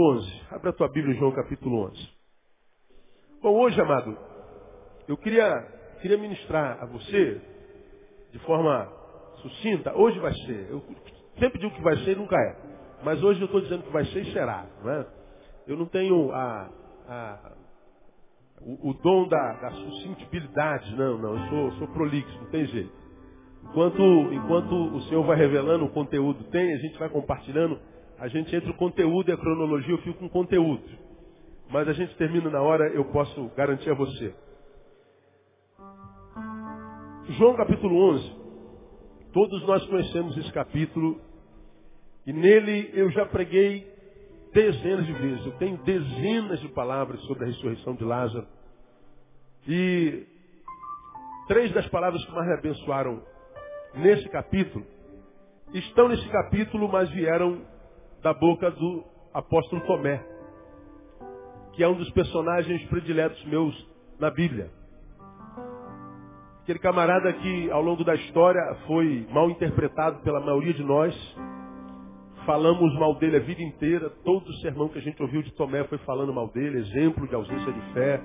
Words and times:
capítulo 0.00 0.16
11. 0.18 0.42
Abra 0.50 0.70
a 0.70 0.72
tua 0.72 0.88
Bíblia 0.88 1.14
João 1.16 1.32
capítulo 1.32 1.84
11. 1.90 2.08
Bom, 3.42 3.58
hoje, 3.58 3.80
amado, 3.80 4.16
eu 5.06 5.16
queria, 5.16 5.60
queria 6.00 6.16
ministrar 6.18 6.82
a 6.82 6.86
você 6.86 7.40
de 8.32 8.38
forma 8.40 8.90
sucinta. 9.42 9.94
Hoje 9.96 10.18
vai 10.18 10.32
ser. 10.32 10.68
Eu 10.70 10.82
sempre 11.38 11.58
digo 11.60 11.74
que 11.74 11.82
vai 11.82 11.96
ser 11.98 12.12
e 12.12 12.16
nunca 12.16 12.36
é. 12.36 12.56
Mas 13.02 13.22
hoje 13.22 13.40
eu 13.40 13.46
estou 13.46 13.60
dizendo 13.60 13.82
que 13.84 13.92
vai 13.92 14.04
ser 14.06 14.22
e 14.22 14.32
será. 14.32 14.66
Não 14.82 14.90
é? 14.90 15.06
Eu 15.66 15.76
não 15.76 15.86
tenho 15.86 16.32
a, 16.32 16.70
a- 17.08 17.52
o, 18.62 18.90
o 18.90 18.94
dom 18.94 19.26
da, 19.28 19.52
da 19.54 19.70
não, 20.96 21.18
não. 21.18 21.36
Eu 21.36 21.48
sou, 21.48 21.72
sou 21.78 21.88
prolixo, 21.88 22.38
não 22.40 22.50
tem 22.50 22.66
jeito. 22.66 22.92
Enquanto, 23.64 24.02
enquanto 24.32 24.72
o 24.74 25.02
Senhor 25.02 25.22
vai 25.24 25.36
revelando 25.36 25.84
o 25.84 25.90
conteúdo 25.92 26.44
tem, 26.44 26.74
a 26.74 26.78
gente 26.78 26.98
vai 26.98 27.08
compartilhando, 27.08 27.78
a 28.20 28.28
gente 28.28 28.54
entre 28.54 28.70
o 28.70 28.74
conteúdo 28.74 29.30
e 29.30 29.32
a 29.32 29.36
cronologia, 29.36 29.94
eu 29.94 30.02
fico 30.02 30.18
com 30.18 30.28
conteúdo. 30.28 30.84
Mas 31.70 31.88
a 31.88 31.94
gente 31.94 32.14
termina 32.16 32.50
na 32.50 32.60
hora, 32.60 32.86
eu 32.92 33.06
posso 33.06 33.48
garantir 33.56 33.88
a 33.88 33.94
você. 33.94 34.34
João 37.30 37.56
capítulo 37.56 37.96
11. 38.14 38.36
Todos 39.32 39.66
nós 39.66 39.86
conhecemos 39.86 40.36
esse 40.36 40.52
capítulo 40.52 41.18
e 42.26 42.32
nele 42.32 42.90
eu 42.92 43.10
já 43.10 43.24
preguei 43.24 43.90
dezenas 44.52 45.06
de 45.06 45.12
vezes. 45.14 45.46
Eu 45.46 45.52
tenho 45.52 45.78
dezenas 45.78 46.60
de 46.60 46.68
palavras 46.68 47.18
sobre 47.22 47.44
a 47.44 47.46
ressurreição 47.46 47.94
de 47.94 48.04
Lázaro. 48.04 48.46
E 49.66 50.26
três 51.48 51.72
das 51.72 51.88
palavras 51.88 52.22
que 52.22 52.32
mais 52.32 52.46
me 52.48 52.54
abençoaram 52.54 53.22
nesse 53.94 54.28
capítulo 54.28 54.84
estão 55.72 56.08
nesse 56.08 56.28
capítulo, 56.28 56.86
mas 56.88 57.08
vieram 57.10 57.69
da 58.22 58.34
boca 58.34 58.70
do 58.70 59.04
apóstolo 59.32 59.80
Tomé, 59.86 60.22
que 61.72 61.82
é 61.82 61.88
um 61.88 61.94
dos 61.94 62.10
personagens 62.10 62.82
prediletos 62.88 63.42
meus 63.46 63.74
na 64.18 64.30
Bíblia. 64.30 64.70
Aquele 66.62 66.78
camarada 66.78 67.32
que 67.32 67.70
ao 67.70 67.82
longo 67.82 68.04
da 68.04 68.14
história 68.14 68.60
foi 68.86 69.26
mal 69.30 69.50
interpretado 69.50 70.20
pela 70.20 70.40
maioria 70.40 70.74
de 70.74 70.84
nós. 70.84 71.14
Falamos 72.44 72.92
mal 72.98 73.14
dele 73.14 73.38
a 73.38 73.40
vida 73.40 73.62
inteira. 73.62 74.10
Todo 74.24 74.52
sermão 74.56 74.88
que 74.88 74.98
a 74.98 75.02
gente 75.02 75.20
ouviu 75.22 75.42
de 75.42 75.52
Tomé 75.52 75.84
foi 75.84 75.98
falando 75.98 76.32
mal 76.32 76.48
dele, 76.48 76.78
exemplo 76.78 77.26
de 77.26 77.34
ausência 77.34 77.72
de 77.72 77.80
fé. 77.92 78.22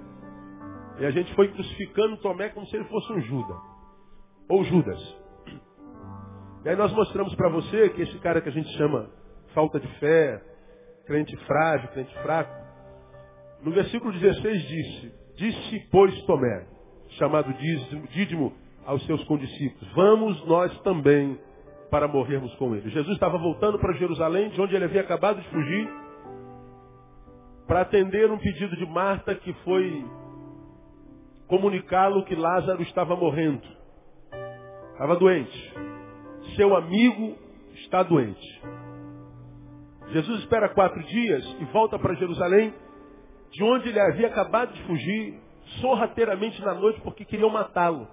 E 0.99 1.05
a 1.05 1.11
gente 1.11 1.33
foi 1.35 1.47
crucificando 1.47 2.17
Tomé 2.17 2.49
como 2.49 2.65
se 2.67 2.75
ele 2.75 2.85
fosse 2.85 3.11
um 3.13 3.21
Judas. 3.21 3.57
Ou 4.49 4.63
Judas. 4.65 5.17
E 6.65 6.69
aí 6.69 6.75
nós 6.75 6.91
mostramos 6.93 7.33
para 7.35 7.49
você 7.49 7.89
que 7.89 8.01
esse 8.01 8.17
cara 8.19 8.41
que 8.41 8.49
a 8.49 8.51
gente 8.51 8.69
chama 8.77 9.09
falta 9.55 9.79
de 9.79 9.87
fé, 9.99 10.39
crente 11.07 11.35
frágil, 11.47 11.89
crente 11.89 12.13
fraco, 12.21 12.53
no 13.63 13.71
versículo 13.71 14.11
16 14.11 14.61
disse, 14.67 15.13
disse 15.35 15.87
pois 15.89 16.13
Tomé, 16.25 16.67
chamado 17.17 17.51
Dídimo 18.11 18.53
aos 18.85 19.03
seus 19.07 19.23
condiscípulos, 19.23 19.91
vamos 19.95 20.45
nós 20.45 20.79
também 20.81 21.39
para 21.89 22.07
morrermos 22.07 22.53
com 22.55 22.75
ele. 22.75 22.89
Jesus 22.89 23.13
estava 23.13 23.37
voltando 23.37 23.79
para 23.79 23.93
Jerusalém, 23.93 24.49
de 24.49 24.61
onde 24.61 24.75
ele 24.75 24.85
havia 24.85 25.01
acabado 25.01 25.41
de 25.41 25.49
fugir, 25.49 25.89
para 27.65 27.81
atender 27.81 28.29
um 28.29 28.37
pedido 28.37 28.75
de 28.75 28.85
Marta 28.85 29.33
que 29.33 29.53
foi 29.63 30.05
comunicá-lo 31.47 32.23
que 32.25 32.35
Lázaro 32.35 32.81
estava 32.83 33.15
morrendo. 33.15 33.67
Estava 34.91 35.15
doente. 35.15 35.73
Seu 36.55 36.75
amigo 36.75 37.35
está 37.73 38.03
doente. 38.03 38.61
Jesus 40.09 40.39
espera 40.39 40.69
quatro 40.69 41.01
dias 41.03 41.43
e 41.59 41.65
volta 41.65 41.97
para 41.97 42.13
Jerusalém, 42.15 42.73
de 43.51 43.63
onde 43.63 43.89
ele 43.89 43.99
havia 43.99 44.27
acabado 44.27 44.73
de 44.73 44.83
fugir, 44.83 45.39
sorrateiramente 45.81 46.61
na 46.61 46.73
noite, 46.73 47.01
porque 47.01 47.25
queriam 47.25 47.49
matá-lo. 47.49 48.07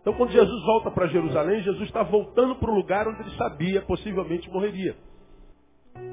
Então, 0.00 0.14
quando 0.14 0.32
Jesus 0.32 0.64
volta 0.64 0.90
para 0.90 1.06
Jerusalém, 1.06 1.62
Jesus 1.62 1.84
está 1.84 2.02
voltando 2.02 2.56
para 2.56 2.70
o 2.70 2.74
lugar 2.74 3.06
onde 3.06 3.20
ele 3.20 3.36
sabia 3.36 3.82
possivelmente 3.82 4.50
morreria. 4.50 4.96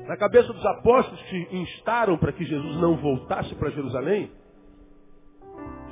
Na 0.07 0.17
cabeça 0.17 0.51
dos 0.53 0.65
apóstolos 0.65 1.21
que 1.23 1.47
instaram 1.55 2.17
para 2.17 2.31
que 2.31 2.45
Jesus 2.45 2.75
não 2.77 2.97
voltasse 2.97 3.53
para 3.55 3.71
Jerusalém, 3.71 4.31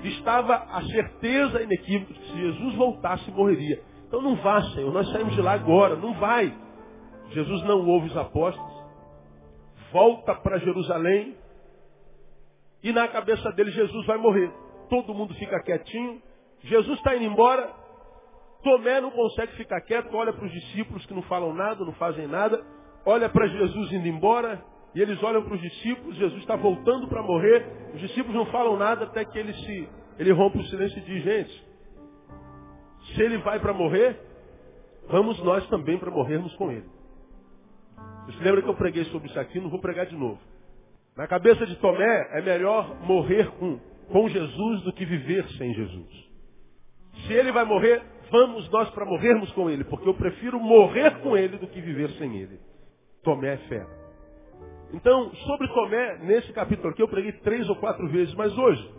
estava 0.03 0.55
a 0.55 0.81
certeza 0.83 1.61
inequívoca 1.61 2.13
de 2.13 2.19
que 2.19 2.27
se 2.27 2.37
Jesus 2.37 2.75
voltasse, 2.75 3.31
morreria. 3.31 3.81
Então 4.07 4.21
não 4.21 4.35
vá, 4.37 4.61
Senhor, 4.73 4.93
nós 4.93 5.09
saímos 5.11 5.33
de 5.33 5.41
lá 5.41 5.53
agora, 5.53 5.95
não 5.95 6.13
vai. 6.13 6.53
Jesus 7.31 7.63
não 7.63 7.85
ouve 7.85 8.07
os 8.07 8.17
apóstolos, 8.17 8.76
volta 9.91 10.35
para 10.35 10.59
Jerusalém 10.59 11.35
e 12.83 12.91
na 12.91 13.07
cabeça 13.07 13.51
dele 13.51 13.71
Jesus 13.71 14.05
vai 14.05 14.17
morrer. 14.17 14.51
Todo 14.89 15.13
mundo 15.13 15.33
fica 15.35 15.61
quietinho, 15.61 16.21
Jesus 16.61 16.97
está 16.97 17.15
indo 17.15 17.25
embora, 17.25 17.69
Tomé 18.63 18.99
não 19.01 19.11
consegue 19.11 19.53
ficar 19.53 19.81
quieto, 19.81 20.13
olha 20.15 20.33
para 20.33 20.45
os 20.45 20.51
discípulos 20.51 21.05
que 21.05 21.13
não 21.13 21.21
falam 21.23 21.53
nada, 21.53 21.83
não 21.83 21.93
fazem 21.93 22.27
nada, 22.27 22.63
olha 23.05 23.29
para 23.29 23.47
Jesus 23.47 23.91
indo 23.91 24.07
embora, 24.07 24.63
e 24.95 25.01
eles 25.01 25.21
olham 25.21 25.43
para 25.43 25.53
os 25.53 25.61
discípulos, 25.61 26.15
Jesus 26.15 26.41
está 26.41 26.55
voltando 26.55 27.07
para 27.07 27.21
morrer, 27.21 27.65
os 27.93 28.01
discípulos 28.01 28.35
não 28.35 28.45
falam 28.47 28.77
nada 28.77 29.05
até 29.05 29.23
que 29.25 29.37
ele 29.37 29.53
se 29.53 29.89
ele 30.17 30.31
rompe 30.31 30.57
o 30.57 30.65
silêncio 30.65 30.97
e 30.97 31.01
diz, 31.01 31.23
gente, 31.23 31.67
se 33.13 33.21
ele 33.21 33.37
vai 33.39 33.59
para 33.59 33.73
morrer, 33.73 34.19
vamos 35.07 35.37
nós 35.43 35.67
também 35.69 35.97
para 35.97 36.09
morrermos 36.09 36.55
com 36.55 36.71
ele. 36.71 36.89
Você 38.27 38.43
lembra 38.43 38.61
que 38.61 38.67
eu 38.67 38.75
preguei 38.75 39.05
sobre 39.05 39.29
isso 39.29 39.39
aqui? 39.39 39.59
Não 39.59 39.69
vou 39.69 39.79
pregar 39.79 40.05
de 40.05 40.15
novo. 40.15 40.39
Na 41.15 41.27
cabeça 41.27 41.65
de 41.65 41.75
Tomé, 41.77 42.29
é 42.33 42.41
melhor 42.41 42.99
morrer 43.01 43.49
com, 43.51 43.79
com 44.11 44.29
Jesus 44.29 44.81
do 44.83 44.93
que 44.93 45.05
viver 45.05 45.47
sem 45.57 45.73
Jesus. 45.73 46.27
Se 47.25 47.33
ele 47.33 47.51
vai 47.51 47.65
morrer, 47.65 48.03
vamos 48.29 48.69
nós 48.69 48.89
para 48.91 49.05
morrermos 49.05 49.51
com 49.53 49.69
ele, 49.69 49.83
porque 49.85 50.07
eu 50.07 50.13
prefiro 50.13 50.59
morrer 50.59 51.19
com 51.21 51.35
ele 51.35 51.57
do 51.57 51.67
que 51.67 51.81
viver 51.81 52.09
sem 52.11 52.37
ele. 52.37 52.59
Tomé 53.23 53.53
é 53.53 53.57
fé. 53.57 53.87
Então, 54.93 55.33
sobre 55.33 55.67
Tomé, 55.69 56.17
nesse 56.19 56.53
capítulo 56.53 56.89
aqui, 56.89 57.01
eu 57.01 57.07
preguei 57.07 57.31
três 57.31 57.67
ou 57.67 57.75
quatro 57.77 58.07
vezes, 58.09 58.33
mas 58.35 58.55
hoje, 58.57 58.91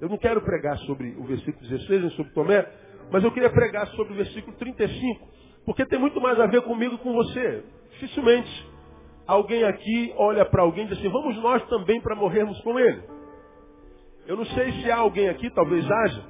eu 0.00 0.08
não 0.08 0.16
quero 0.16 0.40
pregar 0.40 0.78
sobre 0.78 1.14
o 1.18 1.24
versículo 1.24 1.68
16, 1.68 2.00
nem 2.00 2.10
sobre 2.12 2.32
Tomé, 2.32 2.66
mas 3.10 3.22
eu 3.22 3.32
queria 3.32 3.50
pregar 3.50 3.86
sobre 3.88 4.12
o 4.12 4.16
versículo 4.16 4.56
35, 4.56 5.28
porque 5.64 5.86
tem 5.86 5.98
muito 5.98 6.20
mais 6.20 6.38
a 6.40 6.46
ver 6.46 6.62
comigo 6.62 6.98
com 6.98 7.12
você. 7.12 7.64
Dificilmente 7.92 8.70
alguém 9.26 9.64
aqui 9.64 10.12
olha 10.16 10.44
para 10.44 10.62
alguém 10.62 10.84
e 10.84 10.88
diz 10.88 10.98
assim, 10.98 11.08
vamos 11.08 11.36
nós 11.36 11.62
também 11.68 12.00
para 12.00 12.16
morrermos 12.16 12.60
com 12.62 12.78
ele. 12.78 13.02
Eu 14.26 14.36
não 14.36 14.44
sei 14.46 14.72
se 14.72 14.90
há 14.90 14.96
alguém 14.96 15.28
aqui, 15.28 15.50
talvez 15.50 15.88
haja, 15.90 16.24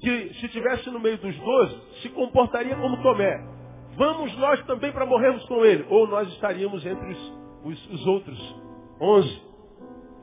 que 0.00 0.34
se 0.34 0.48
tivesse 0.48 0.90
no 0.90 1.00
meio 1.00 1.18
dos 1.18 1.36
doze, 1.36 1.80
se 2.02 2.08
comportaria 2.10 2.76
como 2.76 3.02
Tomé. 3.02 3.56
Vamos 3.96 4.36
nós 4.36 4.62
também 4.66 4.92
para 4.92 5.06
morrermos 5.06 5.44
com 5.46 5.64
ele. 5.64 5.86
Ou 5.88 6.06
nós 6.06 6.28
estaríamos 6.28 6.84
entre 6.84 7.12
os, 7.12 7.32
os, 7.64 7.90
os 7.90 8.06
outros 8.06 8.56
onze, 9.00 9.42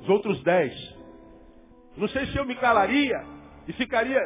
os 0.01 0.10
outros 0.10 0.42
dez. 0.44 0.74
Não 1.98 2.07
sei 2.07 2.25
se 2.27 2.38
eu 2.38 2.45
me 2.45 2.56
calaria 2.56 3.15
e 3.68 3.74
ficaria 3.74 4.19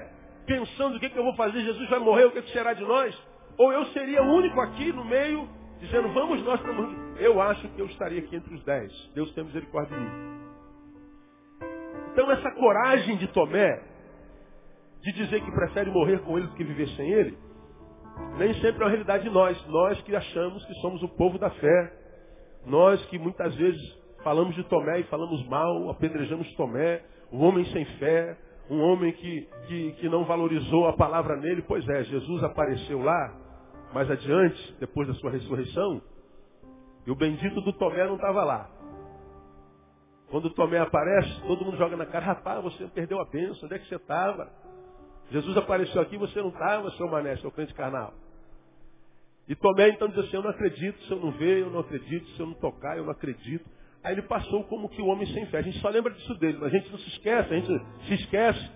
pensando 0.45 0.97
o 0.97 0.99
que, 0.99 1.09
que 1.09 1.17
eu 1.17 1.23
vou 1.23 1.35
fazer, 1.35 1.61
Jesus 1.61 1.89
vai 1.89 1.99
morrer, 1.99 2.25
o 2.25 2.31
que, 2.31 2.41
que 2.41 2.51
será 2.51 2.73
de 2.73 2.83
nós? 2.83 3.13
Ou 3.57 3.73
eu 3.73 3.85
seria 3.87 4.21
o 4.21 4.33
único 4.35 4.59
aqui 4.61 4.91
no 4.93 5.03
meio, 5.03 5.47
dizendo, 5.79 6.09
vamos 6.13 6.43
nós 6.43 6.59
para 6.61 6.73
morrer. 6.73 6.95
Eu 7.19 7.41
acho 7.41 7.67
que 7.69 7.81
eu 7.81 7.87
estaria 7.87 8.19
aqui 8.19 8.35
entre 8.35 8.53
os 8.53 8.63
dez. 8.63 8.91
Deus 9.15 9.33
tem 9.33 9.43
misericórdia 9.43 9.97
de 9.97 10.03
mim. 10.03 10.37
Então 12.11 12.31
essa 12.31 12.51
coragem 12.51 13.17
de 13.17 13.27
Tomé, 13.27 13.81
de 15.01 15.11
dizer 15.13 15.41
que 15.41 15.51
prefere 15.51 15.89
morrer 15.89 16.19
com 16.19 16.37
ele 16.37 16.47
do 16.47 16.55
que 16.55 16.63
viver 16.63 16.87
sem 16.89 17.11
ele, 17.11 17.37
nem 18.37 18.53
sempre 18.55 18.81
é 18.81 18.85
uma 18.85 18.89
realidade 18.89 19.23
de 19.23 19.29
nós. 19.29 19.67
Nós 19.67 20.01
que 20.01 20.15
achamos 20.15 20.63
que 20.65 20.73
somos 20.75 21.01
o 21.03 21.09
povo 21.09 21.37
da 21.37 21.49
fé. 21.49 21.93
Nós 22.65 23.03
que 23.05 23.17
muitas 23.17 23.55
vezes 23.55 23.81
falamos 24.23 24.55
de 24.55 24.63
Tomé 24.65 24.99
e 24.99 25.03
falamos 25.03 25.47
mal, 25.47 25.89
apedrejamos 25.89 26.51
Tomé, 26.55 27.01
o 27.31 27.39
homem 27.39 27.65
sem 27.65 27.85
fé, 27.97 28.37
um 28.69 28.81
homem 28.81 29.11
que, 29.13 29.47
que, 29.67 29.91
que 29.93 30.09
não 30.09 30.25
valorizou 30.25 30.87
a 30.87 30.93
palavra 30.93 31.37
nele. 31.37 31.63
Pois 31.67 31.87
é, 31.87 32.03
Jesus 32.03 32.43
apareceu 32.43 33.01
lá, 33.01 33.46
mais 33.93 34.09
adiante, 34.09 34.75
depois 34.79 35.07
da 35.07 35.13
sua 35.15 35.31
ressurreição, 35.31 36.01
e 37.05 37.11
o 37.11 37.15
bendito 37.15 37.61
do 37.61 37.73
Tomé 37.73 38.05
não 38.05 38.15
estava 38.15 38.43
lá. 38.43 38.69
Quando 40.29 40.45
o 40.45 40.49
Tomé 40.49 40.79
aparece, 40.79 41.41
todo 41.41 41.63
mundo 41.63 41.77
joga 41.77 41.95
na 41.95 42.05
cara, 42.05 42.25
rapaz, 42.25 42.61
você 42.61 42.85
perdeu 42.87 43.19
a 43.19 43.25
bênção, 43.25 43.63
onde 43.63 43.75
é 43.75 43.79
que 43.79 43.87
você 43.87 43.95
estava? 43.95 44.51
Jesus 45.31 45.55
apareceu 45.55 46.01
aqui, 46.01 46.17
você 46.17 46.41
não 46.41 46.49
estava, 46.49 46.91
seu 46.91 47.07
mané, 47.07 47.37
seu 47.37 47.51
crente 47.51 47.73
carnal. 47.73 48.13
E 49.47 49.55
Tomé 49.55 49.89
então 49.89 50.09
diz 50.09 50.17
assim, 50.19 50.35
eu 50.35 50.43
não 50.43 50.49
acredito, 50.49 51.01
se 51.03 51.11
eu 51.11 51.19
não 51.19 51.31
ver, 51.31 51.59
eu 51.59 51.69
não 51.69 51.79
acredito, 51.79 52.27
se 52.31 52.39
eu 52.39 52.47
não 52.47 52.53
tocar, 52.55 52.97
eu 52.97 53.05
não 53.05 53.11
acredito. 53.11 53.65
Aí 54.03 54.13
ele 54.13 54.23
passou 54.23 54.65
como 54.65 54.89
que 54.89 55.01
o 55.01 55.07
homem 55.07 55.25
sem 55.27 55.45
fé. 55.47 55.59
A 55.59 55.61
gente 55.61 55.79
só 55.79 55.89
lembra 55.89 56.13
disso 56.13 56.33
dele, 56.35 56.57
mas 56.59 56.73
a 56.73 56.77
gente 56.77 56.91
não 56.91 56.99
se 56.99 57.09
esquece, 57.09 57.53
a 57.53 57.59
gente 57.59 57.85
se 58.07 58.13
esquece 58.15 58.71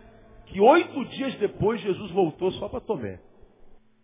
que 0.48 0.60
oito 0.60 1.06
dias 1.06 1.36
depois 1.36 1.82
Jesus 1.82 2.12
voltou 2.12 2.52
só 2.54 2.70
para 2.70 2.80
Tomé. 2.80 3.20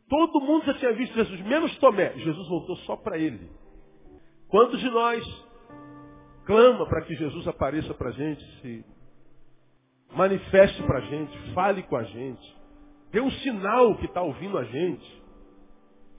Todo 0.10 0.42
mundo 0.42 0.66
já 0.66 0.74
tinha 0.76 0.94
visto 0.94 1.14
Jesus, 1.14 1.42
menos 1.42 1.78
Tomé. 1.78 2.14
Jesus 2.18 2.48
voltou 2.48 2.76
só 2.78 2.96
para 2.96 3.18
ele. 3.18 3.50
Quantos 4.48 4.80
de 4.80 4.90
nós 4.90 5.46
clama 6.46 6.86
para 6.88 7.02
que 7.02 7.16
Jesus 7.16 7.48
apareça 7.48 7.94
para 7.94 8.10
a 8.10 8.14
gente, 8.14 8.62
se 8.62 8.86
manifeste 10.14 10.82
para 10.84 11.00
a 11.00 11.02
gente, 11.02 11.54
fale 11.54 11.84
com 11.84 11.98
a 11.98 12.04
gente, 12.04 12.58
dê 13.12 13.20
um 13.20 13.32
sinal 13.32 13.96
que 13.98 14.06
está 14.06 14.22
ouvindo 14.22 14.58
a 14.58 14.64
gente, 14.64 15.24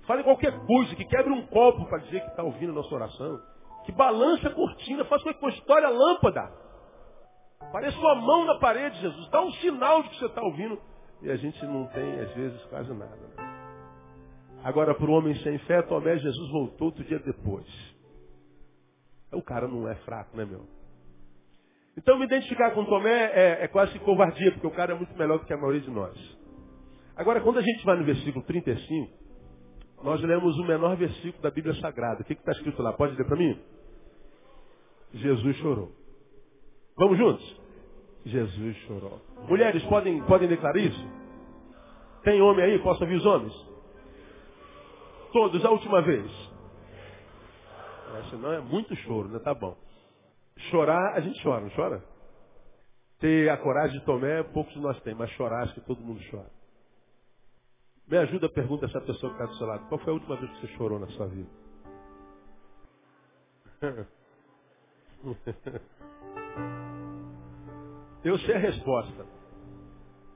fale 0.06 0.23
qualquer 0.23 0.52
coisa, 0.67 0.94
que 0.94 1.06
quebre 1.06 1.32
um 1.32 1.46
copo 1.46 1.87
para 1.87 1.99
dizer 1.99 2.20
que 2.20 2.29
está 2.29 2.43
ouvindo 2.43 2.73
a 2.73 2.75
nossa 2.75 2.94
oração 2.94 3.40
que 3.88 3.93
balança 3.93 4.49
a 4.49 4.55
cortina, 4.55 5.02
faz 5.06 5.23
com 5.23 5.32
que 5.32 5.46
a 5.46 5.49
história 5.49 5.88
lâmpada. 5.88 6.52
Parece 7.73 7.96
uma 7.96 8.14
mão 8.17 8.44
na 8.44 8.58
parede, 8.58 9.00
Jesus. 9.00 9.31
Dá 9.31 9.40
um 9.40 9.50
sinal 9.52 10.02
de 10.02 10.11
que 10.11 10.19
você 10.19 10.26
está 10.26 10.43
ouvindo. 10.43 10.79
E 11.23 11.31
a 11.31 11.37
gente 11.37 11.64
não 11.64 11.87
tem, 11.87 12.20
às 12.20 12.31
vezes, 12.35 12.62
quase 12.67 12.93
nada. 12.93 13.17
Né? 13.17 13.38
Agora, 14.68 14.94
para 14.94 15.10
o 15.10 15.14
homem 15.14 15.34
sem 15.36 15.56
fé, 15.60 15.80
Tomé, 15.80 16.18
Jesus 16.18 16.50
voltou 16.50 16.88
outro 16.88 17.02
dia 17.02 17.18
depois. 17.20 17.66
O 19.32 19.40
cara 19.40 19.66
não 19.66 19.88
é 19.88 19.94
fraco, 20.04 20.36
né, 20.36 20.44
meu? 20.44 20.66
Então, 21.96 22.18
me 22.18 22.26
identificar 22.26 22.72
com 22.72 22.84
Tomé 22.84 23.32
é, 23.32 23.64
é 23.64 23.68
quase 23.68 23.98
covardia, 24.00 24.52
porque 24.52 24.66
o 24.66 24.70
cara 24.70 24.92
é 24.92 24.94
muito 24.94 25.16
melhor 25.16 25.38
do 25.38 25.46
que 25.46 25.54
a 25.54 25.56
maioria 25.56 25.80
de 25.80 25.90
nós. 25.90 26.14
Agora, 27.16 27.40
quando 27.40 27.60
a 27.60 27.62
gente 27.62 27.82
vai 27.82 27.96
no 27.96 28.04
versículo 28.04 28.44
35, 28.44 29.10
nós 30.04 30.20
lemos 30.20 30.54
o 30.58 30.64
menor 30.64 30.98
versículo 30.98 31.42
da 31.42 31.50
Bíblia 31.50 31.74
Sagrada. 31.76 32.20
O 32.20 32.24
que 32.26 32.34
está 32.34 32.52
escrito 32.52 32.82
lá? 32.82 32.92
Pode 32.92 33.16
ler 33.16 33.24
para 33.24 33.38
mim? 33.38 33.58
Jesus 35.14 35.56
chorou. 35.56 35.92
Vamos 36.94 37.16
juntos? 37.16 37.60
Jesus 38.26 38.76
chorou. 38.86 39.18
Mulheres, 39.48 39.82
podem, 39.84 40.22
podem 40.24 40.46
declarar 40.46 40.78
isso? 40.78 41.08
Tem 42.22 42.42
homem 42.42 42.66
aí? 42.66 42.78
Posso 42.80 43.02
ouvir 43.02 43.16
os 43.16 43.24
homens? 43.24 43.67
Todos, 45.32 45.64
a 45.64 45.70
última 45.70 46.02
vez. 46.02 46.30
É, 48.14 48.30
senão 48.30 48.52
é 48.52 48.60
muito 48.60 48.94
choro, 48.96 49.28
né? 49.28 49.38
Tá 49.40 49.54
bom. 49.54 49.76
Chorar, 50.70 51.14
a 51.14 51.20
gente 51.20 51.42
chora, 51.42 51.60
não 51.60 51.70
chora? 51.70 52.02
Ter 53.20 53.48
a 53.50 53.56
coragem 53.58 53.98
de 53.98 54.04
Tomé, 54.04 54.42
poucos 54.44 54.72
de 54.72 54.80
nós 54.80 55.00
tem, 55.02 55.14
mas 55.14 55.30
chorar, 55.32 55.64
acho 55.64 55.75
que 55.75 55.80
todo 55.82 56.00
mundo 56.00 56.20
chora. 56.30 56.50
Me 58.06 58.16
ajuda 58.16 58.46
a 58.46 58.50
pergunta 58.50 58.86
essa 58.86 59.00
pessoa 59.02 59.34
que 59.34 59.38
está 59.38 59.52
do 59.52 59.58
seu 59.58 59.66
lado. 59.66 59.86
Qual 59.88 60.00
foi 60.00 60.10
a 60.10 60.14
última 60.14 60.36
vez 60.36 60.50
que 60.52 60.60
você 60.60 60.69
chorou 60.78 60.98
na 60.98 61.08
sua 61.08 61.26
vida? 61.26 61.50
Eu 68.25 68.38
sei 68.38 68.54
a 68.54 68.58
resposta. 68.58 69.26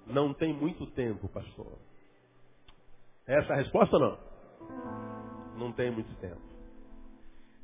Não 0.07 0.35
tem 0.35 0.53
muito 0.53 0.87
tempo, 0.93 1.29
pastor. 1.29 1.79
É 3.27 3.39
essa 3.39 3.55
a 3.55 3.57
resposta 3.57 3.99
não? 3.99 4.32
Não 5.59 5.73
tem 5.73 5.91
muito 5.91 6.15
tempo. 6.17 6.41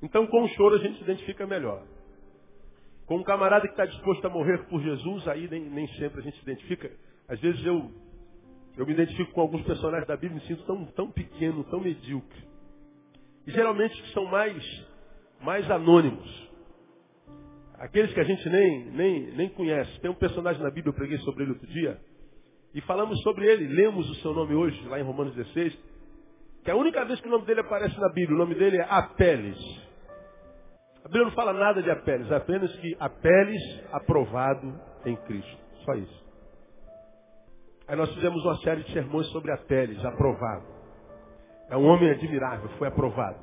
Então, 0.03 0.27
com 0.27 0.45
o 0.45 0.49
choro 0.49 0.77
a 0.77 0.79
gente 0.79 0.99
se 0.99 1.05
identifica 1.05 1.47
melhor. 1.47 1.83
Com 3.07 3.17
um 3.17 3.23
camarada 3.23 3.67
que 3.67 3.73
está 3.73 3.87
disposto 3.87 4.25
a 4.27 4.31
morrer 4.31 4.59
por 4.69 4.81
Jesus, 4.83 5.27
aí 5.27 5.49
nem, 5.49 5.63
nem 5.63 5.89
sempre 5.95 6.21
a 6.21 6.23
gente 6.23 6.37
se 6.37 6.43
identifica. 6.43 6.91
Às 7.27 7.41
vezes 7.41 7.65
eu, 7.65 7.91
eu 8.77 8.87
me 8.87 8.93
identifico 8.93 9.33
com 9.33 9.41
alguns 9.41 9.63
personagens 9.63 10.07
da 10.07 10.17
Bíblia 10.17 10.39
e 10.39 10.43
me 10.43 10.47
sinto 10.47 10.65
tão, 10.65 10.85
tão 10.87 11.11
pequeno, 11.11 11.65
tão 11.65 11.81
medíocre. 11.81 12.47
E 13.47 13.51
geralmente 13.51 14.13
são 14.13 14.27
mais, 14.27 14.87
mais 15.41 15.69
anônimos. 15.71 16.49
Aqueles 17.79 18.13
que 18.13 18.21
a 18.21 18.25
gente 18.25 18.49
nem, 18.49 18.85
nem, 18.91 19.33
nem 19.33 19.49
conhece. 19.49 19.99
Tem 20.01 20.11
um 20.11 20.15
personagem 20.15 20.63
na 20.63 20.71
Bíblia, 20.71 20.91
eu 20.91 20.97
preguei 20.97 21.17
sobre 21.19 21.45
ele 21.45 21.53
outro 21.53 21.67
dia. 21.67 21.99
E 22.75 22.81
falamos 22.83 23.21
sobre 23.23 23.47
ele, 23.47 23.67
lemos 23.69 24.09
o 24.11 24.15
seu 24.17 24.35
nome 24.35 24.55
hoje, 24.55 24.81
lá 24.89 25.01
em 25.01 25.03
Romanos 25.03 25.35
16. 25.35 25.79
Que 26.69 26.73
a 26.73 26.77
única 26.77 27.03
vez 27.07 27.19
que 27.19 27.29
o 27.29 27.31
nome 27.31 27.47
dele 27.47 27.61
aparece 27.61 27.99
na 27.99 28.11
Bíblia, 28.11 28.37
o 28.37 28.39
nome 28.39 28.55
dele 28.55 28.77
é 28.77 28.87
Apeles. 28.91 29.57
A 31.03 31.09
Bíblia 31.09 31.25
não 31.25 31.33
fala 31.33 31.55
nada 31.55 31.83
de 31.83 31.91
Apeles, 31.91 32.31
apenas 32.31 32.71
que 32.77 32.95
Apeles 33.01 33.63
aprovado 33.91 34.79
em 35.07 35.17
Cristo. 35.17 35.57
Só 35.83 35.95
isso. 35.95 36.25
Aí 37.89 37.97
nós 37.97 38.13
fizemos 38.13 38.45
uma 38.45 38.59
série 38.59 38.83
de 38.83 38.93
sermões 38.93 39.27
sobre 39.29 39.51
Apeles, 39.51 40.05
aprovado. 40.05 40.67
É 41.71 41.77
um 41.79 41.87
homem 41.87 42.11
admirável, 42.11 42.69
foi 42.77 42.89
aprovado. 42.89 43.39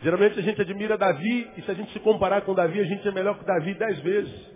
Geralmente 0.00 0.38
a 0.38 0.42
gente 0.42 0.60
admira 0.60 0.96
Davi, 0.96 1.50
e 1.56 1.62
se 1.62 1.72
a 1.72 1.74
gente 1.74 1.92
se 1.92 1.98
comparar 1.98 2.42
com 2.42 2.54
Davi, 2.54 2.78
a 2.78 2.84
gente 2.84 3.08
é 3.08 3.10
melhor 3.10 3.36
que 3.36 3.44
Davi 3.44 3.74
dez 3.74 3.98
vezes. 3.98 4.46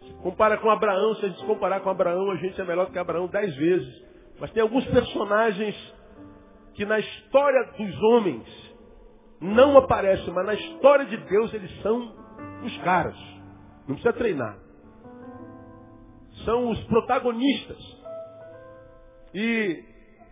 Se 0.00 0.12
compara 0.22 0.56
com 0.58 0.70
Abraão, 0.70 1.12
se 1.16 1.24
a 1.24 1.28
gente 1.28 1.40
se 1.40 1.46
comparar 1.46 1.80
com 1.80 1.90
Abraão, 1.90 2.30
a 2.30 2.36
gente 2.36 2.60
é 2.60 2.64
melhor 2.64 2.88
que 2.92 2.98
Abraão 3.00 3.26
dez 3.26 3.52
vezes. 3.56 4.06
Mas 4.38 4.52
tem 4.52 4.62
alguns 4.62 4.86
personagens 4.86 5.95
que 6.76 6.84
na 6.84 6.98
história 6.98 7.72
dos 7.76 8.02
homens 8.02 8.76
não 9.40 9.76
aparecem, 9.76 10.32
mas 10.32 10.46
na 10.46 10.54
história 10.54 11.06
de 11.06 11.16
Deus 11.16 11.52
eles 11.52 11.82
são 11.82 12.14
os 12.64 12.78
caras. 12.78 13.16
Não 13.88 13.94
precisa 13.94 14.12
treinar. 14.12 14.58
São 16.44 16.70
os 16.70 16.82
protagonistas. 16.84 17.78
E 19.34 19.84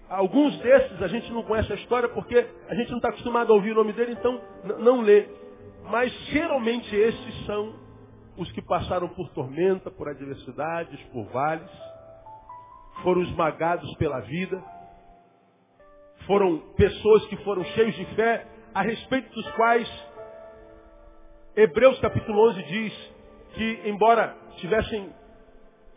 Alguns 0.09 0.57
desses 0.59 1.03
a 1.03 1.09
gente 1.09 1.33
não 1.33 1.43
conhece 1.43 1.73
a 1.73 1.77
história 1.77 2.09
porque 2.09 2.37
a 2.69 2.75
gente 2.75 2.91
não 2.91 2.99
está 2.99 3.09
acostumado 3.09 3.53
a 3.53 3.57
ouvir 3.57 3.73
o 3.73 3.75
nome 3.75 3.93
dele, 3.93 4.13
então 4.13 4.41
não 4.79 5.01
lê. 5.01 5.27
Mas 5.91 6.13
geralmente 6.27 6.95
esses 6.95 7.47
são 7.47 7.75
os 8.37 8.51
que 8.53 8.63
passaram 8.63 9.09
por 9.09 9.29
tormenta, 9.31 9.91
por 9.91 10.09
adversidades, 10.09 11.01
por 11.13 11.25
vales, 11.27 11.71
foram 13.03 13.23
esmagados 13.23 13.93
pela 13.97 14.21
vida, 14.21 14.63
foram 16.27 16.59
pessoas 16.77 17.27
que 17.27 17.37
foram 17.39 17.65
cheios 17.65 17.95
de 17.95 18.05
fé, 18.15 18.47
a 18.75 18.83
respeito 18.83 19.33
dos 19.35 19.51
quais 19.53 19.89
Hebreus 21.57 21.99
capítulo 22.01 22.49
11 22.51 22.63
diz 22.65 23.15
que, 23.55 23.81
embora 23.85 24.37
tivessem 24.57 25.13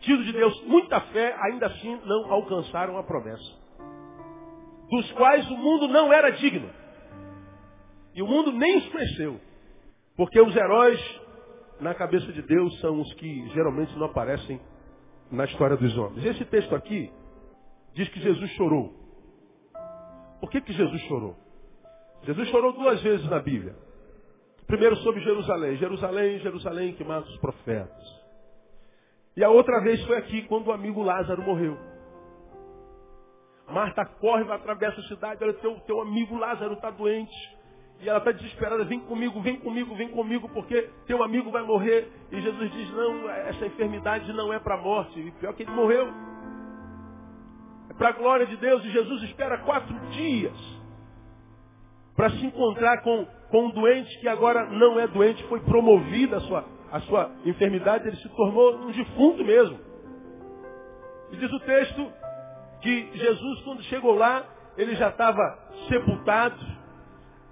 tido 0.00 0.22
de 0.22 0.32
Deus 0.32 0.62
muita 0.64 1.00
fé, 1.00 1.36
ainda 1.50 1.66
assim 1.66 2.00
não 2.04 2.32
alcançaram 2.32 2.96
a 2.96 3.02
promessa 3.02 3.58
dos 4.90 5.12
quais 5.12 5.48
o 5.50 5.56
mundo 5.56 5.88
não 5.88 6.12
era 6.12 6.30
digno. 6.30 6.68
E 8.14 8.22
o 8.22 8.26
mundo 8.26 8.52
nem 8.52 8.78
os 8.78 8.88
conheceu. 8.88 9.40
Porque 10.16 10.40
os 10.40 10.54
heróis, 10.56 11.20
na 11.80 11.94
cabeça 11.94 12.32
de 12.32 12.42
Deus, 12.42 12.80
são 12.80 13.00
os 13.00 13.14
que 13.14 13.48
geralmente 13.50 13.96
não 13.96 14.06
aparecem 14.06 14.60
na 15.30 15.44
história 15.44 15.76
dos 15.76 15.96
homens. 15.96 16.24
Esse 16.24 16.44
texto 16.46 16.74
aqui 16.74 17.10
diz 17.94 18.08
que 18.08 18.20
Jesus 18.20 18.50
chorou. 18.52 18.92
Por 20.40 20.50
que, 20.50 20.60
que 20.60 20.72
Jesus 20.72 21.00
chorou? 21.02 21.36
Jesus 22.22 22.48
chorou 22.48 22.72
duas 22.72 23.02
vezes 23.02 23.28
na 23.28 23.40
Bíblia. 23.40 23.74
Primeiro 24.66 24.96
sobre 24.96 25.20
Jerusalém. 25.20 25.76
Jerusalém, 25.76 26.38
Jerusalém 26.40 26.92
que 26.94 27.04
mata 27.04 27.26
os 27.28 27.36
profetas. 27.38 28.18
E 29.36 29.44
a 29.44 29.48
outra 29.50 29.80
vez 29.82 30.04
foi 30.04 30.16
aqui, 30.16 30.42
quando 30.42 30.66
o 30.66 30.72
amigo 30.72 31.02
Lázaro 31.02 31.42
morreu. 31.42 31.78
Marta 33.68 34.04
corre, 34.04 34.44
vai 34.44 34.56
atravessa 34.56 35.00
a 35.00 35.04
cidade, 35.04 35.44
olha, 35.44 35.52
teu, 35.54 35.78
teu 35.80 36.00
amigo 36.00 36.36
Lázaro 36.36 36.74
está 36.74 36.90
doente. 36.90 37.58
E 38.00 38.08
ela 38.08 38.18
está 38.18 38.30
desesperada, 38.30 38.84
vem 38.84 39.00
comigo, 39.00 39.40
vem 39.40 39.58
comigo, 39.58 39.94
vem 39.96 40.08
comigo, 40.08 40.48
porque 40.50 40.88
teu 41.06 41.22
amigo 41.22 41.50
vai 41.50 41.62
morrer. 41.62 42.08
E 42.30 42.40
Jesus 42.40 42.70
diz, 42.72 42.90
não, 42.92 43.28
essa 43.28 43.66
enfermidade 43.66 44.32
não 44.32 44.52
é 44.52 44.58
para 44.58 44.76
a 44.76 44.78
morte. 44.78 45.18
E 45.18 45.30
pior 45.32 45.52
que 45.54 45.64
ele 45.64 45.72
morreu. 45.72 46.06
Para 47.98 48.08
a 48.10 48.12
glória 48.12 48.46
de 48.46 48.56
Deus. 48.56 48.84
E 48.84 48.90
Jesus 48.90 49.22
espera 49.24 49.58
quatro 49.58 49.94
dias 50.10 50.78
para 52.18 52.30
se 52.30 52.44
encontrar 52.44 53.00
com, 53.02 53.24
com 53.48 53.66
um 53.66 53.70
doente 53.70 54.18
que 54.18 54.26
agora 54.26 54.66
não 54.66 54.98
é 54.98 55.06
doente, 55.06 55.40
foi 55.44 55.60
promovida 55.60 56.38
a 56.38 56.40
sua, 56.40 56.64
a 56.90 57.00
sua 57.02 57.30
enfermidade, 57.44 58.08
ele 58.08 58.16
se 58.16 58.28
tornou 58.30 58.74
um 58.74 58.90
defunto 58.90 59.44
mesmo. 59.44 59.78
E 61.30 61.36
diz 61.36 61.52
o 61.52 61.60
texto 61.60 62.12
que 62.80 63.10
Jesus, 63.14 63.60
quando 63.62 63.82
chegou 63.84 64.16
lá, 64.16 64.44
ele 64.76 64.96
já 64.96 65.10
estava 65.10 65.40
sepultado. 65.88 66.58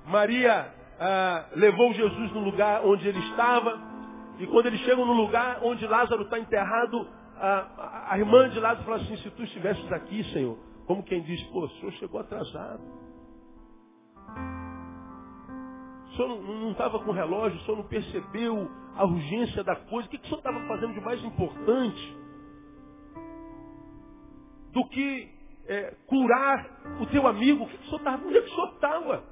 Maria 0.05 0.67
ah, 0.99 1.45
levou 1.55 1.93
Jesus 1.93 2.33
no 2.33 2.41
lugar 2.41 2.85
onde 2.85 3.07
ele 3.07 3.21
estava. 3.31 3.79
E 4.41 4.49
quando 4.49 4.67
eles 4.67 4.81
chegam 4.81 5.07
no 5.07 5.13
lugar 5.13 5.61
onde 5.63 5.87
Lázaro 5.87 6.23
está 6.23 6.41
enterrado, 6.41 7.07
a, 7.39 8.13
a 8.13 8.19
irmã 8.19 8.49
de 8.49 8.59
lado 8.59 8.83
falou 8.85 9.01
assim, 9.01 9.17
se 9.19 9.31
tu 9.31 9.43
estivesses 9.43 9.91
aqui, 9.93 10.25
Senhor, 10.33 10.59
como 10.87 11.03
quem 11.03 11.23
diz, 11.23 11.43
pô, 11.45 11.65
o 11.65 11.69
senhor 11.69 11.93
chegou 11.93 12.21
atrasado. 12.21 12.83
O 16.07 16.17
senhor 16.17 16.43
não 16.43 16.71
estava 16.71 16.99
com 17.01 17.13
relógio, 17.13 17.59
o 17.59 17.65
senhor 17.65 17.77
não 17.77 17.89
percebeu 17.89 18.71
a 18.95 19.05
urgência 19.05 19.63
da 19.63 19.77
coisa. 19.77 20.07
O 20.07 20.11
que, 20.11 20.19
que 20.19 20.25
o 20.25 20.29
senhor 20.29 20.39
estava 20.39 20.61
fazendo 20.67 20.95
de 20.95 21.01
mais 21.01 21.23
importante 21.23 22.17
do 24.73 24.89
que 24.89 25.29
é, 25.67 25.95
curar 26.07 27.01
o 27.01 27.07
teu 27.07 27.27
amigo? 27.27 27.65
O 27.65 27.69
que, 27.69 27.77
que 27.77 27.85
o 27.85 27.87
senhor 27.87 27.99
estava? 27.99 28.27
Onde 28.27 28.39
é 28.39 28.41
que 28.41 28.49
o 28.49 28.55
senhor 28.55 28.73
estava? 28.75 29.25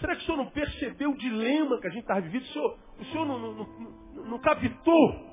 Será 0.00 0.16
que 0.16 0.22
o 0.22 0.24
senhor 0.24 0.38
não 0.38 0.50
percebeu 0.50 1.10
o 1.10 1.16
dilema 1.16 1.78
que 1.78 1.86
a 1.86 1.90
gente 1.90 2.02
estava 2.02 2.20
vivendo? 2.22 2.42
O 2.42 2.46
senhor, 2.46 2.78
o 2.98 3.04
senhor 3.04 3.26
não, 3.26 3.38
não, 3.38 3.54
não, 3.54 4.24
não 4.24 4.38
captou 4.38 5.29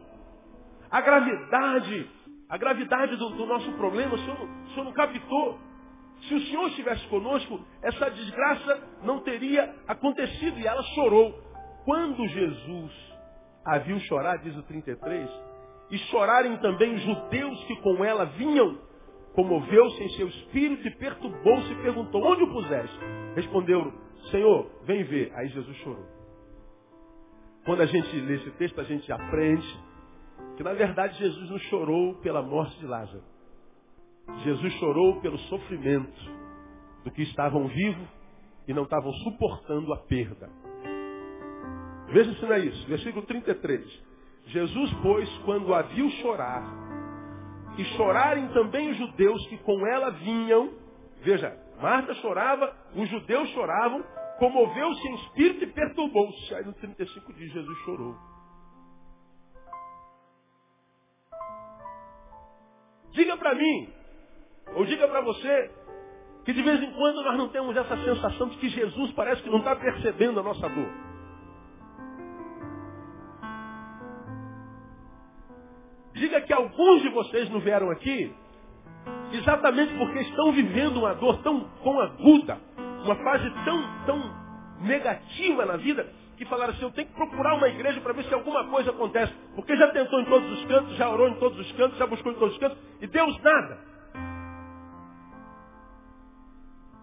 a 0.89 1.01
gravidade, 1.01 2.09
a 2.49 2.57
gravidade 2.57 3.15
do, 3.15 3.29
do 3.29 3.45
nosso 3.45 3.71
problema? 3.73 4.15
O 4.15 4.19
senhor, 4.19 4.37
o 4.41 4.69
senhor 4.69 4.83
não 4.85 4.93
captou? 4.93 5.59
Se 6.21 6.33
o 6.33 6.41
Senhor 6.47 6.67
estivesse 6.69 7.05
conosco, 7.09 7.63
essa 7.81 8.09
desgraça 8.09 8.83
não 9.03 9.19
teria 9.19 9.75
acontecido. 9.87 10.59
E 10.59 10.65
ela 10.65 10.81
chorou. 10.95 11.31
Quando 11.85 12.27
Jesus 12.27 13.07
a 13.63 13.77
viu 13.79 13.99
chorar, 13.99 14.37
diz 14.37 14.55
o 14.55 14.63
33, 14.63 15.29
e 15.91 15.97
chorarem 16.09 16.55
também 16.57 16.95
os 16.95 17.01
judeus 17.01 17.63
que 17.65 17.75
com 17.81 18.03
ela 18.03 18.23
vinham, 18.25 18.77
comoveu-se 19.33 20.03
em 20.03 20.09
seu 20.11 20.27
espírito 20.27 20.87
e 20.87 20.95
perturbou-se 20.95 21.71
e 21.71 21.81
perguntou, 21.81 22.23
onde 22.23 22.43
o 22.43 22.51
puseste? 22.51 22.97
Respondeu, 23.35 23.93
Senhor, 24.31 24.71
vem 24.83 25.03
ver. 25.03 25.33
Aí 25.35 25.49
Jesus 25.49 25.75
chorou. 25.77 26.05
Quando 27.65 27.81
a 27.81 27.85
gente 27.85 28.19
lê 28.21 28.35
esse 28.35 28.51
texto, 28.51 28.79
a 28.79 28.85
gente 28.85 29.11
aprende 29.11 29.79
que 30.57 30.63
na 30.63 30.73
verdade 30.73 31.17
Jesus 31.19 31.49
não 31.49 31.59
chorou 31.59 32.15
pela 32.15 32.41
morte 32.41 32.77
de 32.79 32.85
Lázaro. 32.87 33.23
Jesus 34.43 34.73
chorou 34.73 35.21
pelo 35.21 35.37
sofrimento 35.39 36.19
do 37.03 37.11
que 37.11 37.21
estavam 37.21 37.67
vivos 37.67 38.07
e 38.67 38.73
não 38.73 38.83
estavam 38.83 39.13
suportando 39.13 39.93
a 39.93 39.97
perda. 39.97 40.49
Veja 42.07 42.33
se 42.33 42.41
não 42.41 42.53
é 42.53 42.59
isso. 42.59 42.87
Versículo 42.87 43.25
33. 43.25 44.05
Jesus, 44.47 44.93
pois, 45.01 45.29
quando 45.45 45.73
a 45.73 45.83
viu 45.83 46.09
chorar, 46.21 46.63
e 47.77 47.83
chorarem 47.95 48.47
também 48.49 48.89
os 48.89 48.97
judeus 48.97 49.45
que 49.47 49.57
com 49.59 49.85
ela 49.85 50.09
vinham, 50.09 50.73
veja, 51.21 51.55
Marta 51.79 52.13
chorava, 52.15 52.75
os 52.95 53.07
judeus 53.09 53.47
choravam, 53.49 54.03
comoveu-se 54.39 55.07
em 55.07 55.15
espírito 55.15 55.63
e 55.65 55.67
perturbou-se. 55.67 56.55
Aí 56.55 56.65
no 56.65 56.73
35 56.73 57.33
diz, 57.33 57.53
Jesus 57.53 57.77
chorou. 57.79 58.15
Diga 63.17 63.35
para 63.35 63.55
mim, 63.55 63.89
ou 64.75 64.85
diga 64.85 65.07
para 65.07 65.21
você, 65.21 65.71
que 66.45 66.53
de 66.53 66.61
vez 66.61 66.79
em 66.83 66.91
quando 66.91 67.23
nós 67.23 67.35
não 67.35 67.49
temos 67.49 67.75
essa 67.75 67.97
sensação 67.97 68.47
de 68.49 68.57
que 68.57 68.69
Jesus 68.69 69.11
parece 69.13 69.41
que 69.41 69.49
não 69.49 69.57
está 69.57 69.75
percebendo 69.75 70.39
a 70.39 70.43
nossa 70.43 70.69
dor. 70.69 70.89
Diga 76.13 76.41
que 76.41 76.53
alguns 76.53 77.01
de 77.01 77.09
vocês 77.09 77.49
não 77.49 77.59
vieram 77.59 77.89
aqui 77.89 78.31
exatamente 79.31 79.97
porque 79.97 80.19
estão 80.19 80.51
vivendo 80.51 80.97
uma 80.97 81.15
dor 81.15 81.41
tão, 81.41 81.67
tão 81.83 81.99
aguda, 81.99 82.61
uma 83.03 83.15
fase 83.15 83.49
tão, 83.65 84.05
tão 84.05 84.21
negativa 84.81 85.65
na 85.65 85.77
vida, 85.77 86.07
que 86.37 86.45
falaram 86.45 86.71
assim, 86.73 86.83
eu 86.83 86.91
tenho 86.91 87.07
que 87.07 87.15
procurar 87.15 87.55
uma 87.55 87.67
igreja 87.67 87.99
para 87.99 88.13
ver 88.13 88.23
se 88.25 88.33
alguma 88.33 88.63
coisa 88.69 88.91
acontece. 88.91 89.33
Porque 89.55 89.75
já 89.75 89.87
tentou 89.91 90.21
em 90.21 90.25
todos 90.25 90.51
os 90.51 90.65
cantos, 90.65 90.95
já 90.95 91.09
orou 91.09 91.27
em 91.27 91.33
todos 91.39 91.59
os 91.59 91.71
cantos, 91.71 91.97
já 91.97 92.05
buscou 92.05 92.31
em 92.31 92.35
todos 92.35 92.53
os 92.53 92.59
cantos, 92.59 92.77
e 93.01 93.07
Deus 93.07 93.41
nada. 93.41 93.79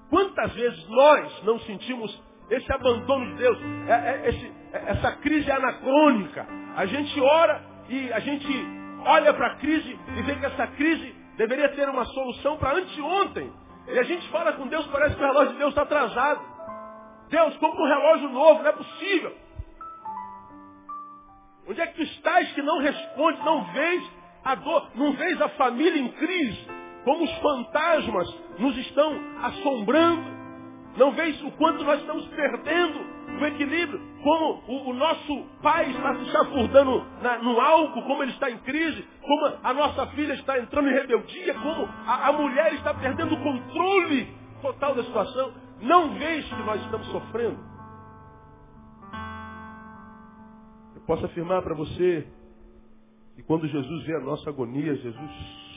Quantas 0.09 0.53
vezes 0.55 0.89
nós 0.89 1.43
não 1.43 1.59
sentimos 1.61 2.23
esse 2.49 2.73
abandono 2.73 3.27
de 3.33 3.35
Deus, 3.35 3.59
é, 3.89 3.93
é, 3.93 4.31
é, 4.73 4.91
essa 4.91 5.13
crise 5.17 5.51
anacrônica? 5.51 6.47
A 6.77 6.87
gente 6.87 7.21
ora 7.21 7.61
e 7.89 8.13
a 8.13 8.21
gente 8.21 8.67
olha 9.05 9.35
para 9.35 9.49
a 9.49 9.57
crise 9.57 9.99
e 10.17 10.23
vê 10.23 10.37
que 10.37 10.47
essa 10.47 10.67
crise 10.69 11.13
deveria 11.37 11.71
ter 11.71 11.89
uma 11.89 12.05
solução 12.05 12.57
para 12.57 12.79
anteontem. 12.79 13.53
E 13.89 13.99
a 13.99 14.05
gente 14.05 14.29
fala 14.31 14.53
com 14.53 14.69
Deus, 14.69 14.87
parece 14.87 15.17
que 15.17 15.23
o 15.23 15.27
relógio 15.27 15.53
de 15.55 15.59
Deus 15.59 15.71
está 15.71 15.83
atrasado. 15.83 16.54
Deus, 17.29 17.57
compra 17.57 17.83
um 17.83 17.89
relógio 17.89 18.29
novo, 18.29 18.63
não 18.63 18.69
é 18.69 18.73
possível. 18.73 19.37
Onde 21.67 21.81
é 21.81 21.87
que 21.87 21.97
tu 21.97 22.03
estás 22.03 22.53
que 22.53 22.63
não 22.63 22.79
responde, 22.79 23.43
não 23.43 23.65
vês 23.73 24.11
a 24.45 24.55
dor, 24.55 24.91
não 24.95 25.13
vês 25.13 25.41
a 25.41 25.49
família 25.51 25.99
em 25.99 26.09
crise, 26.09 26.69
como 27.05 27.25
os 27.25 27.33
fantasmas 27.39 28.41
nos 28.59 28.77
estão 28.79 29.19
assombrando, 29.43 30.23
não 30.97 31.13
vês 31.13 31.43
o 31.43 31.51
quanto 31.53 31.83
nós 31.83 32.01
estamos 32.01 32.27
perdendo 32.29 33.15
o 33.41 33.47
equilíbrio, 33.47 34.01
como 34.23 34.63
o, 34.69 34.91
o 34.91 34.95
nosso 34.95 35.47
pai 35.63 35.91
está 35.91 36.15
se 36.15 36.27
chafurdando 36.27 37.05
na, 37.21 37.39
no 37.39 37.61
álcool, 37.61 38.03
como 38.03 38.23
ele 38.23 38.33
está 38.33 38.51
em 38.51 38.59
crise, 38.59 39.05
como 39.23 39.57
a 39.63 39.75
nossa 39.75 40.07
filha 40.09 40.35
está 40.35 40.59
entrando 40.59 40.89
em 40.89 40.93
rebeldia, 40.93 41.55
como 41.55 41.89
a, 42.07 42.29
a 42.29 42.33
mulher 42.33 42.75
está 42.75 42.95
perdendo 42.95 43.35
o 43.35 43.43
controle 43.43 44.29
total 44.63 44.95
da 44.95 45.03
situação. 45.03 45.64
Não 45.85 46.15
vês 46.19 46.49
que 46.49 46.63
nós 46.63 46.83
estamos 46.83 47.07
sofrendo? 47.09 47.59
Eu 50.95 51.03
posso 51.03 51.27
afirmar 51.27 51.63
para 51.63 51.75
você 51.75 52.27
que 53.35 53.43
quando 53.43 53.69
Jesus 53.69 54.07
vê 54.07 54.17
a 54.17 54.21
nossa 54.21 54.49
agonia, 54.49 54.97
Jesus 54.97 55.31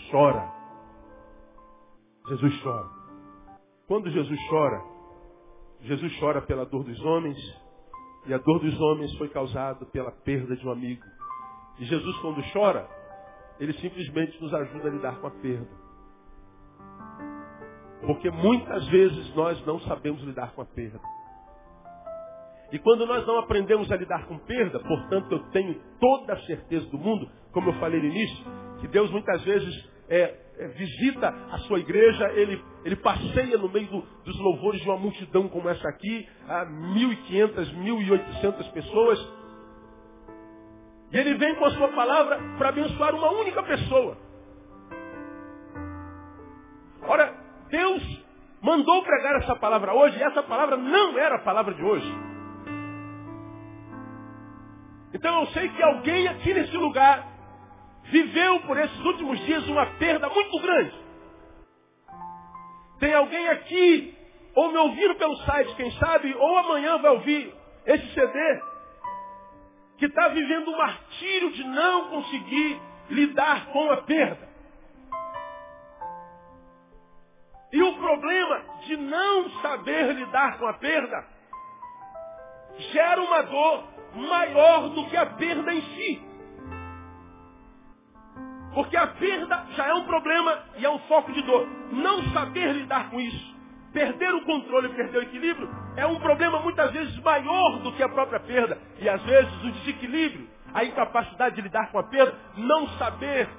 chora. 0.10 0.50
Jesus 2.30 2.64
chora. 2.64 2.90
Quando 3.88 4.10
Jesus 4.10 4.40
chora, 4.50 4.82
Jesus 5.82 6.20
chora 6.20 6.42
pela 6.42 6.66
dor 6.66 6.86
dos 6.86 7.00
homens, 7.02 7.38
e 8.26 8.34
a 8.34 8.38
dor 8.38 8.60
dos 8.60 8.80
homens 8.80 9.14
foi 9.18 9.28
causada 9.30 9.86
pela 9.88 10.12
perda 10.12 10.56
de 10.56 10.66
um 10.66 10.72
amigo. 10.72 11.04
E 11.80 11.86
Jesus, 11.86 12.18
quando 12.20 12.42
chora, 12.54 12.88
ele 13.60 13.74
simplesmente 13.74 14.42
nos 14.42 14.54
ajuda 14.54 14.88
a 14.88 14.92
lidar 14.92 15.20
com 15.20 15.28
a 15.28 15.32
perda. 15.32 15.87
Porque 18.06 18.30
muitas 18.30 18.88
vezes 18.88 19.36
nós 19.36 19.64
não 19.66 19.80
sabemos 19.82 20.22
lidar 20.24 20.54
com 20.54 20.62
a 20.62 20.66
perda. 20.66 21.00
E 22.72 22.80
quando 22.80 23.06
nós 23.06 23.26
não 23.26 23.40
aprendemos 23.40 23.92
a 23.92 23.96
lidar 23.96 24.26
com 24.28 24.38
perda, 24.40 24.80
portanto 24.80 25.32
eu 25.32 25.40
tenho 25.52 25.80
toda 26.00 26.34
a 26.34 26.42
certeza 26.42 26.86
do 26.88 26.98
mundo, 26.98 27.30
como 27.52 27.70
eu 27.70 27.74
falei 27.76 28.00
no 28.00 28.08
início, 28.08 28.46
que 28.82 28.88
Deus 28.88 29.10
muitas 29.10 29.42
vezes 29.44 29.90
é, 30.10 30.36
é, 30.58 30.68
visita 30.70 31.30
a 31.30 31.58
sua 31.60 31.80
igreja, 31.80 32.30
ele, 32.34 32.62
ele 32.84 32.96
passeia 32.98 33.58
no 33.58 33.70
meio 33.70 33.88
do, 33.88 34.02
dos 34.24 34.40
louvores 34.40 34.82
de 34.82 34.90
uma 34.90 34.98
multidão 34.98 35.48
como 35.48 35.70
essa 35.70 35.88
aqui, 35.88 36.28
a 36.48 36.66
1.500, 36.66 37.74
1.800 37.74 38.72
pessoas, 38.74 39.38
e 41.12 41.18
ele 41.18 41.36
vem 41.36 41.56
com 41.56 41.66
a 41.66 41.72
sua 41.72 41.88
palavra 41.90 42.38
para 42.58 42.70
abençoar 42.70 43.16
uma 43.16 43.32
única 43.32 43.64
pessoa. 43.64 44.18
Ora, 47.08 47.47
Deus 47.70 48.28
mandou 48.62 49.04
pregar 49.04 49.36
essa 49.38 49.56
palavra 49.56 49.94
hoje 49.94 50.18
e 50.18 50.24
essa 50.24 50.44
palavra 50.44 50.78
não 50.78 51.18
era 51.18 51.36
a 51.36 51.44
palavra 51.44 51.74
de 51.74 51.84
hoje. 51.84 52.12
Então 55.14 55.42
eu 55.42 55.48
sei 55.48 55.70
que 55.70 55.82
alguém 55.82 56.28
aqui 56.28 56.54
nesse 56.54 56.76
lugar 56.76 57.26
viveu 58.06 58.60
por 58.62 58.78
esses 58.78 59.00
últimos 59.06 59.40
dias 59.46 59.68
uma 59.68 59.86
perda 59.98 60.30
muito 60.30 60.60
grande. 60.60 61.08
Tem 63.00 63.14
alguém 63.14 63.48
aqui, 63.50 64.16
ou 64.56 64.72
me 64.72 64.78
ouvindo 64.78 65.16
pelo 65.16 65.36
site, 65.38 65.76
quem 65.76 65.92
sabe, 65.94 66.34
ou 66.34 66.58
amanhã 66.58 66.98
vai 66.98 67.12
ouvir 67.12 67.54
esse 67.86 68.14
CD, 68.14 68.62
que 69.98 70.06
está 70.06 70.30
vivendo 70.30 70.70
um 70.70 70.78
martírio 70.78 71.52
de 71.52 71.64
não 71.64 72.10
conseguir 72.10 72.82
lidar 73.10 73.68
com 73.68 73.90
a 73.92 73.98
perda. 73.98 74.47
E 77.72 77.84
o 77.84 77.98
problema 77.98 78.62
de 78.86 78.98
não 78.98 79.50
saber 79.62 80.14
lidar 80.14 80.58
com 80.58 80.68
a 80.68 80.74
perda 80.74 81.26
gera 82.92 83.22
uma 83.22 83.42
dor 83.44 83.84
maior 84.16 84.90
do 84.90 85.06
que 85.10 85.18
a 85.18 85.26
perda 85.26 85.74
em 85.74 85.82
si. 85.82 86.28
Porque 88.74 88.96
a 88.96 89.08
perda 89.08 89.66
já 89.76 89.88
é 89.88 89.94
um 89.94 90.06
problema 90.06 90.64
e 90.78 90.86
é 90.86 90.90
um 90.90 91.00
foco 91.00 91.32
de 91.34 91.42
dor. 91.42 91.68
Não 91.92 92.24
saber 92.32 92.74
lidar 92.74 93.10
com 93.10 93.20
isso, 93.20 93.56
perder 93.92 94.34
o 94.34 94.46
controle, 94.46 94.90
perder 94.90 95.18
o 95.18 95.24
equilíbrio, 95.24 95.70
é 95.96 96.06
um 96.06 96.20
problema 96.20 96.60
muitas 96.60 96.92
vezes 96.92 97.18
maior 97.22 97.80
do 97.80 97.92
que 97.94 98.04
a 98.04 98.10
própria 98.10 98.40
perda. 98.40 98.78
E 99.00 99.10
às 99.10 99.22
vezes 99.24 99.52
o 99.64 99.72
desequilíbrio, 99.72 100.48
a 100.74 100.86
incapacidade 100.86 101.56
de 101.56 101.62
lidar 101.62 101.92
com 101.92 102.00
a 102.00 102.04
perda, 102.04 102.38
não 102.56 102.88
saber 103.00 103.50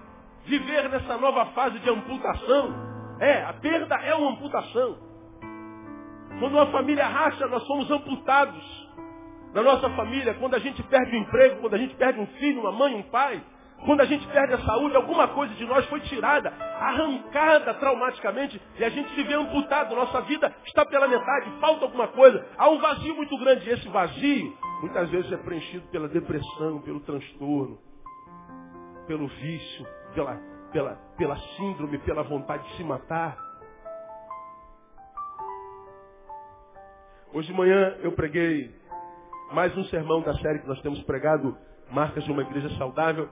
viver 0.46 0.88
nessa 0.88 1.18
nova 1.18 1.46
fase 1.46 1.78
de 1.80 1.90
amputação, 1.90 2.97
é, 3.20 3.42
a 3.44 3.52
perda 3.54 3.94
é 3.96 4.14
uma 4.14 4.32
amputação. 4.32 4.98
Quando 6.38 6.54
uma 6.54 6.66
família 6.66 7.06
racha, 7.06 7.46
nós 7.46 7.62
somos 7.64 7.90
amputados. 7.90 8.88
Na 9.54 9.62
nossa 9.62 9.88
família, 9.90 10.34
quando 10.34 10.54
a 10.54 10.58
gente 10.58 10.82
perde 10.84 11.16
o 11.16 11.18
emprego, 11.18 11.60
quando 11.60 11.74
a 11.74 11.78
gente 11.78 11.94
perde 11.96 12.20
um 12.20 12.26
filho, 12.26 12.60
uma 12.60 12.72
mãe, 12.72 12.94
um 12.94 13.02
pai, 13.04 13.42
Quando 13.84 14.00
a 14.00 14.04
gente 14.04 14.26
perde 14.28 14.54
a 14.54 14.58
saúde, 14.58 14.96
alguma 14.96 15.28
coisa 15.28 15.54
de 15.54 15.64
nós 15.64 15.86
foi 15.86 16.00
tirada, 16.00 16.50
arrancada 16.50 17.74
traumaticamente, 17.74 18.60
e 18.76 18.84
a 18.84 18.88
gente 18.88 19.08
se 19.14 19.22
vê 19.22 19.34
amputado. 19.34 19.94
Nossa 19.94 20.20
vida 20.22 20.52
está 20.66 20.84
pela 20.84 21.06
metade, 21.06 21.50
falta 21.60 21.84
alguma 21.84 22.08
coisa. 22.08 22.44
Há 22.56 22.68
um 22.68 22.78
vazio 22.78 23.14
muito 23.14 23.38
grande. 23.38 23.68
E 23.68 23.72
esse 23.72 23.88
vazio, 23.88 24.56
muitas 24.80 25.08
vezes, 25.10 25.32
é 25.32 25.36
preenchido 25.36 25.86
pela 25.88 26.08
depressão, 26.08 26.80
pelo 26.82 27.00
transtorno, 27.00 27.78
pelo 29.06 29.28
vício, 29.28 29.86
pela, 30.12 30.40
pela, 30.72 30.96
pela 31.16 31.36
síndrome, 31.56 31.98
pela 31.98 32.22
vontade 32.22 32.66
de 32.68 32.76
se 32.76 32.84
matar. 32.84 33.36
Hoje 37.32 37.48
de 37.48 37.54
manhã 37.54 37.96
eu 38.02 38.12
preguei 38.12 38.74
mais 39.52 39.76
um 39.76 39.84
sermão 39.84 40.22
da 40.22 40.34
série 40.38 40.60
que 40.60 40.66
nós 40.66 40.80
temos 40.82 41.02
pregado, 41.02 41.56
Marcas 41.90 42.24
de 42.24 42.32
uma 42.32 42.42
Igreja 42.42 42.68
Saudável. 42.76 43.28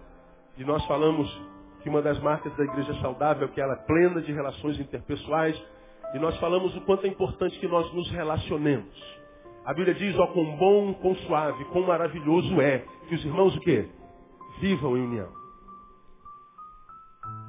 E 0.57 0.65
nós 0.65 0.85
falamos 0.87 1.29
que 1.83 1.91
uma 1.91 2.03
das 2.03 2.19
marcas 2.21 2.53
da 2.57 2.65
igreja 2.65 2.95
saudável 3.01 3.47
é 3.47 3.51
que 3.53 3.61
ela 3.61 3.75
é 3.75 3.77
plena 3.77 4.21
de 4.21 4.33
relações 4.33 4.81
interpessoais. 4.81 5.57
E 6.15 6.19
nós 6.19 6.37
falamos 6.39 6.75
o 6.75 6.81
quanto 6.81 7.07
é 7.07 7.09
importante 7.09 7.59
que 7.61 7.69
nós 7.69 7.93
nos 7.93 8.11
relacionemos. 8.11 9.21
A 9.65 9.75
Bíblia 9.75 9.95
diz, 9.95 10.19
ó, 10.19 10.27
quão 10.29 10.57
bom, 10.57 10.95
quão 10.95 11.15
suave, 11.17 11.65
quão 11.67 11.85
maravilhoso 11.87 12.61
é 12.61 12.85
que 13.09 13.15
os 13.15 13.25
irmãos 13.25 13.55
o 13.57 13.61
quê? 13.61 13.89
Vivam 14.61 14.97
em 14.97 15.03
união. 15.03 15.46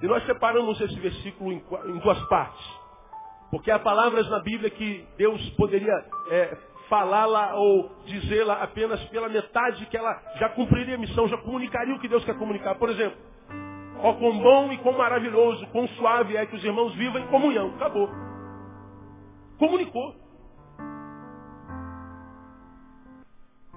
E 0.02 0.08
nós 0.08 0.24
separamos 0.26 0.80
esse 0.80 1.00
versículo 1.00 1.52
em, 1.52 1.64
duas 2.00 2.20
partes. 2.28 2.66
Porque 3.50 3.72
há 3.72 3.80
palavras 3.80 4.30
na 4.30 4.40
Bíblia 4.40 4.70
que 4.70 5.08
Deus 5.18 5.50
poderia 5.52 5.94
é, 6.30 6.58
falá-la 6.90 7.56
ou 7.56 7.90
dizê-la 8.06 8.62
apenas 8.62 9.04
pela 9.06 9.30
metade 9.30 9.86
que 9.88 9.98
ela 9.98 10.22
já 10.36 10.50
cumpriria 10.50 10.96
a 10.96 11.00
missão, 11.00 11.28
já 11.28 11.38
comunicaria 11.38 11.96
o 11.96 12.00
que 12.00 12.08
Deus 12.08 12.24
quer 12.26 12.38
comunicar. 12.38 12.76
Por 12.76 12.90
exemplo, 12.90 13.18
ó 14.00 14.14
quão 14.14 14.38
bom 14.38 14.72
e 14.72 14.78
quão 14.80 14.98
maravilhoso, 14.98 15.66
quão 15.68 15.88
suave 15.90 16.36
é 16.36 16.46
que 16.46 16.56
os 16.56 16.64
irmãos 16.64 16.94
vivam 16.96 17.22
em 17.22 17.28
comunhão. 17.28 17.74
Acabou. 17.76 18.10
Comunicou. 19.58 20.16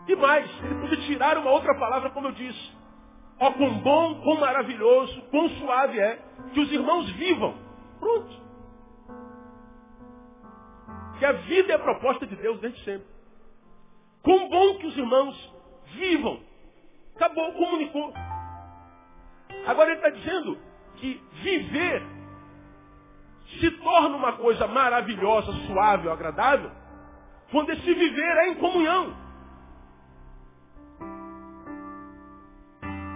E 0.06 0.16
mais, 0.16 0.50
ele 0.64 0.74
podia 0.80 0.96
tirar 1.06 1.38
uma 1.38 1.50
outra 1.50 1.74
palavra, 1.78 2.10
como 2.10 2.28
eu 2.28 2.32
disse. 2.32 2.79
Ó 3.40 3.52
quão 3.52 3.78
bom, 3.78 4.20
quão 4.23 4.38
maravilhoso, 4.38 5.23
quão 5.30 5.49
suave 5.49 5.99
é 5.99 6.18
que 6.52 6.61
os 6.61 6.70
irmãos 6.70 7.11
vivam. 7.12 7.54
Pronto. 7.99 8.40
Que 11.18 11.25
a 11.25 11.32
vida 11.32 11.73
é 11.73 11.76
a 11.76 11.78
proposta 11.78 12.26
de 12.26 12.37
Deus 12.37 12.61
desde 12.61 12.85
sempre. 12.85 13.06
Quão 14.23 14.49
bom 14.50 14.75
que 14.78 14.87
os 14.87 14.97
irmãos 14.97 15.54
vivam. 15.94 16.40
Acabou, 17.16 17.52
comunicou. 17.54 18.12
Agora 19.66 19.90
ele 19.90 19.99
está 19.99 20.11
dizendo 20.11 20.59
que 20.97 21.23
viver 21.42 22.02
se 23.59 23.70
torna 23.70 24.16
uma 24.16 24.35
coisa 24.35 24.66
maravilhosa, 24.66 25.52
suave, 25.66 26.09
agradável, 26.09 26.70
quando 27.50 27.70
esse 27.70 27.94
viver 27.94 28.37
é 28.37 28.48
em 28.48 28.55
comunhão. 28.57 29.16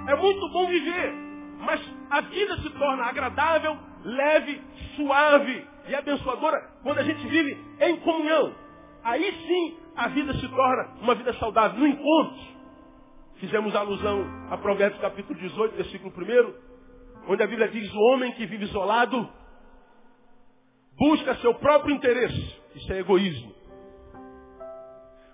É 0.06 0.16
muito 0.16 0.48
bom 0.50 0.66
viver, 0.66 1.12
mas 1.60 1.80
a 2.10 2.20
vida 2.22 2.56
se 2.58 2.70
torna 2.70 3.04
agradável, 3.04 3.76
leve, 4.04 4.62
suave, 4.96 5.66
e 5.88 5.94
abençoadora 5.94 6.70
quando 6.82 6.98
a 6.98 7.02
gente 7.02 7.26
vive 7.26 7.58
em 7.80 7.96
comunhão. 8.00 8.54
Aí 9.02 9.32
sim 9.46 9.78
a 9.96 10.08
vida 10.08 10.32
se 10.34 10.48
torna 10.48 10.96
uma 11.00 11.14
vida 11.14 11.32
saudável. 11.34 11.78
No 11.78 11.86
encontro, 11.86 12.42
fizemos 13.36 13.74
alusão 13.74 14.24
a 14.50 14.56
Provérbios 14.56 15.00
capítulo 15.00 15.38
18, 15.38 15.76
versículo 15.76 16.12
1, 16.16 17.32
onde 17.32 17.42
a 17.42 17.46
Bíblia 17.46 17.68
diz, 17.68 17.92
o 17.92 18.00
homem 18.12 18.32
que 18.32 18.46
vive 18.46 18.64
isolado 18.64 19.28
busca 20.96 21.34
seu 21.36 21.54
próprio 21.54 21.94
interesse. 21.94 22.62
Isso 22.74 22.92
é 22.92 23.00
egoísmo. 23.00 23.52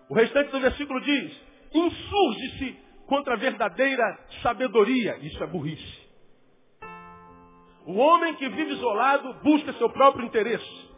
O 0.08 0.14
restante 0.14 0.50
do 0.50 0.60
versículo 0.60 1.00
diz, 1.00 1.40
insurge-se 1.72 2.76
contra 3.10 3.34
a 3.34 3.36
verdadeira 3.36 4.18
sabedoria. 4.40 5.18
Isso 5.18 5.42
é 5.42 5.46
burrice. 5.48 6.00
O 7.84 7.96
homem 7.96 8.36
que 8.36 8.48
vive 8.48 8.70
isolado 8.74 9.34
busca 9.42 9.72
seu 9.72 9.90
próprio 9.90 10.24
interesse. 10.24 10.90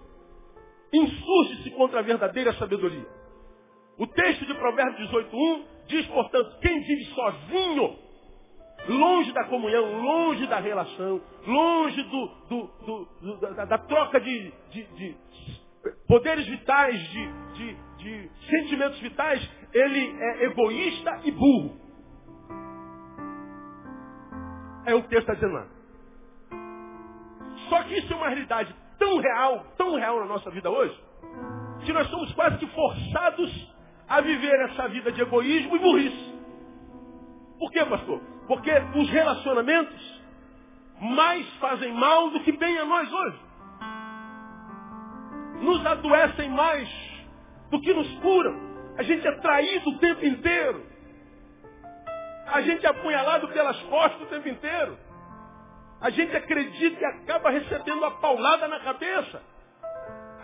Insurge-se 0.92 1.70
contra 1.70 2.00
a 2.00 2.02
verdadeira 2.02 2.52
sabedoria. 2.58 3.06
O 3.98 4.06
texto 4.06 4.44
de 4.44 4.52
Provérbios 4.54 5.10
18.1 5.10 5.64
diz, 5.86 6.06
portanto, 6.08 6.58
quem 6.60 6.80
vive 6.80 7.04
sozinho, 7.06 7.96
longe 8.88 9.32
da 9.32 9.44
comunhão, 9.44 10.02
longe 10.02 10.46
da 10.48 10.58
relação, 10.58 11.18
longe 11.46 12.02
do, 12.02 12.26
do, 12.50 13.06
do, 13.22 13.40
da, 13.40 13.64
da, 13.64 13.78
troca 13.78 14.20
de, 14.20 14.52
de, 14.70 14.84
de, 14.96 15.16
poderes 16.06 16.46
vitais, 16.46 17.00
de, 17.08 17.74
de 17.96 18.30
sentimentos 18.50 18.98
vitais, 19.00 19.50
ele 19.72 20.14
é 20.20 20.44
egoísta 20.44 21.22
e 21.24 21.30
burro. 21.30 21.81
É 24.84 24.94
o 24.94 25.02
texto 25.02 25.30
está 25.30 25.34
dizendo 25.34 25.54
lá. 25.54 25.66
Só 27.68 27.82
que 27.84 27.98
isso 27.98 28.12
é 28.12 28.16
uma 28.16 28.28
realidade 28.28 28.74
tão 28.98 29.18
real, 29.18 29.66
tão 29.76 29.96
real 29.96 30.20
na 30.20 30.26
nossa 30.26 30.50
vida 30.50 30.70
hoje, 30.70 30.98
que 31.84 31.92
nós 31.92 32.08
somos 32.08 32.32
quase 32.34 32.58
que 32.58 32.66
forçados 32.66 33.72
a 34.08 34.20
viver 34.20 34.60
essa 34.68 34.88
vida 34.88 35.10
de 35.12 35.22
egoísmo 35.22 35.76
e 35.76 35.78
burrice. 35.78 36.34
Por 37.58 37.70
quê, 37.70 37.84
pastor? 37.84 38.20
Porque 38.46 38.70
os 38.96 39.08
relacionamentos 39.10 40.22
mais 41.00 41.48
fazem 41.56 41.92
mal 41.92 42.30
do 42.30 42.40
que 42.40 42.52
bem 42.52 42.78
a 42.78 42.84
nós 42.84 43.12
hoje. 43.12 43.40
Nos 45.62 45.86
adoecem 45.86 46.50
mais 46.50 46.88
do 47.70 47.80
que 47.80 47.94
nos 47.94 48.08
curam. 48.18 48.54
A 48.98 49.02
gente 49.02 49.26
é 49.26 49.32
traído 49.40 49.90
o 49.90 49.98
tempo 49.98 50.26
inteiro. 50.26 50.91
A 52.46 52.60
gente 52.62 52.84
é 52.84 52.88
apunhalado 52.88 53.48
pelas 53.48 53.80
costas 53.82 54.22
o 54.22 54.26
tempo 54.26 54.48
inteiro. 54.48 54.98
A 56.00 56.10
gente 56.10 56.36
acredita 56.36 57.00
e 57.00 57.04
acaba 57.04 57.50
recebendo 57.50 57.98
uma 57.98 58.10
paulada 58.12 58.66
na 58.66 58.80
cabeça. 58.80 59.40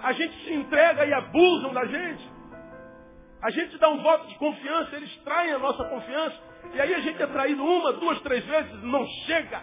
A 0.02 0.12
gente 0.12 0.44
se 0.44 0.54
entrega 0.54 1.04
e 1.04 1.12
abusam 1.12 1.72
da 1.74 1.84
gente. 1.84 2.30
A 3.42 3.50
gente 3.50 3.76
dá 3.78 3.88
um 3.88 4.02
voto 4.02 4.26
de 4.28 4.34
confiança, 4.36 4.96
eles 4.96 5.14
traem 5.24 5.52
a 5.52 5.58
nossa 5.58 5.84
confiança. 5.84 6.36
E 6.74 6.80
aí 6.80 6.94
a 6.94 7.00
gente 7.00 7.22
é 7.22 7.26
traído 7.26 7.64
uma, 7.64 7.92
duas, 7.94 8.20
três 8.20 8.44
vezes, 8.44 8.82
não 8.82 9.04
chega. 9.26 9.62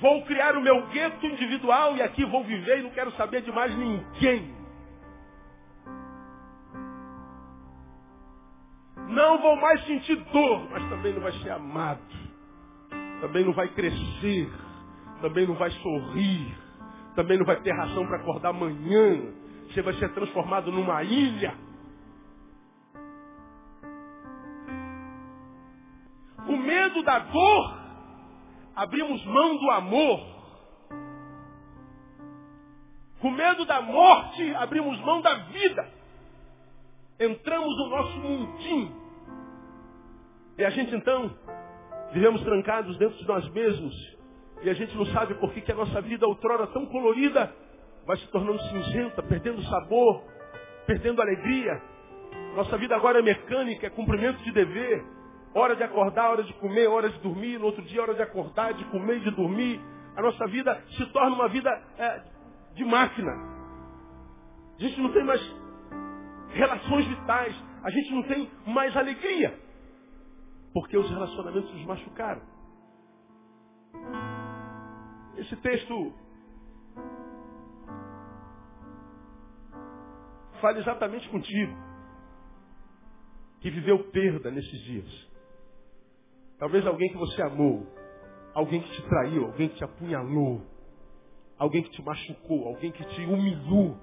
Vou 0.00 0.24
criar 0.24 0.56
o 0.56 0.60
meu 0.60 0.86
gueto 0.88 1.26
individual 1.26 1.96
e 1.96 2.02
aqui 2.02 2.24
vou 2.24 2.44
viver 2.44 2.78
e 2.78 2.82
não 2.82 2.90
quero 2.90 3.10
saber 3.12 3.42
de 3.42 3.50
mais 3.50 3.74
ninguém. 3.76 4.57
Não 9.08 9.40
vou 9.40 9.56
mais 9.56 9.84
sentir 9.86 10.16
dor, 10.32 10.68
mas 10.70 10.88
também 10.88 11.12
não 11.12 11.22
vai 11.22 11.32
ser 11.32 11.50
amado 11.50 12.28
também 13.20 13.44
não 13.44 13.52
vai 13.52 13.68
crescer, 13.68 14.50
também 15.20 15.46
não 15.46 15.54
vai 15.54 15.70
sorrir, 15.70 16.56
também 17.14 17.38
não 17.38 17.44
vai 17.44 17.60
ter 17.60 17.72
razão 17.72 18.06
para 18.06 18.16
acordar 18.18 18.50
amanhã. 18.50 19.32
Você 19.68 19.82
vai 19.82 19.94
ser 19.94 20.12
transformado 20.14 20.70
numa 20.72 21.02
ilha. 21.02 21.54
O 26.46 26.56
medo 26.56 27.02
da 27.02 27.18
dor, 27.18 27.78
abrimos 28.74 29.24
mão 29.26 29.56
do 29.58 29.70
amor. 29.70 30.38
Com 33.20 33.30
medo 33.32 33.64
da 33.66 33.82
morte, 33.82 34.54
abrimos 34.54 34.98
mão 35.00 35.20
da 35.20 35.34
vida. 35.34 35.97
Entramos 37.20 37.76
no 37.76 37.88
nosso 37.88 38.18
mundinho. 38.18 39.08
E 40.56 40.64
a 40.64 40.70
gente 40.70 40.94
então 40.94 41.34
Vivemos 42.12 42.42
trancados 42.42 42.96
dentro 42.96 43.16
de 43.18 43.26
nós 43.26 43.48
mesmos. 43.50 44.16
E 44.62 44.70
a 44.70 44.74
gente 44.74 44.96
não 44.96 45.06
sabe 45.06 45.34
por 45.34 45.52
que, 45.52 45.60
que 45.60 45.72
a 45.72 45.74
nossa 45.74 46.00
vida 46.00 46.26
outrora 46.26 46.66
tão 46.68 46.86
colorida 46.86 47.52
vai 48.06 48.16
se 48.16 48.26
tornando 48.28 48.60
cinzenta, 48.62 49.22
perdendo 49.22 49.62
sabor, 49.64 50.22
perdendo 50.86 51.20
alegria. 51.20 51.80
Nossa 52.56 52.76
vida 52.78 52.96
agora 52.96 53.18
é 53.18 53.22
mecânica, 53.22 53.86
é 53.86 53.90
cumprimento 53.90 54.42
de 54.42 54.50
dever. 54.52 55.04
Hora 55.54 55.76
de 55.76 55.82
acordar, 55.82 56.30
hora 56.30 56.42
de 56.42 56.52
comer, 56.54 56.86
hora 56.86 57.10
de 57.10 57.18
dormir. 57.20 57.58
No 57.58 57.66
outro 57.66 57.82
dia, 57.82 58.00
hora 58.02 58.14
de 58.14 58.22
acordar, 58.22 58.72
de 58.72 58.84
comer 58.86 59.18
e 59.18 59.20
de 59.20 59.30
dormir. 59.30 59.80
A 60.16 60.22
nossa 60.22 60.46
vida 60.46 60.82
se 60.96 61.06
torna 61.12 61.36
uma 61.36 61.48
vida 61.48 61.70
é, 61.98 62.22
de 62.74 62.84
máquina. 62.84 63.30
A 64.78 64.82
gente 64.82 65.00
não 65.00 65.12
tem 65.12 65.24
mais 65.24 65.40
relações 66.58 67.06
vitais. 67.06 67.54
A 67.82 67.90
gente 67.90 68.12
não 68.12 68.22
tem 68.24 68.50
mais 68.66 68.96
alegria. 68.96 69.58
Porque 70.74 70.96
os 70.96 71.08
relacionamentos 71.08 71.72
nos 71.72 71.84
machucaram. 71.86 72.42
Esse 75.36 75.56
texto 75.56 76.12
fala 80.60 80.78
exatamente 80.78 81.28
contigo, 81.28 81.72
que 83.60 83.70
viveu 83.70 84.10
perda 84.10 84.50
nesses 84.50 84.80
dias. 84.80 85.28
Talvez 86.58 86.84
alguém 86.84 87.08
que 87.10 87.16
você 87.16 87.40
amou, 87.42 87.86
alguém 88.52 88.82
que 88.82 88.90
te 88.90 89.02
traiu, 89.08 89.46
alguém 89.46 89.68
que 89.68 89.76
te 89.76 89.84
apunhalou, 89.84 90.66
alguém 91.56 91.84
que 91.84 91.90
te 91.90 92.02
machucou, 92.02 92.66
alguém 92.66 92.90
que 92.90 93.04
te 93.04 93.20
humilhou. 93.24 93.96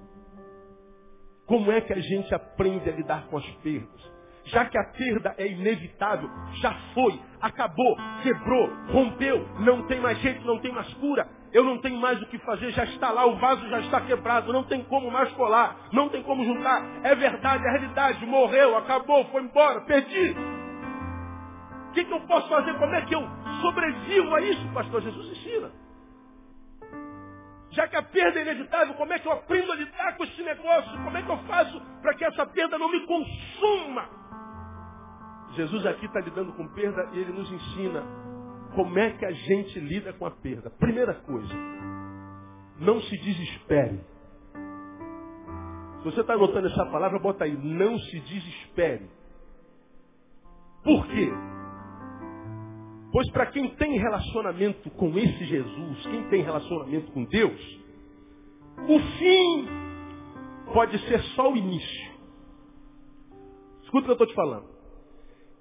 Como 1.46 1.70
é 1.70 1.80
que 1.80 1.92
a 1.92 2.00
gente 2.00 2.34
aprende 2.34 2.90
a 2.90 2.92
lidar 2.92 3.26
com 3.28 3.36
as 3.38 3.46
perdas? 3.62 4.16
Já 4.46 4.64
que 4.64 4.78
a 4.78 4.84
perda 4.84 5.34
é 5.38 5.46
inevitável, 5.46 6.28
já 6.60 6.72
foi, 6.94 7.20
acabou, 7.40 7.96
quebrou, 8.22 8.70
rompeu, 8.92 9.46
não 9.60 9.86
tem 9.86 10.00
mais 10.00 10.18
jeito, 10.18 10.46
não 10.46 10.60
tem 10.60 10.72
mais 10.72 10.92
cura, 10.94 11.28
eu 11.52 11.64
não 11.64 11.78
tenho 11.78 11.98
mais 12.00 12.20
o 12.22 12.26
que 12.26 12.38
fazer, 12.38 12.70
já 12.70 12.84
está 12.84 13.10
lá, 13.10 13.26
o 13.26 13.36
vaso 13.36 13.68
já 13.68 13.80
está 13.80 14.00
quebrado, 14.00 14.52
não 14.52 14.62
tem 14.64 14.84
como 14.84 15.10
mais 15.10 15.32
colar, 15.32 15.88
não 15.92 16.08
tem 16.08 16.22
como 16.22 16.44
juntar. 16.44 16.82
É 17.02 17.14
verdade, 17.14 17.64
é 17.66 17.70
realidade, 17.70 18.26
morreu, 18.26 18.76
acabou, 18.76 19.24
foi 19.26 19.42
embora, 19.42 19.80
perdi. 19.82 20.36
O 21.88 21.92
que, 21.92 22.04
que 22.04 22.12
eu 22.12 22.20
posso 22.20 22.48
fazer? 22.48 22.76
Como 22.78 22.94
é 22.94 23.00
que 23.02 23.14
eu 23.14 23.22
sobrevivo 23.62 24.34
a 24.34 24.40
isso, 24.42 24.68
pastor? 24.72 25.00
Jesus 25.02 25.30
ensina. 25.30 25.85
Já 27.76 27.86
que 27.86 27.96
a 27.96 28.02
perda 28.02 28.38
é 28.38 28.42
inevitável, 28.42 28.94
como 28.94 29.12
é 29.12 29.18
que 29.18 29.28
eu 29.28 29.32
aprendo 29.32 29.70
a 29.70 29.74
lidar 29.74 30.16
com 30.16 30.24
esse 30.24 30.42
negócio? 30.42 30.90
Como 31.04 31.14
é 31.14 31.22
que 31.22 31.28
eu 31.28 31.36
faço 31.40 31.78
para 32.00 32.14
que 32.14 32.24
essa 32.24 32.46
perda 32.46 32.78
não 32.78 32.90
me 32.90 33.06
consuma? 33.06 34.08
Jesus 35.52 35.84
aqui 35.84 36.06
está 36.06 36.20
lidando 36.20 36.54
com 36.54 36.66
perda 36.68 37.06
e 37.12 37.18
ele 37.18 37.32
nos 37.32 37.52
ensina 37.52 38.02
como 38.74 38.98
é 38.98 39.10
que 39.10 39.26
a 39.26 39.30
gente 39.30 39.78
lida 39.78 40.14
com 40.14 40.24
a 40.24 40.30
perda. 40.30 40.70
Primeira 40.70 41.12
coisa, 41.16 41.54
não 42.80 42.98
se 43.02 43.18
desespere. 43.18 44.00
Se 45.98 46.04
você 46.04 46.22
está 46.22 46.32
anotando 46.32 46.68
essa 46.68 46.86
palavra, 46.86 47.18
bota 47.18 47.44
aí, 47.44 47.54
não 47.58 47.98
se 47.98 48.20
desespere. 48.20 49.10
Por 50.82 51.06
quê? 51.08 51.30
Pois 53.16 53.30
para 53.30 53.46
quem 53.46 53.70
tem 53.76 53.98
relacionamento 53.98 54.90
com 54.90 55.08
esse 55.16 55.42
Jesus, 55.46 56.06
quem 56.06 56.28
tem 56.28 56.42
relacionamento 56.42 57.10
com 57.12 57.24
Deus, 57.24 57.80
o 58.86 58.98
fim 59.18 59.66
pode 60.74 60.98
ser 61.08 61.22
só 61.34 61.50
o 61.50 61.56
início. 61.56 62.12
Escuta 63.84 64.00
o 64.00 64.02
que 64.02 64.10
eu 64.10 64.12
estou 64.12 64.26
te 64.26 64.34
falando. 64.34 64.66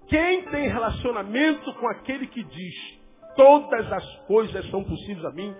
Quem 0.10 0.42
tem 0.50 0.68
relacionamento 0.68 1.74
com 1.76 1.88
aquele 1.88 2.28
que 2.28 2.44
diz 2.44 2.76
todas 3.38 3.90
as 3.90 4.18
coisas 4.28 4.70
são 4.70 4.84
possíveis 4.84 5.24
a 5.24 5.32
mim, 5.32 5.56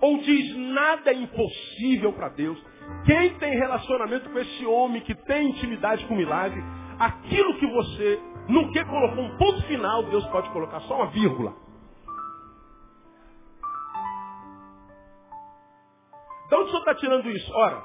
ou 0.00 0.16
diz 0.16 0.56
nada 0.56 1.10
é 1.10 1.16
impossível 1.16 2.14
para 2.14 2.30
Deus, 2.30 2.58
quem 3.04 3.34
tem 3.34 3.58
relacionamento 3.58 4.30
com 4.30 4.38
esse 4.38 4.64
homem 4.64 5.02
que 5.02 5.14
tem 5.14 5.50
intimidade 5.50 6.02
com 6.06 6.14
o 6.14 6.16
milagre, 6.16 6.62
aquilo 6.98 7.58
que 7.58 7.66
você 7.66 8.35
no 8.48 8.72
que 8.72 8.84
colocou 8.84 9.24
um 9.24 9.36
ponto 9.36 9.62
final, 9.66 10.04
Deus 10.04 10.26
pode 10.28 10.48
colocar 10.50 10.80
só 10.80 10.96
uma 10.96 11.06
vírgula. 11.06 11.54
De 16.48 16.54
onde 16.54 16.64
o 16.64 16.66
senhor 16.66 16.78
está 16.78 16.94
tirando 16.94 17.28
isso? 17.28 17.52
Ora, 17.52 17.82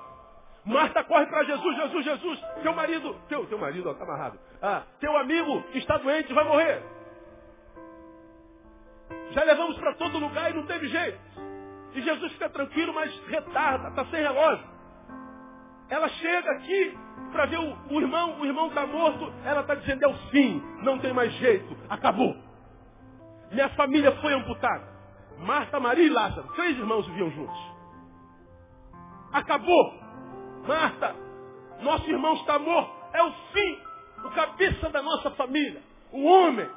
Marta 0.64 1.04
corre 1.04 1.26
para 1.26 1.44
Jesus, 1.44 1.76
Jesus, 1.76 2.06
Jesus, 2.06 2.40
teu 2.62 2.74
marido, 2.74 3.16
teu, 3.28 3.46
teu 3.48 3.58
marido, 3.58 3.90
está 3.90 4.04
amarrado. 4.04 4.40
Ah, 4.62 4.84
teu 5.00 5.18
amigo 5.18 5.64
está 5.74 5.98
doente, 5.98 6.32
vai 6.34 6.44
morrer. 6.44 6.84
Já 9.32 9.44
levamos 9.44 9.78
para 9.80 9.96
todo 9.96 10.20
lugar 10.20 10.52
e 10.52 10.54
não 10.54 10.66
teve 10.68 10.88
jeito. 10.88 11.20
E 11.94 12.02
Jesus 12.02 12.32
fica 12.34 12.50
tranquilo, 12.50 12.94
mas 12.94 13.12
retarda, 13.26 13.90
está 13.90 14.06
sem 14.06 14.22
relógio. 14.22 14.66
Ela 15.90 16.08
chega 16.10 16.52
aqui 16.52 16.98
para 17.32 17.46
ver 17.46 17.60
o, 17.60 17.78
o, 17.96 18.02
irmão, 18.02 18.40
o 18.40 18.46
irmão 18.46 18.68
está 18.68 18.86
morto, 18.86 19.32
ela 19.46 19.62
está 19.62 19.76
dizendo, 19.76 20.04
é 20.04 20.08
o 20.08 20.14
fim, 20.30 20.62
não 20.84 21.00
tem 21.00 21.14
mais 21.14 21.32
jeito, 21.34 21.76
acabou. 21.90 22.36
Minha 23.52 23.70
família 23.70 24.12
foi 24.22 24.34
amputada. 24.34 24.90
Marta, 25.40 25.80
Maria 25.80 26.06
e 26.06 26.10
Lázaro, 26.10 26.48
três 26.54 26.78
irmãos 26.78 27.06
viviam 27.08 27.32
juntos. 27.32 27.58
Acabou. 29.34 29.94
Marta, 30.68 31.16
nosso 31.82 32.10
irmão 32.10 32.34
está 32.36 32.60
morto, 32.60 32.92
é 33.14 33.24
o 33.24 33.32
fim, 33.52 33.80
o 34.26 34.30
cabeça 34.32 34.90
da 34.90 35.02
nossa 35.02 35.32
família, 35.32 35.82
o 36.12 36.24
homem, 36.24 36.70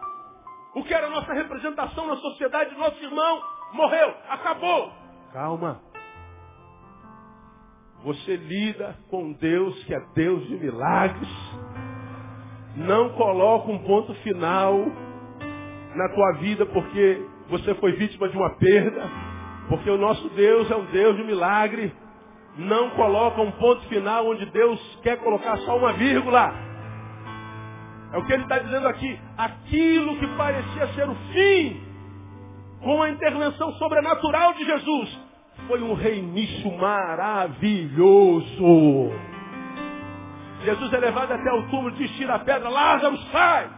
o 0.75 0.83
que 0.83 0.95
era 0.95 1.11
nossa 1.11 1.33
representação 1.33 2.07
na 2.07 2.17
sociedade, 2.17 2.75
nosso 2.77 3.03
irmão 3.03 3.43
morreu, 3.73 4.15
acabou. 4.29 4.93
Calma. 5.33 5.94
Você 8.05 8.37
lida 8.37 8.99
com 9.09 9.33
Deus 9.33 9.83
que 9.85 9.95
é 9.95 10.01
Deus 10.15 10.47
de 10.47 10.57
milagres. 10.57 11.29
Não 12.77 13.09
coloca 13.11 13.71
um 13.71 13.79
ponto 13.79 14.13
final 14.17 14.77
na 15.95 16.09
tua 16.11 16.33
vida 16.33 16.67
porque 16.67 17.27
você 17.49 17.75
foi 17.77 17.93
vítima 17.93 18.29
de 18.29 18.37
uma 18.37 18.51
perda. 18.57 19.11
Porque 19.71 19.89
o 19.89 19.97
nosso 19.97 20.29
Deus 20.31 20.71
é 20.71 20.77
um 20.77 20.85
Deus 20.87 21.17
de 21.17 21.25
milagre. 21.25 21.95
Não 22.59 22.91
coloca 22.91 23.41
um 23.41 23.53
ponto 23.53 23.81
final 23.89 24.29
onde 24.29 24.45
Deus 24.51 25.01
quer 25.03 25.17
colocar 25.21 25.57
só 25.59 25.79
uma 25.79 25.95
vírgula. 25.95 26.53
É 28.13 28.19
o 28.19 28.25
que 28.27 28.35
ele 28.35 28.43
está 28.43 28.59
dizendo 28.59 28.87
aqui. 28.87 29.19
Aquilo 29.39 30.19
que 30.19 30.27
parecia 30.37 30.89
ser 30.89 31.09
o 31.09 31.15
fim, 31.33 31.83
com 32.83 33.03
a 33.03 33.09
intervenção 33.09 33.73
sobrenatural 33.73 34.53
de 34.53 34.65
Jesus, 34.67 35.24
foi 35.67 35.83
um 35.83 35.95
reinício 35.95 36.71
maravilhoso. 36.77 37.95
Jesus 40.65 40.93
é 40.93 40.99
levado 40.99 41.33
até 41.33 41.53
o 41.53 41.63
túmulo, 41.69 41.91
diz, 41.93 42.11
tira 42.13 42.35
a 42.35 42.39
pedra, 42.39 42.69
Lázaro, 42.69 43.17
sai! 43.31 43.71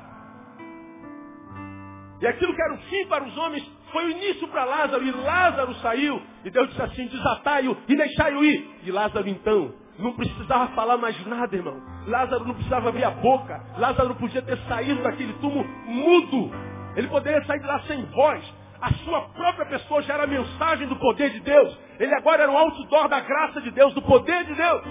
E 2.20 2.26
aquilo 2.26 2.54
que 2.54 2.62
era 2.62 2.74
o 2.74 2.78
fim 2.78 3.06
para 3.06 3.24
os 3.24 3.36
homens 3.36 3.70
foi 3.92 4.06
o 4.06 4.10
início 4.10 4.48
para 4.48 4.64
Lázaro, 4.64 5.04
e 5.04 5.10
Lázaro 5.10 5.74
saiu, 5.76 6.22
e 6.44 6.50
Deus 6.50 6.68
disse 6.68 6.82
assim, 6.82 7.06
desatai-o 7.08 7.76
e 7.88 7.96
deixai-o 7.96 8.44
ir. 8.44 8.70
E 8.84 8.90
Lázaro 8.90 9.28
então 9.28 9.74
não 9.98 10.12
precisava 10.12 10.68
falar 10.68 10.96
mais 10.96 11.26
nada, 11.26 11.54
irmão. 11.54 11.80
Lázaro 12.06 12.44
não 12.44 12.54
precisava 12.54 12.88
abrir 12.88 13.04
a 13.04 13.10
boca. 13.10 13.60
Lázaro 13.78 14.14
podia 14.14 14.42
ter 14.42 14.58
saído 14.68 15.02
daquele 15.02 15.32
túmulo 15.34 15.66
mudo. 15.86 16.50
Ele 16.94 17.08
poderia 17.08 17.44
sair 17.44 17.60
de 17.60 17.66
lá 17.66 17.80
sem 17.80 18.04
voz. 18.06 18.54
A 18.80 18.92
sua 19.04 19.22
própria 19.30 19.66
pessoa 19.66 20.02
já 20.02 20.14
era 20.14 20.24
a 20.24 20.26
mensagem 20.26 20.86
do 20.86 20.96
poder 20.96 21.30
de 21.30 21.40
Deus. 21.40 21.76
Ele 21.98 22.14
agora 22.14 22.42
era 22.42 22.52
um 22.52 22.56
outdoor 22.56 23.08
da 23.08 23.20
graça 23.20 23.60
de 23.60 23.70
Deus, 23.70 23.94
do 23.94 24.02
poder 24.02 24.44
de 24.44 24.54
Deus. 24.54 24.82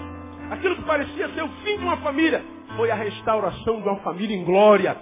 Aquilo 0.50 0.76
que 0.76 0.82
parecia 0.82 1.28
ser 1.30 1.42
o 1.42 1.48
fim 1.64 1.78
de 1.78 1.84
uma 1.84 1.96
família 1.98 2.42
foi 2.76 2.90
a 2.90 2.94
restauração 2.94 3.80
de 3.80 3.88
uma 3.88 3.96
família 3.96 4.36
em 4.36 4.44
glória. 4.44 4.96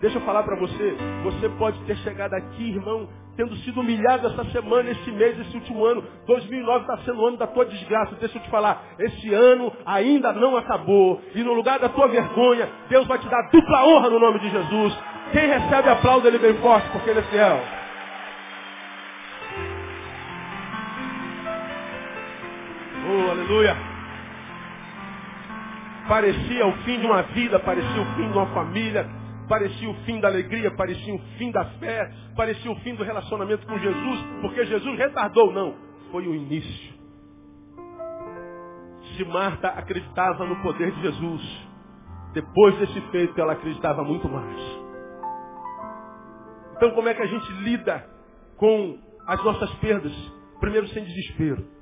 Deixa 0.00 0.18
eu 0.18 0.22
falar 0.22 0.44
para 0.44 0.56
você. 0.56 0.96
Você 1.24 1.48
pode 1.50 1.78
ter 1.80 1.96
chegado 1.98 2.32
aqui, 2.34 2.70
irmão, 2.70 3.08
tendo 3.36 3.56
sido 3.58 3.80
humilhado 3.80 4.28
essa 4.28 4.44
semana, 4.46 4.90
esse 4.90 5.10
mês, 5.10 5.38
esse 5.40 5.56
último 5.56 5.84
ano. 5.84 6.04
2009 6.26 6.80
está 6.80 6.98
sendo 6.98 7.20
o 7.20 7.26
ano 7.26 7.36
da 7.36 7.46
tua 7.48 7.64
desgraça. 7.66 8.14
Deixa 8.20 8.38
eu 8.38 8.42
te 8.42 8.50
falar, 8.50 8.82
esse 8.98 9.34
ano 9.34 9.72
ainda 9.84 10.32
não 10.32 10.56
acabou. 10.56 11.20
E 11.34 11.42
no 11.42 11.52
lugar 11.52 11.80
da 11.80 11.88
tua 11.88 12.06
vergonha, 12.06 12.68
Deus 12.88 13.06
vai 13.06 13.18
te 13.18 13.28
dar 13.28 13.50
dupla 13.50 13.86
honra 13.86 14.10
no 14.10 14.20
nome 14.20 14.38
de 14.38 14.50
Jesus. 14.50 14.98
Quem 15.32 15.46
recebe 15.46 15.88
aplauso 15.88 16.26
ele 16.26 16.38
bem 16.38 16.54
forte, 16.54 16.88
porque 16.90 17.10
ele 17.10 17.20
é 17.20 17.22
fiel. 17.22 17.77
Oh, 23.10 23.30
aleluia. 23.30 23.74
Parecia 26.06 26.66
o 26.66 26.72
fim 26.84 27.00
de 27.00 27.06
uma 27.06 27.22
vida, 27.22 27.58
parecia 27.58 28.02
o 28.02 28.14
fim 28.16 28.30
de 28.30 28.36
uma 28.36 28.46
família, 28.48 29.08
parecia 29.48 29.88
o 29.88 29.94
fim 30.04 30.20
da 30.20 30.28
alegria, 30.28 30.70
parecia 30.76 31.14
o 31.14 31.18
fim 31.38 31.50
da 31.50 31.64
fé, 31.78 32.12
parecia 32.36 32.70
o 32.70 32.76
fim 32.80 32.94
do 32.94 33.04
relacionamento 33.04 33.66
com 33.66 33.78
Jesus, 33.78 34.20
porque 34.42 34.66
Jesus 34.66 34.98
retardou. 34.98 35.52
Não, 35.52 35.74
foi 36.12 36.28
o 36.28 36.34
início. 36.34 36.98
Se 39.16 39.24
Marta 39.24 39.68
acreditava 39.68 40.44
no 40.44 40.56
poder 40.56 40.90
de 40.92 41.00
Jesus, 41.00 41.68
depois 42.34 42.76
desse 42.78 43.00
feito 43.10 43.40
ela 43.40 43.54
acreditava 43.54 44.04
muito 44.04 44.28
mais. 44.28 44.60
Então 46.76 46.90
como 46.90 47.08
é 47.08 47.14
que 47.14 47.22
a 47.22 47.26
gente 47.26 47.50
lida 47.62 48.06
com 48.58 48.98
as 49.26 49.42
nossas 49.42 49.70
perdas? 49.76 50.12
Primeiro 50.60 50.86
sem 50.88 51.04
desespero. 51.04 51.77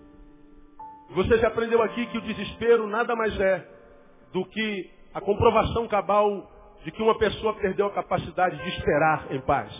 Você 1.10 1.38
já 1.38 1.48
aprendeu 1.48 1.82
aqui 1.82 2.06
que 2.06 2.18
o 2.18 2.22
desespero 2.22 2.86
nada 2.86 3.14
mais 3.14 3.38
é 3.40 3.66
do 4.32 4.44
que 4.44 4.90
a 5.14 5.20
comprovação 5.20 5.86
cabal 5.88 6.50
de 6.84 6.90
que 6.90 7.02
uma 7.02 7.16
pessoa 7.18 7.54
perdeu 7.54 7.86
a 7.86 7.92
capacidade 7.92 8.56
de 8.56 8.68
esperar 8.70 9.26
em 9.30 9.40
paz. 9.40 9.72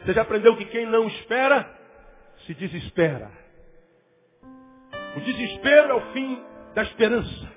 Você 0.00 0.12
já 0.12 0.22
aprendeu 0.22 0.56
que 0.56 0.64
quem 0.66 0.86
não 0.86 1.06
espera, 1.06 1.68
se 2.46 2.54
desespera. 2.54 3.30
O 5.16 5.20
desespero 5.20 5.90
é 5.90 5.94
o 5.94 6.12
fim 6.12 6.42
da 6.74 6.82
esperança. 6.82 7.52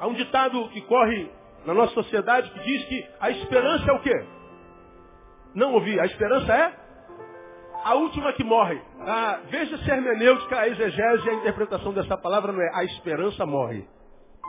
Há 0.00 0.06
um 0.06 0.14
ditado 0.14 0.68
que 0.70 0.80
corre 0.82 1.30
na 1.64 1.74
nossa 1.74 1.94
sociedade 1.94 2.50
que 2.50 2.60
diz 2.60 2.84
que 2.86 3.06
a 3.20 3.30
esperança 3.30 3.90
é 3.90 3.92
o 3.92 4.00
quê? 4.00 4.24
Não 5.54 5.72
ouvi. 5.74 5.98
A 5.98 6.04
esperança 6.06 6.52
é 6.52 6.83
a 7.84 7.94
última 7.94 8.32
que 8.32 8.42
morre. 8.42 8.82
Ah, 9.00 9.40
veja 9.50 9.78
se 9.78 9.90
a 9.90 9.94
hermenêutica, 9.94 10.58
a 10.58 10.68
exegese 10.68 11.26
e 11.26 11.30
a 11.30 11.34
interpretação 11.34 11.92
dessa 11.92 12.16
palavra 12.16 12.52
não 12.52 12.60
é 12.60 12.70
a 12.74 12.84
esperança 12.84 13.46
morre. 13.46 13.86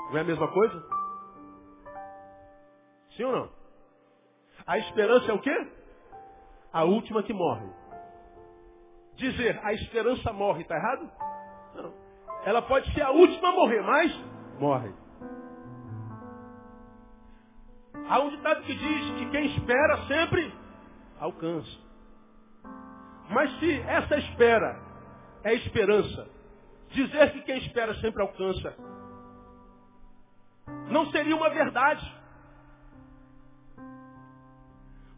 Não 0.10 0.18
é 0.18 0.22
a 0.22 0.24
mesma 0.24 0.48
coisa? 0.48 0.84
Sim 3.16 3.26
ou 3.26 3.32
não? 3.32 3.50
A 4.66 4.80
esperança 4.80 5.32
é 5.32 5.34
o 5.34 5.40
quê? 5.40 5.68
a 6.76 6.84
última 6.84 7.24
que 7.24 7.32
morre. 7.32 7.66
Dizer 9.16 9.58
a 9.64 9.72
esperança 9.72 10.34
morre, 10.34 10.64
está 10.64 10.76
errado? 10.76 11.10
Não. 11.74 11.94
Ela 12.44 12.62
pode 12.64 12.94
ser 12.94 13.02
a 13.02 13.12
última 13.12 13.48
a 13.48 13.52
morrer, 13.54 13.82
mas 13.82 14.12
morre. 14.60 14.94
Há 18.10 18.20
um 18.20 18.30
ditado 18.30 18.62
que 18.64 18.76
diz 18.76 19.12
que 19.18 19.32
quem 19.32 19.46
espera 19.56 20.06
sempre 20.06 20.54
alcança. 21.18 21.85
Mas 23.30 23.60
se 23.60 23.82
essa 23.82 24.18
espera 24.18 24.80
é 25.44 25.54
esperança, 25.56 26.28
dizer 26.92 27.32
que 27.32 27.42
quem 27.42 27.58
espera 27.60 27.94
sempre 27.96 28.22
alcança, 28.22 28.76
não 30.90 31.06
seria 31.12 31.36
uma 31.36 31.50
verdade. 31.50 32.14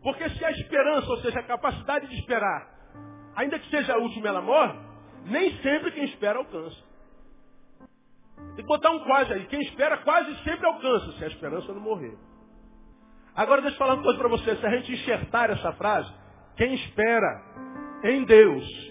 Porque 0.02 0.30
se 0.30 0.46
a 0.46 0.52
esperança, 0.52 1.10
ou 1.10 1.18
seja, 1.18 1.40
a 1.40 1.44
capacidade 1.44 2.08
de 2.08 2.16
esperar, 2.16 2.68
ainda 3.36 3.60
que 3.60 3.70
seja 3.70 3.94
a 3.94 3.98
última 3.98 4.28
ela 4.28 4.42
morre, 4.42 4.80
nem 5.26 5.62
sempre 5.62 5.92
quem 5.92 6.06
espera 6.06 6.40
alcança. 6.40 6.88
Tem 8.56 8.64
que 8.64 8.64
botar 8.64 8.92
um 8.92 9.04
quase 9.04 9.34
aí. 9.34 9.46
Quem 9.48 9.62
espera 9.62 9.98
quase 9.98 10.34
sempre 10.44 10.66
alcança, 10.66 11.12
se 11.14 11.24
a 11.24 11.28
esperança 11.28 11.74
não 11.74 11.82
morrer. 11.82 12.18
Agora 13.36 13.62
deixa 13.62 13.76
eu 13.76 13.80
falar 13.80 13.96
uma 13.96 14.04
coisa 14.04 14.18
para 14.18 14.30
você. 14.30 14.56
Se 14.56 14.66
a 14.66 14.70
gente 14.78 14.92
enxertar 14.94 15.50
essa 15.50 15.74
frase, 15.74 16.12
quem 16.56 16.74
espera 16.74 17.44
em 18.04 18.24
Deus 18.24 18.88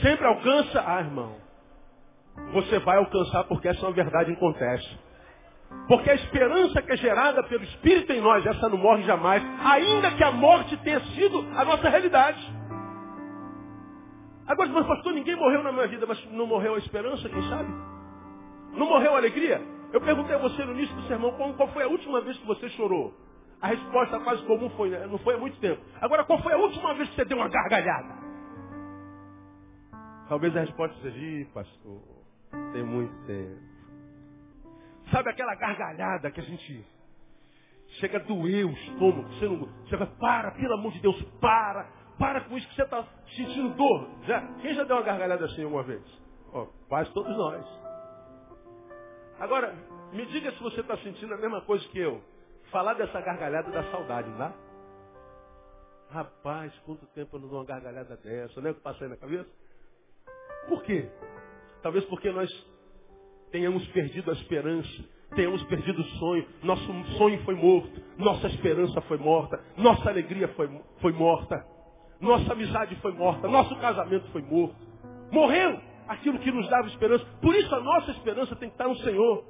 sempre 0.00 0.26
alcança, 0.26 0.82
ah 0.86 1.00
irmão, 1.00 1.36
você 2.52 2.78
vai 2.80 2.96
alcançar 2.96 3.44
porque 3.44 3.68
essa 3.68 3.80
é 3.80 3.88
uma 3.88 3.94
verdade 3.94 4.32
em 4.32 4.34
contexto. 4.34 4.98
Porque 5.88 6.10
a 6.10 6.14
esperança 6.14 6.80
que 6.82 6.92
é 6.92 6.96
gerada 6.96 7.42
pelo 7.44 7.64
Espírito 7.64 8.12
em 8.12 8.20
nós, 8.20 8.44
essa 8.46 8.68
não 8.68 8.78
morre 8.78 9.02
jamais, 9.02 9.42
ainda 9.64 10.10
que 10.12 10.22
a 10.22 10.30
morte 10.30 10.76
tenha 10.78 11.00
sido 11.00 11.40
a 11.56 11.64
nossa 11.64 11.88
realidade. 11.88 12.40
Agora, 14.46 14.68
mas 14.70 14.86
pastor, 14.86 15.12
ninguém 15.12 15.36
morreu 15.36 15.62
na 15.62 15.72
minha 15.72 15.86
vida, 15.88 16.06
mas 16.06 16.22
não 16.30 16.46
morreu 16.46 16.74
a 16.74 16.78
esperança, 16.78 17.28
quem 17.28 17.42
sabe? 17.48 17.72
Não 18.72 18.88
morreu 18.88 19.14
a 19.14 19.18
alegria? 19.18 19.60
Eu 19.92 20.00
perguntei 20.00 20.34
a 20.34 20.38
você 20.38 20.64
no 20.64 20.72
início 20.72 20.94
do 20.96 21.02
sermão 21.02 21.32
qual, 21.32 21.52
qual 21.54 21.68
foi 21.68 21.82
a 21.82 21.88
última 21.88 22.20
vez 22.20 22.36
que 22.38 22.46
você 22.46 22.68
chorou. 22.70 23.14
A 23.60 23.68
resposta 23.68 24.18
quase 24.20 24.42
comum 24.44 24.68
foi, 24.70 24.90
né? 24.90 25.06
não 25.06 25.18
foi 25.18 25.34
há 25.34 25.38
muito 25.38 25.58
tempo. 25.60 25.80
Agora, 26.00 26.24
qual 26.24 26.38
foi 26.42 26.52
a 26.52 26.58
última 26.58 26.94
vez 26.94 27.08
que 27.08 27.14
você 27.14 27.24
deu 27.24 27.38
uma 27.38 27.48
gargalhada? 27.48 28.23
Talvez 30.28 30.56
a 30.56 30.60
resposta 30.60 30.96
seja, 31.02 31.16
Ih, 31.18 31.44
pastor, 31.46 32.00
tem 32.72 32.82
muito 32.82 33.14
tempo. 33.26 33.60
Sabe 35.10 35.30
aquela 35.30 35.54
gargalhada 35.54 36.30
que 36.30 36.40
a 36.40 36.44
gente 36.44 36.86
chega 38.00 38.18
a 38.18 38.22
doer 38.22 38.66
o 38.66 38.70
estômago, 38.70 39.28
você 39.28 39.46
não. 39.46 39.58
Você 39.58 39.96
vai, 39.96 40.06
para, 40.18 40.50
pelo 40.52 40.74
amor 40.74 40.92
de 40.92 41.00
Deus, 41.00 41.20
para, 41.40 41.84
para 42.18 42.40
com 42.42 42.56
isso 42.56 42.66
que 42.68 42.74
você 42.74 42.82
está 42.82 43.06
sentindo 43.36 43.74
dor. 43.74 44.08
Já, 44.24 44.40
quem 44.62 44.74
já 44.74 44.84
deu 44.84 44.96
uma 44.96 45.02
gargalhada 45.02 45.44
assim 45.44 45.62
alguma 45.62 45.82
vez? 45.82 46.02
Oh, 46.52 46.66
quase 46.88 47.12
todos 47.12 47.36
nós. 47.36 47.66
Agora, 49.40 49.74
me 50.12 50.24
diga 50.26 50.52
se 50.52 50.62
você 50.62 50.80
está 50.80 50.96
sentindo 50.98 51.34
a 51.34 51.36
mesma 51.36 51.60
coisa 51.62 51.86
que 51.88 51.98
eu. 51.98 52.22
Falar 52.70 52.94
dessa 52.94 53.20
gargalhada 53.20 53.70
da 53.70 53.84
saudade, 53.90 54.28
não 54.30 54.38
dá? 54.38 54.52
Rapaz, 56.10 56.72
quanto 56.86 57.06
tempo 57.08 57.36
eu 57.36 57.40
não 57.40 57.48
dou 57.48 57.58
uma 57.58 57.64
gargalhada 57.64 58.16
dessa, 58.16 58.60
não 58.60 58.68
é 58.68 58.70
o 58.72 58.74
que 58.74 58.80
passa 58.80 59.04
aí 59.04 59.10
na 59.10 59.16
cabeça? 59.16 59.50
Por 60.68 60.82
quê? 60.82 61.08
Talvez 61.82 62.04
porque 62.06 62.30
nós 62.30 62.50
tenhamos 63.50 63.86
perdido 63.88 64.30
a 64.30 64.34
esperança, 64.34 65.04
tenhamos 65.34 65.62
perdido 65.64 66.00
o 66.00 66.04
sonho, 66.04 66.46
nosso 66.62 67.04
sonho 67.18 67.42
foi 67.44 67.54
morto, 67.54 68.02
nossa 68.18 68.46
esperança 68.48 69.00
foi 69.02 69.18
morta, 69.18 69.62
nossa 69.76 70.08
alegria 70.08 70.48
foi, 70.48 70.68
foi 71.00 71.12
morta, 71.12 71.64
nossa 72.20 72.52
amizade 72.52 72.96
foi 72.96 73.12
morta, 73.12 73.46
nosso 73.48 73.76
casamento 73.76 74.26
foi 74.32 74.42
morto. 74.42 74.76
Morreu 75.30 75.80
aquilo 76.08 76.38
que 76.38 76.50
nos 76.50 76.68
dava 76.68 76.88
esperança. 76.88 77.24
Por 77.40 77.54
isso 77.54 77.74
a 77.74 77.80
nossa 77.80 78.10
esperança 78.12 78.56
tem 78.56 78.68
que 78.68 78.74
estar 78.74 78.88
no 78.88 78.96
Senhor. 78.96 79.44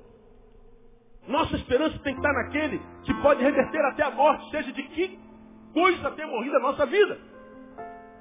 Nossa 1.27 1.57
esperança 1.57 1.98
tem 2.00 2.14
que 2.14 2.20
estar 2.20 2.33
naquele 2.33 2.81
que 3.05 3.14
pode 3.22 3.42
reverter 3.42 3.85
até 3.87 4.03
a 4.03 4.11
morte, 4.11 4.50
seja 4.50 4.72
de 4.72 4.83
que 4.83 5.18
coisa 5.72 6.11
tenha 6.11 6.29
morrido 6.29 6.57
a 6.57 6.61
nossa 6.61 6.87
vida. 6.87 7.18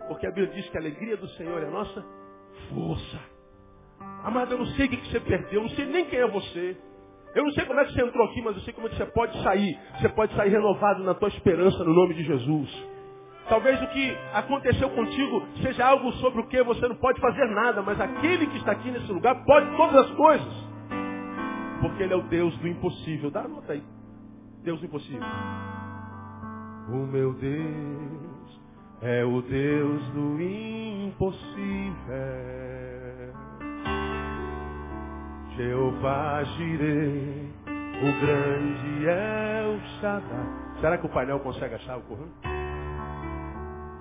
Porque 0.07 0.27
a 0.27 0.31
Bíblia 0.31 0.53
diz 0.53 0.69
que 0.69 0.77
a 0.77 0.81
alegria 0.81 1.17
do 1.17 1.27
Senhor 1.29 1.61
é 1.61 1.67
a 1.67 1.71
nossa 1.71 2.05
força. 2.69 3.19
Amado, 4.23 4.53
eu 4.53 4.59
não 4.59 4.65
sei 4.67 4.85
o 4.85 4.89
que 4.89 5.09
você 5.09 5.19
perdeu, 5.19 5.61
eu 5.61 5.61
não 5.63 5.69
sei 5.69 5.85
nem 5.85 6.05
quem 6.05 6.19
é 6.19 6.27
você. 6.27 6.77
Eu 7.35 7.43
não 7.43 7.51
sei 7.51 7.65
como 7.65 7.79
é 7.79 7.85
que 7.85 7.93
você 7.93 8.01
entrou 8.03 8.25
aqui, 8.27 8.41
mas 8.41 8.55
eu 8.55 8.61
sei 8.61 8.73
como 8.73 8.87
é 8.87 8.89
que 8.91 8.95
você 8.95 9.05
pode 9.07 9.41
sair. 9.41 9.77
Você 9.99 10.09
pode 10.09 10.35
sair 10.35 10.49
renovado 10.49 11.03
na 11.03 11.15
tua 11.15 11.29
esperança 11.29 11.83
no 11.83 11.93
nome 11.93 12.13
de 12.13 12.23
Jesus. 12.23 12.93
Talvez 13.49 13.81
o 13.81 13.87
que 13.87 14.17
aconteceu 14.33 14.89
contigo 14.91 15.45
seja 15.61 15.85
algo 15.85 16.11
sobre 16.13 16.41
o 16.41 16.47
que 16.47 16.61
você 16.63 16.87
não 16.87 16.95
pode 16.95 17.19
fazer 17.19 17.45
nada, 17.47 17.81
mas 17.81 17.99
aquele 17.99 18.47
que 18.47 18.57
está 18.57 18.71
aqui 18.71 18.89
nesse 18.91 19.11
lugar 19.11 19.43
pode 19.45 19.75
todas 19.75 19.95
as 20.05 20.11
coisas. 20.11 20.53
Porque 21.81 22.03
Ele 22.03 22.13
é 22.13 22.17
o 22.17 22.23
Deus 22.23 22.55
do 22.57 22.67
impossível. 22.67 23.31
Dá 23.31 23.47
nota 23.47 23.73
aí. 23.73 23.83
Deus 24.63 24.79
do 24.79 24.85
impossível. 24.85 25.27
O 26.89 27.07
meu 27.07 27.33
Deus 27.33 28.61
é 29.01 29.25
o 29.25 29.41
Deus 29.41 30.07
do 30.11 30.39
impossível. 30.39 30.92
Jeová 35.55 36.43
Jireh, 36.43 37.47
o 37.67 38.25
grande 38.25 39.07
é 39.07 39.63
o 39.67 39.99
Shaddai. 39.99 40.63
Será 40.81 40.97
que 40.97 41.05
o 41.05 41.09
painel 41.09 41.39
consegue 41.39 41.75
achar 41.75 41.97
o 41.97 42.01
correndo? 42.01 42.33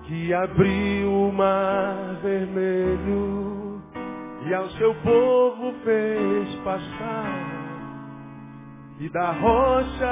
Que 0.03 0.33
abriu 0.33 1.29
o 1.29 1.31
mar 1.31 2.17
vermelho 2.21 3.81
e 4.45 4.53
ao 4.53 4.69
seu 4.71 4.93
povo 4.95 5.73
fez 5.83 6.55
passar. 6.63 7.63
E 8.99 9.09
da 9.09 9.31
rocha 9.31 10.07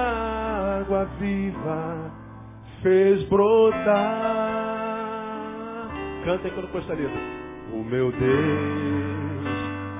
água 0.82 1.06
viva 1.20 2.12
fez 2.82 3.24
brotar. 3.28 4.40
Canta 6.24 6.48
aí 6.48 6.56
não 6.56 6.68
conheço 6.68 6.92
a 6.92 6.96
letra. 6.96 7.20
O 7.74 7.84
meu 7.84 8.12
Deus 8.12 8.22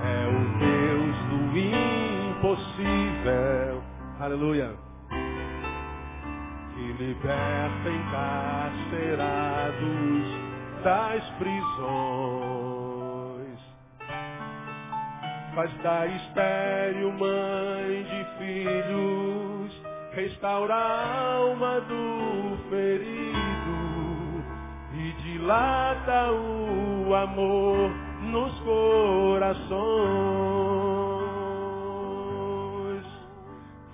é 0.04 0.28
o 0.28 0.40
Deus 0.60 1.16
do 1.30 1.58
impossível. 2.30 3.82
Aleluia. 4.20 4.76
Que 6.76 6.94
liberta 7.04 7.90
encarcerados 7.90 9.82
das 10.84 11.24
prisões. 11.40 12.62
Faz 15.56 15.74
da 15.82 16.06
estéreo 16.06 17.12
mãe 17.14 18.04
de 18.04 18.26
filhos, 18.38 19.82
restaura 20.14 20.76
a 20.76 21.34
alma 21.36 21.82
do 21.82 22.58
ferido 22.70 23.40
dilata 25.41 26.32
o 26.32 27.13
amor 27.15 27.89
nos 28.21 28.54
corações, 28.60 29.65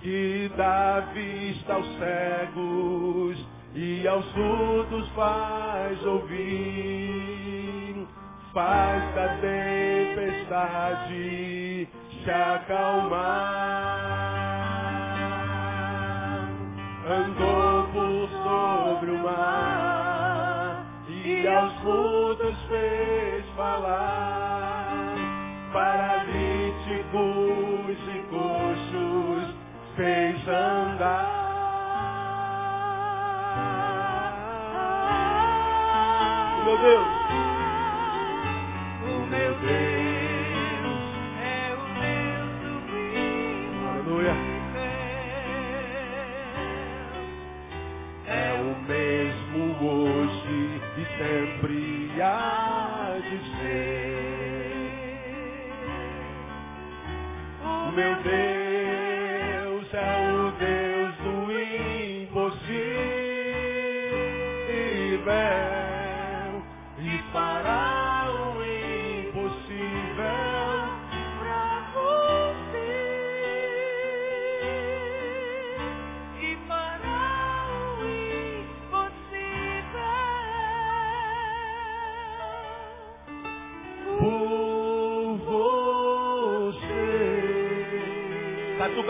que 0.01 0.51
dá 0.57 0.99
vista 1.13 1.73
aos 1.73 1.87
cegos 1.97 3.47
e 3.73 4.05
aos 4.07 4.25
surdos 4.33 5.09
faz 5.15 6.05
ouvir, 6.05 8.05
faz 8.53 9.15
da 9.15 9.29
tempestade 9.39 11.17
se 12.23 12.29
acalmar, 12.29 13.17
andou 17.09 17.87
por 17.93 18.29
sobre 18.43 19.11
o 19.11 19.23
mar 19.23 19.76
e 21.47 21.49
aos 21.49 21.73
mudos 21.81 22.57
fez 22.67 23.45
falar, 23.55 25.15
paralíticos 25.71 27.15
e 28.13 28.19
coxos 28.29 29.55
fez 29.95 30.45
andar. 30.47 31.37
Meu 36.65 36.77
Deus. 36.79 37.16
Sempre 52.17 52.21
há 52.21 53.17
de 53.21 53.37
ser. 53.57 54.17
O 57.63 57.91
meu 57.91 58.15
Deus 58.23 58.46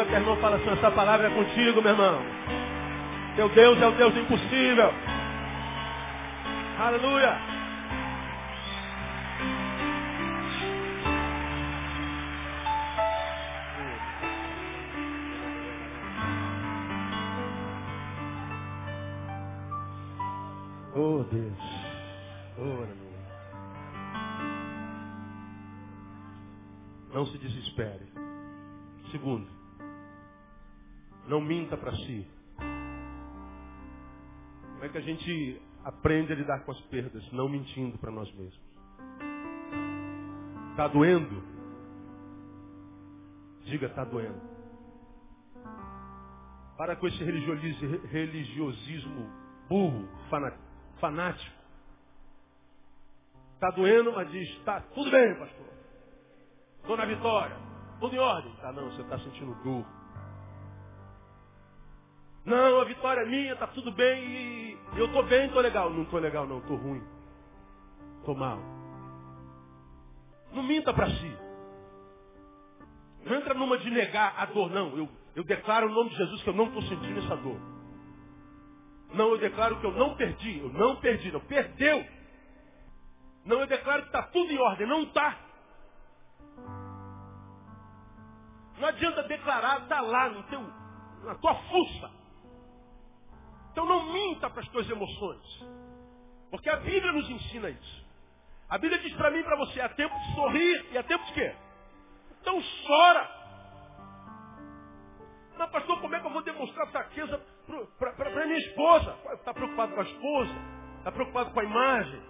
teu 0.08 0.18
irmão 0.18 0.38
fala 0.38 0.56
assim, 0.56 0.70
essa 0.70 0.92
palavra 0.92 1.28
é 1.28 1.32
contigo, 1.32 1.82
meu 1.82 1.92
irmão. 1.92 2.22
Teu 3.36 3.50
Deus 3.50 3.82
é 3.82 3.88
o 3.88 3.92
Deus 3.92 4.16
impossível. 4.16 4.94
Aleluia. 6.80 7.38
Oh 20.96 21.24
Deus. 21.32 21.54
Oh, 22.58 22.62
aleluia. 22.62 22.98
Não 27.14 27.26
se 27.28 27.38
desespere. 27.38 28.08
Segundo, 29.12 29.48
não 31.28 31.42
minta 31.42 31.78
para 31.78 31.92
si. 31.96 32.28
Como 34.74 34.86
é 34.86 34.90
que 34.90 34.98
a 34.98 35.02
gente 35.02 35.62
aprende 35.84 36.32
a 36.34 36.36
lidar 36.36 36.64
com 36.66 36.72
as 36.72 36.80
perdas? 36.82 37.32
Não 37.32 37.50
mentindo 37.50 37.98
para 37.98 38.12
nós 38.12 38.32
mesmos. 38.36 38.62
Está 40.72 40.88
doendo? 40.88 41.44
Diga, 43.66 43.88
está 43.88 44.04
doendo. 44.06 44.40
Para 46.78 46.96
com 46.96 47.08
esse 47.08 47.24
religiosi- 47.24 48.06
religiosismo 48.08 49.28
burro, 49.68 50.08
fanático. 51.00 51.58
Está 53.56 53.72
doendo, 53.72 54.14
mas 54.14 54.30
diz, 54.32 54.48
está 54.60 54.82
tudo 54.82 55.10
bem, 55.10 55.34
pastor. 55.40 55.68
Estou 56.82 56.96
na 56.96 57.06
vitória. 57.06 57.58
Tudo 58.00 58.16
em 58.16 58.20
ordem. 58.20 58.56
Tá 58.58 58.72
não, 58.72 58.92
você 58.92 59.02
está 59.02 59.18
sentindo 59.20 59.56
dor. 59.64 59.97
Não, 62.48 62.80
a 62.80 62.86
vitória 62.86 63.24
é 63.24 63.26
minha, 63.26 63.58
tá 63.58 63.68
tudo 63.68 63.92
bem 63.92 64.24
e 64.24 64.78
eu 64.96 65.12
tô 65.12 65.22
bem, 65.24 65.50
tô 65.50 65.60
legal. 65.60 65.90
Não 65.90 66.06
tô 66.06 66.18
legal 66.18 66.48
não, 66.48 66.62
tô 66.62 66.76
ruim. 66.76 67.04
Tô 68.24 68.34
mal. 68.34 68.58
Não 70.54 70.64
minta 70.64 70.94
para 70.94 71.10
si. 71.10 71.38
Não 73.26 73.36
entra 73.36 73.54
numa 73.54 73.78
de 73.78 73.90
negar 73.92 74.34
a 74.38 74.46
dor, 74.46 74.72
não. 74.72 74.98
Eu, 74.98 75.10
eu 75.36 75.44
declaro 75.44 75.88
o 75.88 75.94
nome 75.94 76.10
de 76.12 76.16
Jesus 76.16 76.42
que 76.42 76.50
eu 76.50 76.54
não 76.54 76.68
estou 76.68 76.84
sentindo 76.84 77.20
essa 77.20 77.36
dor. 77.36 77.60
Não, 79.14 79.32
eu 79.32 79.38
declaro 79.40 79.82
que 79.82 79.86
eu 79.86 79.92
não 79.92 80.16
perdi. 80.16 80.60
Eu 80.60 80.70
não 80.70 80.96
perdi, 81.02 81.30
não. 81.34 81.42
Perdeu. 81.42 82.08
Não, 83.44 83.60
eu 83.60 83.68
declaro 83.68 84.04
que 84.04 84.08
está 84.08 84.24
tudo 84.24 84.50
em 84.50 84.58
ordem. 84.58 84.88
Não 84.88 85.04
está. 85.04 85.38
Não 88.80 88.88
adianta 88.88 89.24
declarar, 89.24 89.82
está 89.82 90.00
lá 90.00 90.30
no 90.30 90.44
teu, 90.44 90.62
na 91.26 91.36
tua 91.36 91.56
fuça. 91.56 92.27
Então 93.78 93.86
não 93.86 94.12
minta 94.12 94.50
para 94.50 94.64
as 94.64 94.68
tuas 94.70 94.90
emoções. 94.90 95.64
Porque 96.50 96.68
a 96.68 96.78
Bíblia 96.78 97.12
nos 97.12 97.30
ensina 97.30 97.70
isso. 97.70 98.06
A 98.68 98.76
Bíblia 98.80 99.00
diz 99.04 99.14
para 99.14 99.30
mim 99.30 99.38
e 99.38 99.44
para 99.44 99.56
você, 99.56 99.80
há 99.80 99.90
tempo 99.90 100.18
de 100.18 100.34
sorrir 100.34 100.86
e 100.94 100.98
há 100.98 101.04
tempo 101.04 101.24
de 101.26 101.34
quê? 101.34 101.56
Então 102.42 102.60
chora. 102.88 103.30
Mas 105.60 105.70
pastor, 105.70 106.02
como 106.02 106.16
é 106.16 106.20
que 106.20 106.26
eu 106.26 106.32
vou 106.32 106.42
demonstrar 106.42 106.88
fraqueza 106.88 107.40
para 108.00 108.46
minha 108.48 108.58
esposa? 108.58 109.16
Está 109.34 109.54
preocupado 109.54 109.94
com 109.94 110.02
a 110.02 110.06
esposa? 110.06 110.56
Está 110.98 111.12
preocupado 111.12 111.52
com 111.52 111.60
a 111.60 111.64
imagem? 111.64 112.22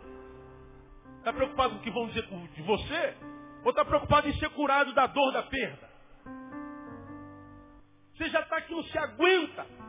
Está 1.19 1.31
preocupado 1.31 1.75
com 1.75 1.79
o 1.79 1.81
que 1.81 1.91
vão 1.91 2.07
dizer 2.07 2.27
de 2.55 2.62
você? 2.63 3.17
Ou 3.63 3.69
está 3.69 3.86
preocupado 3.86 4.27
em 4.27 4.33
ser 4.33 4.49
curado 4.49 4.91
da 4.91 5.07
dor 5.07 5.31
da 5.31 5.43
perda? 5.43 5.89
Você 8.17 8.27
já 8.31 8.41
está 8.41 8.57
aqui, 8.57 8.73
não 8.73 8.83
se 8.83 8.97
aguenta. 8.97 9.88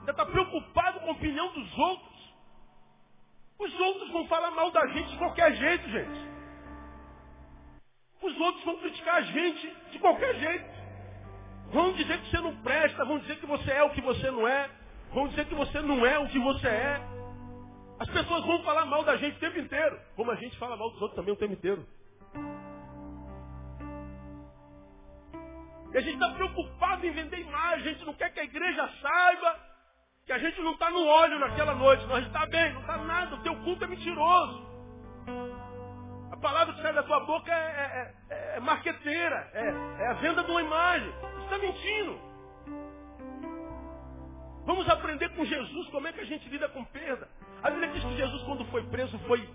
Ainda 0.00 0.12
está 0.12 0.26
preocupado 0.26 1.00
com 1.00 1.08
a 1.08 1.12
opinião 1.12 1.52
dos 1.52 1.78
outros. 1.78 2.10
Os 3.58 3.80
outros 3.80 4.10
vão 4.10 4.26
falar 4.26 4.50
mal 4.52 4.70
da 4.70 4.86
gente 4.88 5.10
de 5.10 5.18
qualquer 5.18 5.54
jeito, 5.54 5.88
gente. 5.90 6.30
Os 8.22 8.40
outros 8.40 8.64
vão 8.64 8.78
criticar 8.78 9.16
a 9.16 9.22
gente 9.22 9.76
de 9.92 9.98
qualquer 9.98 10.34
jeito. 10.36 10.80
Vão 11.72 11.92
dizer 11.92 12.20
que 12.20 12.30
você 12.30 12.40
não 12.40 12.56
presta, 12.62 13.04
vão 13.04 13.18
dizer 13.18 13.38
que 13.38 13.46
você 13.46 13.70
é 13.70 13.82
o 13.82 13.90
que 13.90 14.00
você 14.00 14.30
não 14.30 14.48
é, 14.48 14.68
vão 15.12 15.28
dizer 15.28 15.46
que 15.46 15.54
você 15.54 15.80
não 15.80 16.04
é 16.04 16.18
o 16.18 16.28
que 16.28 16.38
você 16.38 16.66
é. 16.66 17.00
As 18.00 18.08
pessoas 18.08 18.44
vão 18.46 18.62
falar 18.62 18.86
mal 18.86 19.04
da 19.04 19.16
gente 19.16 19.36
o 19.36 19.40
tempo 19.40 19.58
inteiro, 19.58 20.00
como 20.16 20.30
a 20.30 20.36
gente 20.36 20.56
fala 20.58 20.76
mal 20.76 20.90
dos 20.90 21.00
outros 21.00 21.16
também 21.16 21.34
o 21.34 21.36
tempo 21.36 21.52
inteiro. 21.52 21.86
E 25.92 25.98
a 25.98 26.00
gente 26.00 26.14
está 26.14 26.30
preocupado 26.30 27.06
em 27.06 27.10
vender 27.10 27.40
imagem, 27.40 27.88
a 27.88 27.92
gente 27.92 28.04
não 28.06 28.14
quer 28.14 28.30
que 28.32 28.40
a 28.40 28.44
igreja 28.44 28.88
saiba 29.02 29.69
que 30.30 30.34
a 30.34 30.38
gente 30.38 30.60
não 30.60 30.74
está 30.74 30.88
no 30.92 31.04
óleo 31.04 31.40
naquela 31.40 31.74
noite, 31.74 32.06
nós 32.06 32.24
está 32.24 32.46
bem, 32.46 32.72
não 32.72 32.82
está 32.82 32.98
nada, 32.98 33.34
o 33.34 33.42
teu 33.42 33.52
culto 33.64 33.82
é 33.82 33.88
mentiroso. 33.88 34.64
A 36.30 36.36
palavra 36.36 36.72
que 36.72 36.82
sai 36.82 36.92
da 36.92 37.02
tua 37.02 37.18
boca 37.26 37.50
é, 37.52 38.14
é, 38.30 38.56
é 38.56 38.60
marqueteira, 38.60 39.50
é, 39.52 40.04
é, 40.04 40.06
a 40.06 40.12
venda 40.12 40.44
de 40.44 40.50
uma 40.52 40.62
imagem. 40.62 41.10
Você 41.10 41.42
está 41.42 41.58
mentindo. 41.58 42.20
Vamos 44.64 44.88
aprender 44.88 45.30
com 45.30 45.44
Jesus 45.44 45.88
como 45.88 46.06
é 46.06 46.12
que 46.12 46.20
a 46.20 46.24
gente 46.24 46.48
lida 46.48 46.68
com 46.68 46.84
perda. 46.84 47.28
A 47.60 47.70
Bíblia 47.70 47.88
diz 47.88 48.04
que 48.04 48.16
Jesus, 48.16 48.42
quando 48.44 48.64
foi 48.66 48.84
preso, 48.84 49.18
foi 49.26 49.50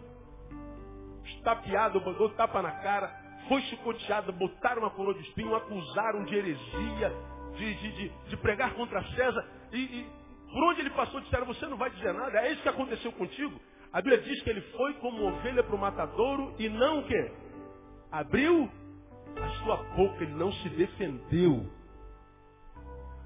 estapeado, 1.24 2.02
mandou 2.02 2.32
tapa 2.32 2.62
na 2.62 2.72
cara, 2.82 3.16
foi 3.48 3.62
chicoteado, 3.62 4.34
botaram 4.34 4.82
uma 4.82 4.92
coroa 4.92 5.14
de 5.14 5.22
espinho, 5.22 5.56
acusaram 5.56 6.26
de 6.26 6.36
heresia, 6.36 7.14
de, 7.56 7.74
de, 7.76 7.92
de, 7.94 8.10
de 8.28 8.38
pregar 8.38 8.74
contra 8.74 9.02
César. 9.14 9.48
E, 9.72 9.78
e 9.80 10.25
por 10.56 10.64
onde 10.64 10.80
ele 10.80 10.92
passou, 10.92 11.20
disseram, 11.20 11.46
você 11.46 11.66
não 11.66 11.76
vai 11.76 11.90
dizer 11.90 12.14
nada. 12.14 12.40
É 12.40 12.54
isso 12.54 12.62
que 12.62 12.70
aconteceu 12.70 13.12
contigo. 13.12 13.60
A 13.92 14.02
Bíblia 14.02 14.22
diz 14.22 14.42
que 14.42 14.50
ele 14.50 14.62
foi 14.62 14.94
como 15.02 15.28
ovelha 15.28 15.62
para 15.62 15.76
o 15.76 15.78
matadouro 15.78 16.56
e 16.58 16.70
não 16.70 17.00
o 17.00 17.04
quê? 17.06 17.32
Abriu 18.10 18.72
a 19.36 19.50
sua 19.66 19.76
boca, 19.98 20.24
ele 20.24 20.32
não 20.32 20.54
se 20.54 20.70
defendeu. 20.70 21.70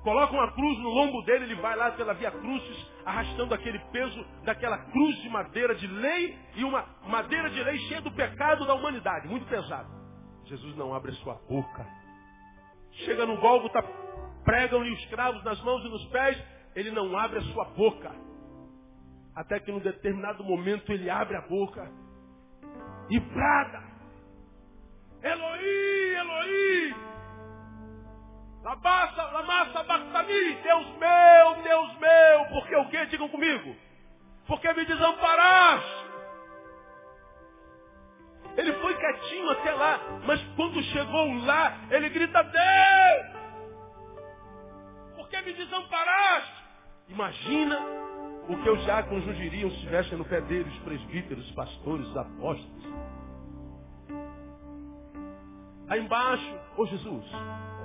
Coloca 0.02 0.34
uma 0.34 0.52
cruz 0.54 0.80
no 0.80 0.90
lombo 0.90 1.22
dele, 1.22 1.44
ele 1.46 1.62
vai 1.62 1.76
lá 1.76 1.92
pela 1.92 2.16
via 2.16 2.32
crucis, 2.32 2.92
arrastando 3.06 3.54
aquele 3.54 3.78
peso 3.92 4.26
daquela 4.44 4.80
cruz 4.86 5.16
de 5.22 5.30
madeira 5.30 5.76
de 5.76 5.86
lei 5.86 6.36
e 6.56 6.64
uma 6.64 6.84
madeira 7.06 7.52
de 7.52 7.62
lei 7.62 7.78
cheia 7.90 8.02
do 8.02 8.10
pecado 8.10 8.66
da 8.66 8.74
humanidade, 8.74 9.28
muito 9.28 9.46
pesado. 9.46 9.88
Jesus 10.46 10.76
não 10.76 10.96
abre 10.96 11.12
a 11.12 11.16
sua 11.18 11.36
boca. 11.48 11.86
Chega 13.06 13.24
no 13.28 13.38
Gólgota, 13.38 13.84
pregam-lhe 14.44 14.90
os 14.90 15.06
cravos 15.12 15.44
nas 15.44 15.62
mãos 15.62 15.86
e 15.86 15.90
nos 15.90 16.06
pés, 16.06 16.59
ele 16.76 16.92
não 16.92 17.18
abre 17.18 17.40
a 17.40 17.54
sua 17.54 17.66
boca. 17.66 18.12
Até 19.36 19.60
que 19.60 19.72
num 19.72 19.80
determinado 19.80 20.44
momento 20.44 20.92
ele 20.92 21.10
abre 21.10 21.36
a 21.36 21.42
boca 21.42 21.90
e 23.10 23.20
brada. 23.20 23.84
Eloí, 25.22 26.16
Eloí, 26.16 26.96
Labassa, 28.64 29.24
Lamassa, 29.24 29.84
Bactami, 29.84 30.56
Deus 30.64 30.88
meu, 30.98 31.64
Deus 31.64 31.98
meu, 31.98 32.46
porque 32.52 32.76
o 32.76 32.90
que? 32.90 33.06
Digam 33.08 33.30
comigo. 33.30 33.76
Porque 34.48 34.74
me 34.74 34.86
desamparaste. 34.86 36.10
Ele 38.58 38.74
foi 38.74 38.94
quietinho 38.98 39.50
até 39.52 39.72
lá, 39.72 40.00
mas 40.26 40.42
quando 40.56 40.82
chegou 40.84 41.34
lá, 41.46 41.78
ele 41.92 42.10
grita, 42.10 42.44
Deus! 42.44 43.40
Porque 45.16 45.42
me 45.42 45.54
desamparaste? 45.54 46.59
Imagina 47.10 47.80
o 48.48 48.56
que 48.64 48.70
os 48.70 48.84
diáconos 48.84 49.26
não 49.26 49.34
diriam 49.34 49.70
se 49.70 49.76
estivessem 49.78 50.18
no 50.18 50.26
pé 50.26 50.42
dele, 50.42 50.70
os 50.70 50.80
presbíteros, 50.80 51.46
os 51.46 51.52
pastores, 51.56 52.08
os 52.08 52.18
apóstolos. 52.18 52.90
Aí 55.88 56.00
embaixo, 56.02 56.60
ô 56.78 56.86
Jesus, 56.86 57.26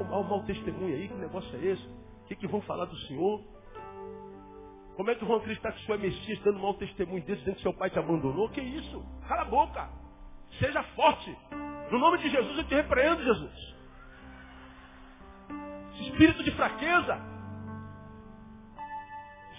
o 0.01 0.05
mau, 0.05 0.25
mau 0.25 0.43
testemunho 0.45 0.95
aí, 0.95 1.09
que 1.09 1.15
negócio 1.15 1.57
é 1.57 1.65
esse? 1.67 1.87
O 1.87 2.27
que, 2.27 2.37
que 2.37 2.47
vão 2.47 2.61
falar 2.63 2.85
do 2.85 2.97
Senhor? 2.97 3.43
Como 4.97 5.11
é 5.11 5.15
que 5.15 5.25
vão 5.25 5.37
acreditar 5.37 5.73
que 5.73 5.83
o 5.83 5.87
Senhor 5.87 5.99
é 5.99 6.03
Messias 6.03 6.39
dando 6.41 6.61
mau 6.61 6.75
testemunho 6.75 7.25
desse, 7.25 7.41
dizendo 7.41 7.57
que 7.57 7.63
seu 7.63 7.75
pai 7.75 7.91
te 7.91 7.99
abandonou? 7.99 8.49
Que 8.51 8.61
isso? 8.61 9.05
Cala 9.27 9.43
a 9.43 9.47
boca. 9.47 9.89
Seja 10.59 10.83
forte. 10.95 11.37
No 11.91 11.99
nome 11.99 12.19
de 12.19 12.29
Jesus 12.29 12.59
eu 12.59 12.65
te 12.65 12.75
repreendo, 12.75 13.23
Jesus. 13.23 13.75
Espírito 16.01 16.45
de 16.45 16.51
fraqueza. 16.53 17.34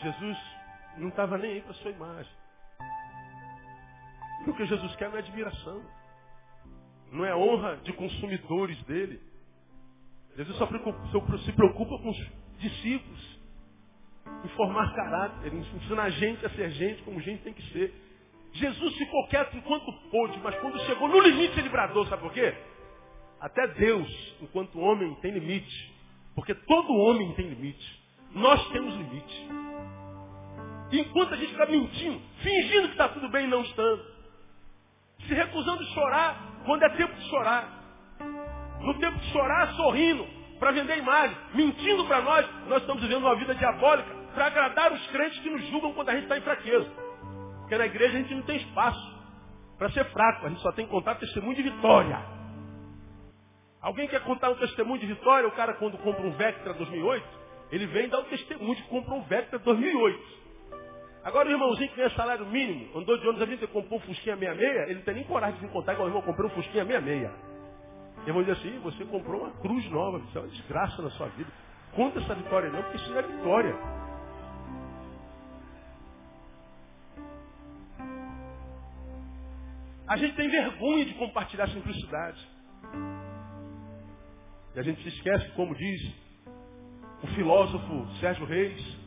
Jesus 0.02 0.38
não 0.98 1.10
estava 1.10 1.38
nem 1.38 1.54
aí 1.54 1.62
para 1.62 1.74
sua 1.76 1.92
imagem. 1.92 2.32
O 4.48 4.54
que 4.54 4.66
Jesus 4.66 4.96
quer 4.96 5.10
não 5.10 5.16
é 5.16 5.20
admiração. 5.20 5.82
Não 7.12 7.26
é 7.26 7.36
honra 7.36 7.78
de 7.78 7.94
consumidores 7.94 8.82
dele. 8.84 9.22
Jesus 10.36 10.58
só 10.58 10.68
se 10.68 11.52
preocupa 11.54 11.98
com 11.98 12.10
os 12.10 12.32
discípulos. 12.60 13.40
Em 14.44 14.48
formar 14.50 14.94
caráter, 14.96 15.54
em 15.54 15.60
ensinar 15.60 16.04
a 16.04 16.10
gente 16.10 16.46
a 16.46 16.50
ser 16.50 16.72
gente 16.72 17.04
como 17.04 17.22
gente 17.22 17.44
tem 17.44 17.54
que 17.54 17.62
ser. 17.72 17.94
Jesus 18.54 18.96
ficou 18.96 19.28
quieto 19.28 19.56
enquanto 19.58 19.92
pôde, 20.10 20.40
mas 20.40 20.56
quando 20.60 20.80
chegou 20.82 21.08
no 21.08 21.20
limite 21.20 21.60
ele 21.60 21.70
bradou, 21.70 22.06
sabe 22.08 22.22
por 22.22 22.34
quê? 22.34 22.56
Até 23.40 23.68
Deus, 23.68 24.36
enquanto 24.42 24.80
homem, 24.80 25.14
tem 25.16 25.32
limite. 25.32 25.94
Porque 26.34 26.54
todo 26.54 26.94
homem 26.94 27.34
tem 27.34 27.48
limite. 27.48 28.04
Nós 28.34 28.68
temos 28.70 28.96
limite. 28.96 29.48
E 30.96 31.02
enquanto 31.02 31.34
a 31.34 31.36
gente 31.36 31.52
está 31.52 31.66
mentindo, 31.66 32.22
fingindo 32.42 32.88
que 32.88 32.94
está 32.94 33.10
tudo 33.10 33.28
bem, 33.28 33.48
não 33.48 33.64
estando. 33.64 34.02
Se 35.28 35.34
recusando 35.34 35.84
de 35.84 35.94
chorar 35.94 36.38
quando 36.66 36.84
é 36.84 36.90
tempo 36.92 37.14
de 37.14 37.30
chorar. 37.30 37.84
No 38.80 38.98
tempo 38.98 39.18
de 39.18 39.30
chorar, 39.34 39.74
sorrindo, 39.74 40.26
para 40.58 40.72
vender 40.72 40.98
imagem, 40.98 41.36
mentindo 41.54 42.06
para 42.06 42.22
nós, 42.22 42.50
nós 42.70 42.80
estamos 42.80 43.04
vivendo 43.04 43.26
uma 43.26 43.36
vida 43.36 43.54
diabólica 43.56 44.10
para 44.34 44.46
agradar 44.46 44.94
os 44.94 45.08
crentes 45.08 45.38
que 45.40 45.50
nos 45.50 45.68
julgam 45.68 45.92
quando 45.92 46.08
a 46.10 46.14
gente 46.14 46.24
está 46.24 46.38
em 46.38 46.42
fraqueza. 46.42 46.90
Porque 47.60 47.78
na 47.78 47.88
igreja 47.88 48.18
a 48.18 48.22
gente 48.22 48.34
não 48.34 48.44
tem 48.44 48.56
espaço 48.56 49.16
para 49.78 49.92
ser 49.92 50.06
fraco, 50.06 50.46
a 50.46 50.50
gente 50.50 50.62
só 50.62 50.72
tem 50.72 50.86
que 50.86 50.92
contar 50.92 51.16
testemunho 51.16 51.58
de 51.58 51.64
vitória. 51.64 52.26
Alguém 53.82 54.08
quer 54.08 54.24
contar 54.24 54.50
um 54.50 54.56
testemunho 54.56 55.02
de 55.02 55.08
vitória? 55.08 55.46
O 55.46 55.52
cara 55.52 55.74
quando 55.74 55.98
compra 55.98 56.26
um 56.26 56.32
Vectra 56.32 56.74
2008, 56.74 57.28
ele 57.74 57.86
vem 57.88 58.08
dar 58.08 58.20
o 58.20 58.24
testemunho 58.24 58.76
de 58.76 58.84
que 58.84 58.88
comprou 58.88 59.20
um 59.20 59.24
Vectra 59.24 59.60
2008. 59.60 60.45
Agora 61.26 61.50
o 61.50 61.52
irmãozinho 61.52 61.90
que 61.90 61.96
ganha 61.96 62.12
salário 62.12 62.46
mínimo, 62.46 63.00
andou 63.00 63.18
de 63.18 63.28
ônibus 63.28 63.42
a 63.42 63.46
vida 63.46 63.66
comprou 63.66 63.98
um 63.98 64.02
Fusquinha 64.04 64.38
66, 64.38 64.90
ele 64.90 64.94
não 64.94 65.02
tem 65.02 65.16
nem 65.16 65.24
coragem 65.24 65.60
de 65.60 65.68
contar 65.70 65.96
que 65.96 66.02
o 66.04 66.06
irmão 66.06 66.22
comprou 66.22 66.52
um 66.52 66.54
Fusquinha 66.54 66.86
66. 66.86 67.32
E 68.28 68.32
vão 68.32 68.44
dizer 68.44 68.52
assim, 68.52 68.80
você 68.82 69.04
comprou 69.06 69.42
uma 69.42 69.52
cruz 69.60 69.90
nova, 69.90 70.20
isso 70.20 70.38
é 70.38 70.42
uma 70.42 70.48
desgraça 70.50 71.02
na 71.02 71.10
sua 71.10 71.28
vida. 71.30 71.50
Conta 71.96 72.20
essa 72.20 72.36
vitória 72.36 72.70
não, 72.70 72.84
porque 72.84 72.98
isso 72.98 73.10
não 73.10 73.18
é 73.18 73.22
vitória. 73.24 73.76
A 80.08 80.18
gente 80.18 80.36
tem 80.36 80.48
vergonha 80.48 81.06
de 81.06 81.14
compartilhar 81.16 81.68
simplicidade. 81.70 82.48
E 84.76 84.80
a 84.80 84.84
gente 84.84 85.02
se 85.02 85.10
esquece, 85.10 85.50
como 85.54 85.74
diz 85.74 86.02
o 87.24 87.28
filósofo 87.30 88.08
Sérgio 88.20 88.46
Reis, 88.46 89.05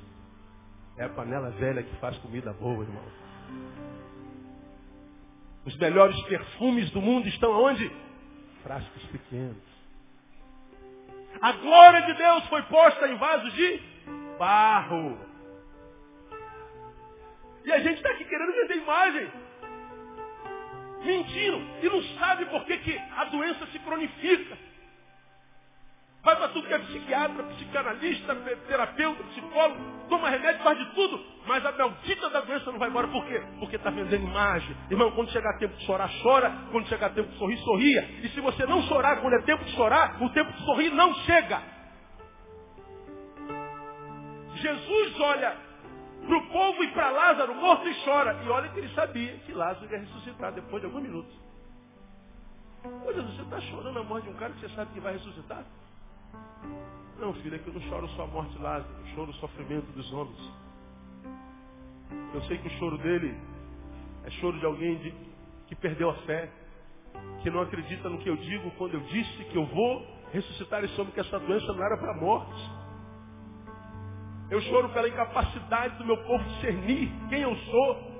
é 0.99 1.05
a 1.05 1.09
panela 1.09 1.51
velha 1.51 1.83
que 1.83 1.95
faz 1.97 2.17
comida 2.19 2.53
boa, 2.53 2.83
irmão. 2.83 3.05
Os 5.65 5.77
melhores 5.77 6.21
perfumes 6.23 6.91
do 6.91 7.01
mundo 7.01 7.29
estão 7.29 7.53
onde? 7.53 7.91
Frascos 8.63 9.03
pequenos. 9.05 9.69
A 11.41 11.53
glória 11.53 12.03
de 12.03 12.15
Deus 12.15 12.47
foi 12.49 12.63
posta 12.63 13.07
em 13.07 13.17
vasos 13.17 13.53
de 13.53 13.81
barro. 14.39 15.19
E 17.65 17.73
a 17.73 17.79
gente 17.81 17.99
está 17.99 18.11
aqui 18.11 18.25
querendo 18.25 18.53
vender 18.53 18.83
imagem. 18.83 19.31
Mentindo. 21.05 21.59
E 21.83 21.89
não 21.89 22.03
sabe 22.19 22.47
por 22.47 22.65
que, 22.65 22.77
que 22.79 22.99
a 22.99 23.25
doença 23.27 23.67
se 23.67 23.79
cronifica. 23.81 24.59
Vai 26.23 26.37
para 26.37 26.49
tudo 26.49 26.67
que 26.67 26.75
é 26.75 26.79
psiquiatra, 26.81 27.43
psicanalista, 27.45 28.35
terapeuta, 28.67 29.23
psicólogo, 29.25 29.81
toma 30.09 30.29
remédio, 30.29 30.63
faz 30.63 30.77
de 30.77 30.85
tudo, 30.95 31.25
mas 31.47 31.65
a 31.65 31.73
maldita 31.73 32.29
da 32.31 32.41
doença 32.41 32.73
não 32.73 32.79
vai 32.79 32.89
embora. 32.89 33.07
Por 33.09 33.25
quê? 33.27 33.41
Porque 33.61 33.77
está 33.77 33.91
vendendo 33.91 34.25
imagem. 34.25 34.77
Irmão, 34.91 35.13
quando 35.13 35.31
chegar 35.31 35.57
tempo 35.59 35.77
de 35.77 35.87
chorar, 35.87 36.11
chora. 36.23 36.53
Quando 36.73 36.87
chegar 36.89 37.11
tempo 37.11 37.31
de 37.31 37.39
sorrir, 37.39 37.57
sorria. 37.59 38.03
E 38.23 38.29
se 38.31 38.41
você 38.41 38.67
não 38.67 38.83
chorar 38.83 39.21
quando 39.21 39.35
é 39.35 39.43
tempo 39.43 39.65
de 39.65 39.71
chorar, 39.77 40.21
o 40.21 40.29
tempo 40.31 40.53
de 40.53 40.65
sorrir 40.65 40.91
não 40.91 41.15
chega. 41.15 41.63
Jesus 44.57 45.21
olha 45.21 45.57
para 46.27 46.37
o 46.37 46.47
povo 46.51 46.83
e 46.83 46.89
para 46.89 47.11
Lázaro 47.11 47.55
morto 47.55 47.89
e 47.89 48.05
chora. 48.05 48.43
E 48.45 48.49
olha 48.49 48.69
que 48.71 48.81
ele 48.81 48.93
sabia 48.93 49.37
que 49.47 49.53
Lázaro 49.53 49.91
ia 49.91 50.01
ressuscitar 50.01 50.53
depois 50.53 50.83
de 50.83 50.87
alguns 50.87 51.03
minutos. 51.03 51.33
Pô, 52.83 53.13
Jesus, 53.13 53.37
você 53.37 53.43
está 53.43 53.61
chorando 53.61 53.99
a 53.99 54.03
morte 54.03 54.25
de 54.25 54.31
um 54.31 54.37
cara 54.37 54.53
que 54.53 54.61
você 54.61 54.69
sabe 54.75 54.93
que 54.93 55.01
vai 55.01 55.13
ressuscitar? 55.13 55.65
Não, 57.19 57.35
filho, 57.35 57.57
é 57.57 57.59
que 57.59 57.69
eu 57.69 57.75
não 57.75 57.81
choro 57.83 58.09
só 58.11 58.23
a 58.23 58.27
morte 58.29 58.53
de 58.53 58.63
Lázaro, 58.63 58.95
eu 59.01 59.07
choro 59.15 59.31
o 59.31 59.35
sofrimento 59.35 59.87
dos 59.93 60.13
homens. 60.13 60.53
Eu 62.33 62.43
sei 62.43 62.59
que 62.59 62.69
o 62.69 62.79
choro 62.79 62.97
dele 62.99 63.37
é 64.25 64.31
choro 64.31 64.59
de 64.59 64.65
alguém 64.65 64.97
de, 64.99 65.15
que 65.67 65.75
perdeu 65.75 66.11
a 66.11 66.15
fé, 66.19 66.51
que 67.43 67.51
não 67.51 67.61
acredita 67.63 68.09
no 68.09 68.19
que 68.19 68.29
eu 68.29 68.37
digo 68.37 68.71
quando 68.73 68.95
eu 68.95 69.01
disse 69.01 69.45
que 69.45 69.57
eu 69.57 69.67
vou 69.67 70.07
ressuscitar 70.33 70.85
esse 70.85 71.01
homem, 71.01 71.13
que 71.13 71.21
essa 71.21 71.39
doença 71.41 71.73
não 71.73 71.85
era 71.85 71.97
para 71.97 72.13
a 72.13 72.17
morte. 72.17 72.71
Eu 74.51 74.61
choro 74.63 74.89
pela 74.91 75.09
incapacidade 75.09 75.97
do 75.99 76.05
meu 76.05 76.17
povo 76.25 76.45
discernir 76.45 77.11
quem 77.29 77.41
eu 77.43 77.55
sou, 77.57 78.19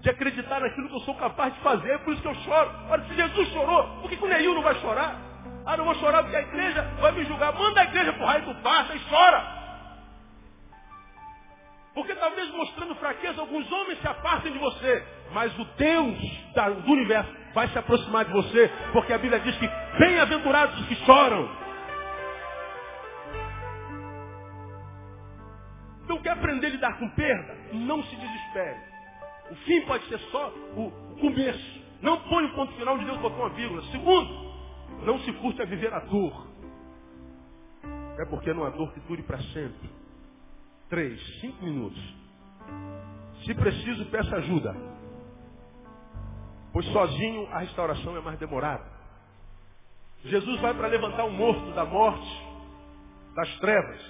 de 0.00 0.10
acreditar 0.10 0.60
naquilo 0.60 0.88
que 0.88 0.94
eu 0.94 1.00
sou 1.00 1.14
capaz 1.14 1.54
de 1.54 1.60
fazer, 1.60 1.90
é 1.90 1.98
por 1.98 2.12
isso 2.12 2.22
que 2.22 2.28
eu 2.28 2.34
choro. 2.34 2.70
Olha, 2.90 3.04
se 3.04 3.14
Jesus 3.14 3.48
chorou, 3.48 4.00
por 4.00 4.10
que 4.10 4.22
o 4.22 4.28
Neil 4.28 4.54
não 4.54 4.62
vai 4.62 4.74
chorar? 4.80 5.33
Ah, 5.66 5.76
não 5.76 5.84
vou 5.84 5.94
chorar 5.94 6.22
porque 6.22 6.36
a 6.36 6.42
igreja 6.42 6.82
vai 7.00 7.12
me 7.12 7.24
julgar. 7.24 7.52
Manda 7.54 7.80
a 7.80 7.84
igreja 7.84 8.12
pro 8.12 8.26
raio 8.26 8.44
do 8.44 8.54
passa 8.56 8.94
e 8.94 9.00
chora. 9.08 9.64
Porque 11.94 12.14
talvez 12.16 12.50
mostrando 12.50 12.94
fraqueza, 12.96 13.40
alguns 13.40 13.70
homens 13.70 14.00
se 14.00 14.08
apartem 14.08 14.52
de 14.52 14.58
você. 14.58 15.06
Mas 15.32 15.56
o 15.58 15.64
Deus 15.64 16.18
do 16.84 16.92
universo 16.92 17.32
vai 17.54 17.68
se 17.68 17.78
aproximar 17.78 18.24
de 18.24 18.32
você. 18.32 18.70
Porque 18.92 19.12
a 19.12 19.18
Bíblia 19.18 19.40
diz 19.40 19.56
que 19.56 19.68
bem-aventurados 19.98 20.78
os 20.80 20.86
que 20.86 20.96
choram. 21.06 21.48
Então 26.04 26.18
quer 26.18 26.32
aprender 26.32 26.66
a 26.66 26.70
lidar 26.70 26.98
com 26.98 27.08
perda? 27.10 27.56
Não 27.72 28.02
se 28.02 28.16
desespere. 28.16 28.76
O 29.50 29.54
fim 29.56 29.80
pode 29.82 30.06
ser 30.08 30.18
só 30.30 30.48
o 30.76 31.16
começo. 31.20 31.82
Não 32.02 32.20
põe 32.28 32.44
o 32.44 32.54
ponto 32.54 32.74
final 32.74 32.98
de 32.98 33.04
Deus 33.06 33.18
botou 33.18 33.38
uma 33.38 33.50
vírgula. 33.50 33.82
Segundo, 33.84 34.53
não 35.04 35.18
se 35.20 35.32
curte 35.34 35.60
a 35.62 35.64
viver 35.64 35.92
a 35.92 36.00
dor. 36.00 36.48
É 38.18 38.24
porque 38.26 38.52
não 38.52 38.64
há 38.64 38.70
dor 38.70 38.92
que 38.92 39.00
dure 39.00 39.22
para 39.22 39.38
sempre. 39.38 39.90
Três, 40.88 41.20
cinco 41.40 41.64
minutos. 41.64 42.00
Se 43.44 43.54
preciso, 43.54 44.06
peça 44.06 44.36
ajuda. 44.36 44.74
Pois 46.72 46.86
sozinho 46.86 47.46
a 47.52 47.58
restauração 47.58 48.16
é 48.16 48.20
mais 48.20 48.38
demorada. 48.38 48.84
Jesus 50.24 50.60
vai 50.60 50.72
para 50.74 50.88
levantar 50.88 51.24
um 51.24 51.32
morto 51.32 51.72
da 51.72 51.84
morte, 51.84 52.42
das 53.34 53.58
trevas. 53.58 54.00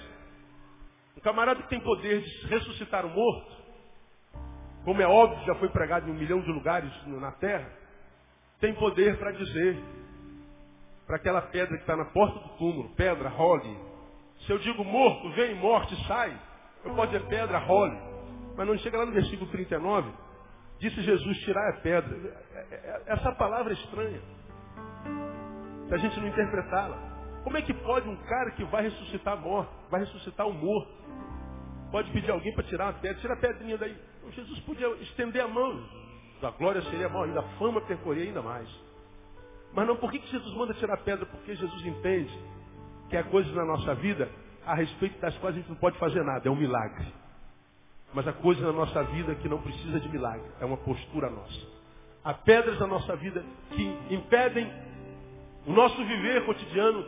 Um 1.17 1.19
camarada 1.19 1.61
que 1.63 1.69
tem 1.69 1.79
poder 1.79 2.21
de 2.21 2.47
ressuscitar 2.47 3.05
o 3.05 3.09
morto, 3.09 3.55
como 4.85 5.01
é 5.01 5.07
óbvio, 5.07 5.45
já 5.45 5.55
foi 5.55 5.69
pregado 5.69 6.07
em 6.07 6.11
um 6.11 6.15
milhão 6.15 6.41
de 6.41 6.51
lugares 6.51 6.91
na 7.07 7.31
terra, 7.33 7.69
tem 8.59 8.73
poder 8.75 9.17
para 9.17 9.31
dizer 9.31 9.83
para 11.05 11.17
aquela 11.17 11.41
pedra 11.41 11.75
que 11.75 11.83
está 11.83 11.95
na 11.95 12.05
porta 12.05 12.39
do 12.39 12.49
túmulo. 12.57 12.89
Pedra, 12.95 13.29
role. 13.29 13.77
Se 14.45 14.51
eu 14.51 14.59
digo 14.59 14.83
morto, 14.83 15.29
vem, 15.31 15.55
morte, 15.55 15.95
sai. 16.07 16.35
Eu 16.83 16.93
posso 16.93 17.11
dizer 17.11 17.25
pedra, 17.27 17.57
role. 17.59 17.97
Mas 18.55 18.67
não 18.67 18.77
chega 18.77 18.97
lá 18.97 19.05
no 19.05 19.11
versículo 19.11 19.49
39. 19.51 20.11
Disse 20.79 21.01
Jesus, 21.01 21.37
tirar 21.39 21.69
a 21.69 21.73
pedra. 21.81 22.15
É, 22.15 22.57
é, 22.57 22.75
é, 22.75 23.03
essa 23.07 23.31
palavra 23.33 23.71
é 23.71 23.75
estranha. 23.75 24.21
Se 25.87 25.93
a 25.93 25.97
gente 25.97 26.19
não 26.19 26.27
interpretá-la. 26.27 27.15
Como 27.43 27.57
é 27.57 27.61
que 27.61 27.73
pode 27.73 28.09
um 28.09 28.15
cara 28.23 28.51
que 28.51 28.63
vai 28.65 28.81
ressuscitar 28.83 29.37
morto, 29.37 29.71
vai 29.91 29.99
ressuscitar 29.99 30.47
o 30.47 30.53
morto, 30.53 30.91
pode 31.91 32.09
pedir 32.11 32.31
alguém 32.31 32.51
para 32.55 32.63
tirar 32.63 32.85
uma 32.85 32.93
pedra, 32.93 33.21
tira 33.21 33.33
a 33.35 33.37
pedrinha 33.37 33.77
daí. 33.77 33.95
Então, 34.17 34.31
Jesus 34.31 34.59
podia 34.61 34.87
estender 35.03 35.43
a 35.43 35.47
mão. 35.47 35.87
A 36.41 36.49
glória 36.49 36.81
seria 36.83 37.07
maior 37.07 37.25
ainda, 37.25 37.41
a 37.41 37.57
fama 37.59 37.81
percorria 37.81 38.23
ainda 38.23 38.41
mais. 38.41 38.67
Mas 39.75 39.87
não, 39.87 39.97
por 39.97 40.09
que 40.09 40.19
Jesus 40.25 40.53
manda 40.55 40.73
tirar 40.73 40.97
pedra? 40.97 41.25
Porque 41.25 41.53
Jesus 41.53 41.85
entende 41.85 42.31
que 43.09 43.17
há 43.17 43.23
coisas 43.23 43.53
na 43.53 43.65
nossa 43.65 43.93
vida 43.95 44.29
a 44.65 44.73
respeito 44.73 45.19
das 45.19 45.37
quais 45.37 45.55
a 45.55 45.59
gente 45.59 45.69
não 45.69 45.75
pode 45.75 45.97
fazer 45.99 46.23
nada, 46.23 46.47
é 46.47 46.51
um 46.51 46.55
milagre. 46.55 47.05
Mas 48.13 48.27
há 48.27 48.33
coisas 48.33 48.63
na 48.63 48.71
nossa 48.71 49.03
vida 49.03 49.35
que 49.35 49.49
não 49.49 49.61
precisa 49.61 49.99
de 49.99 50.09
milagre, 50.09 50.49
é 50.61 50.65
uma 50.65 50.77
postura 50.77 51.29
nossa. 51.29 51.67
Há 52.23 52.33
pedras 52.33 52.79
na 52.79 52.87
nossa 52.87 53.15
vida 53.17 53.43
que 53.71 53.83
impedem 54.09 54.71
o 55.67 55.73
nosso 55.73 55.97
viver 56.05 56.45
cotidiano 56.45 57.05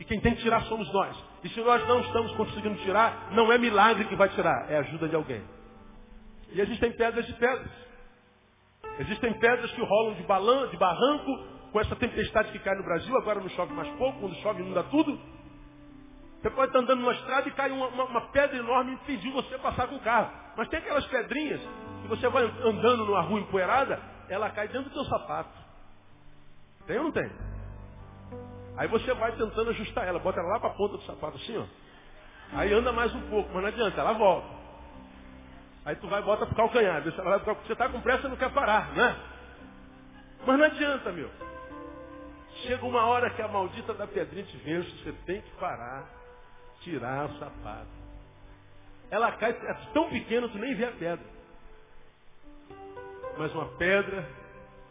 e 0.00 0.04
quem 0.04 0.20
tem 0.20 0.34
que 0.34 0.42
tirar 0.42 0.62
somos 0.62 0.92
nós. 0.92 1.16
E 1.44 1.48
se 1.50 1.60
nós 1.60 1.86
não 1.86 2.00
estamos 2.00 2.32
conseguindo 2.32 2.76
tirar, 2.82 3.30
não 3.32 3.50
é 3.52 3.58
milagre 3.58 4.04
que 4.06 4.16
vai 4.16 4.28
tirar, 4.30 4.70
é 4.70 4.78
ajuda 4.78 5.08
de 5.08 5.14
alguém. 5.14 5.42
E 6.52 6.60
existem 6.60 6.92
pedras 6.92 7.26
de 7.26 7.32
pedras. 7.34 7.70
Existem 8.98 9.32
pedras 9.34 9.70
que 9.70 9.80
rolam 9.80 10.14
de, 10.14 10.22
balan, 10.24 10.68
de 10.68 10.76
barranco 10.76 11.57
com 11.72 11.80
essa 11.80 11.96
tempestade 11.96 12.50
que 12.52 12.58
cai 12.58 12.74
no 12.74 12.82
Brasil, 12.82 13.16
agora 13.16 13.40
não 13.40 13.48
chove 13.50 13.72
mais 13.72 13.88
pouco, 13.96 14.20
quando 14.20 14.34
chove 14.36 14.62
inunda 14.62 14.82
tudo. 14.84 15.18
Você 16.40 16.50
pode 16.50 16.68
estar 16.68 16.78
andando 16.78 17.00
numa 17.00 17.12
estrada 17.12 17.48
e 17.48 17.52
cai 17.52 17.70
uma, 17.70 17.88
uma, 17.88 18.04
uma 18.04 18.20
pedra 18.28 18.56
enorme 18.56 18.92
e 18.92 18.94
impedir 18.94 19.30
você 19.32 19.58
passar 19.58 19.88
com 19.88 19.96
o 19.96 20.00
carro. 20.00 20.30
Mas 20.56 20.68
tem 20.68 20.78
aquelas 20.78 21.04
pedrinhas 21.06 21.60
que 22.02 22.08
você 22.08 22.28
vai 22.28 22.44
andando 22.44 23.04
numa 23.04 23.20
rua 23.22 23.40
empoeirada 23.40 24.00
ela 24.28 24.50
cai 24.50 24.68
dentro 24.68 24.90
do 24.90 24.94
teu 24.94 25.04
sapato. 25.04 25.50
Tem 26.86 26.98
ou 26.98 27.04
não 27.04 27.12
tem? 27.12 27.30
Aí 28.76 28.86
você 28.88 29.12
vai 29.14 29.32
tentando 29.32 29.70
ajustar 29.70 30.06
ela, 30.06 30.18
bota 30.18 30.38
ela 30.38 30.50
lá 30.50 30.60
para 30.60 30.70
a 30.70 30.74
ponta 30.74 30.96
do 30.96 31.02
sapato 31.02 31.36
assim, 31.36 31.56
ó. 31.56 31.64
Aí 32.52 32.72
anda 32.72 32.92
mais 32.92 33.14
um 33.14 33.20
pouco, 33.28 33.50
mas 33.52 33.62
não 33.62 33.68
adianta, 33.68 34.00
ela 34.00 34.12
volta. 34.12 34.48
Aí 35.84 35.96
tu 35.96 36.06
vai 36.08 36.20
e 36.20 36.24
bota 36.24 36.46
pro 36.46 36.54
calcanhar. 36.54 37.02
Você 37.02 37.72
está 37.72 37.88
com 37.88 38.00
pressa 38.00 38.26
e 38.26 38.30
não 38.30 38.36
quer 38.36 38.52
parar, 38.52 38.92
né? 38.92 39.16
Mas 40.46 40.58
não 40.58 40.64
adianta, 40.66 41.12
meu. 41.12 41.30
Chega 42.62 42.84
uma 42.84 43.06
hora 43.06 43.30
que 43.30 43.42
a 43.42 43.48
maldita 43.48 43.94
da 43.94 44.06
pedrinha 44.06 44.44
te 44.44 44.56
vence, 44.58 44.90
você 45.02 45.12
tem 45.24 45.40
que 45.40 45.50
parar, 45.52 46.08
tirar 46.80 47.30
o 47.30 47.38
sapato. 47.38 47.98
Ela 49.10 49.32
cai, 49.32 49.50
é 49.50 49.74
tão 49.92 50.10
pequena, 50.10 50.48
tu 50.48 50.58
nem 50.58 50.74
vê 50.74 50.84
a 50.84 50.92
pedra. 50.92 51.26
Mas 53.38 53.54
uma 53.54 53.68
pedra 53.76 54.28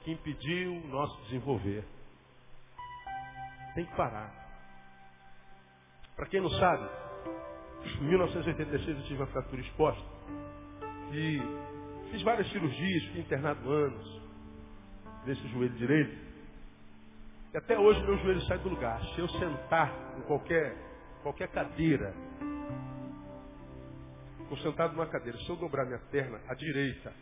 que 0.03 0.11
impediu 0.11 0.73
o 0.73 0.87
nosso 0.87 1.21
desenvolver. 1.23 1.83
Tem 3.75 3.85
que 3.85 3.95
parar. 3.95 4.33
Para 6.15 6.25
quem 6.27 6.41
não 6.41 6.49
sabe, 6.49 6.89
em 7.99 8.03
1986 8.05 8.97
eu 8.97 9.03
tive 9.03 9.21
uma 9.21 9.27
fratura 9.27 9.61
exposta. 9.61 10.03
E 11.11 11.39
fiz 12.11 12.21
várias 12.23 12.49
cirurgias, 12.51 13.03
fiquei 13.03 13.21
internado 13.21 13.69
anos 13.69 14.21
nesse 15.25 15.47
joelho 15.49 15.75
direito. 15.75 16.26
E 17.53 17.57
até 17.57 17.77
hoje 17.77 18.01
meu 18.01 18.17
joelho 18.17 18.41
sai 18.41 18.57
do 18.59 18.69
lugar. 18.69 19.01
Se 19.13 19.19
eu 19.19 19.29
sentar 19.29 19.93
em 20.17 20.21
qualquer, 20.21 20.75
qualquer 21.23 21.47
cadeira, 21.49 22.13
estou 24.43 24.57
sentado 24.59 24.93
numa 24.93 25.07
cadeira, 25.07 25.37
se 25.39 25.49
eu 25.49 25.55
dobrar 25.55 25.85
minha 25.85 25.99
perna 26.11 26.39
à 26.47 26.53
direita 26.53 27.13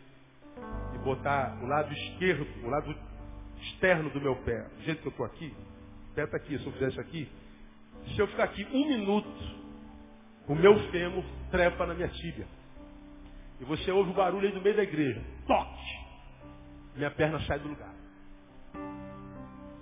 e 0.94 0.98
botar 0.98 1.58
o 1.62 1.66
lado 1.66 1.92
esquerdo, 1.92 2.46
o 2.64 2.68
lado 2.68 2.94
externo 3.60 4.10
do 4.10 4.20
meu 4.20 4.36
pé, 4.36 4.62
do 4.76 4.82
jeito 4.82 5.02
que 5.02 5.08
eu 5.08 5.10
estou 5.10 5.26
aqui, 5.26 5.54
o 6.10 6.14
pé 6.14 6.24
está 6.24 6.36
aqui, 6.36 6.58
se 6.58 6.66
eu 6.66 6.72
fizer 6.72 6.88
isso 6.88 7.00
aqui, 7.00 7.28
se 8.14 8.18
eu 8.18 8.26
ficar 8.28 8.44
aqui 8.44 8.64
um 8.72 8.88
minuto, 8.88 9.66
o 10.46 10.54
meu 10.54 10.78
fêmur 10.90 11.24
trepa 11.50 11.86
na 11.86 11.94
minha 11.94 12.08
tíbia. 12.08 12.46
E 13.60 13.64
você 13.64 13.90
ouve 13.90 14.10
o 14.10 14.14
barulho 14.14 14.46
aí 14.46 14.54
no 14.54 14.60
meio 14.60 14.76
da 14.76 14.82
igreja. 14.82 15.22
Toque! 15.46 16.06
Minha 16.94 17.10
perna 17.10 17.40
sai 17.40 17.58
do 17.58 17.68
lugar. 17.68 17.95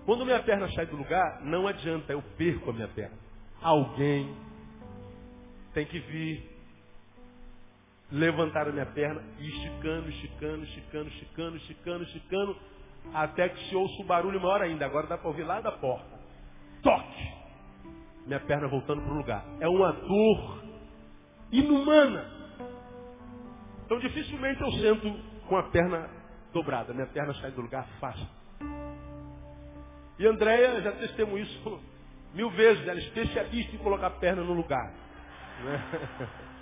Quando 0.05 0.24
minha 0.24 0.42
perna 0.42 0.70
sai 0.72 0.86
do 0.86 0.96
lugar, 0.96 1.40
não 1.42 1.66
adianta, 1.66 2.12
eu 2.12 2.22
perco 2.36 2.70
a 2.70 2.72
minha 2.72 2.88
perna. 2.88 3.16
Alguém 3.62 4.34
tem 5.72 5.86
que 5.86 5.98
vir 5.98 6.55
levantar 8.12 8.68
a 8.68 8.72
minha 8.72 8.86
perna 8.86 9.22
e 9.38 9.48
esticando, 9.48 10.09
esticando, 10.11 10.64
esticando, 10.64 11.09
esticando, 11.09 11.57
esticando, 11.57 12.05
esticando, 12.05 12.57
até 13.14 13.48
que 13.48 13.68
se 13.68 13.74
ouça 13.74 14.02
o 14.02 14.05
barulho 14.05 14.40
maior 14.40 14.61
ainda. 14.62 14.84
Agora 14.84 15.07
dá 15.07 15.16
para 15.16 15.28
ouvir 15.28 15.44
lá 15.44 15.61
da 15.61 15.72
porta. 15.72 16.18
Toque! 16.82 17.34
Minha 18.26 18.40
perna 18.40 18.68
voltando 18.68 19.02
para 19.02 19.12
o 19.12 19.16
lugar. 19.16 19.44
É 19.61 19.68
uma 19.68 19.92
dor 19.92 20.62
inumana. 21.50 22.30
Então 23.84 23.98
dificilmente 23.98 24.61
eu 24.61 24.72
sento 24.72 25.12
com 25.48 25.57
a 25.57 25.64
perna 25.64 26.09
dobrada. 26.52 26.92
Minha 26.92 27.07
perna 27.07 27.34
sai 27.34 27.50
do 27.50 27.62
lugar 27.62 27.86
fácil. 28.00 28.26
E 30.19 30.27
Andréia 30.27 30.81
já 30.81 30.93
testemunhou 30.93 31.41
isso 31.41 31.81
mil 32.35 32.51
vezes. 32.51 32.87
Ela 32.87 33.01
é 33.01 33.03
especialista 33.03 33.75
em 33.75 33.79
colocar 33.79 34.09
a 34.09 34.11
perna 34.11 34.43
no 34.43 34.53
lugar. 34.53 34.93
Né? 35.65 35.83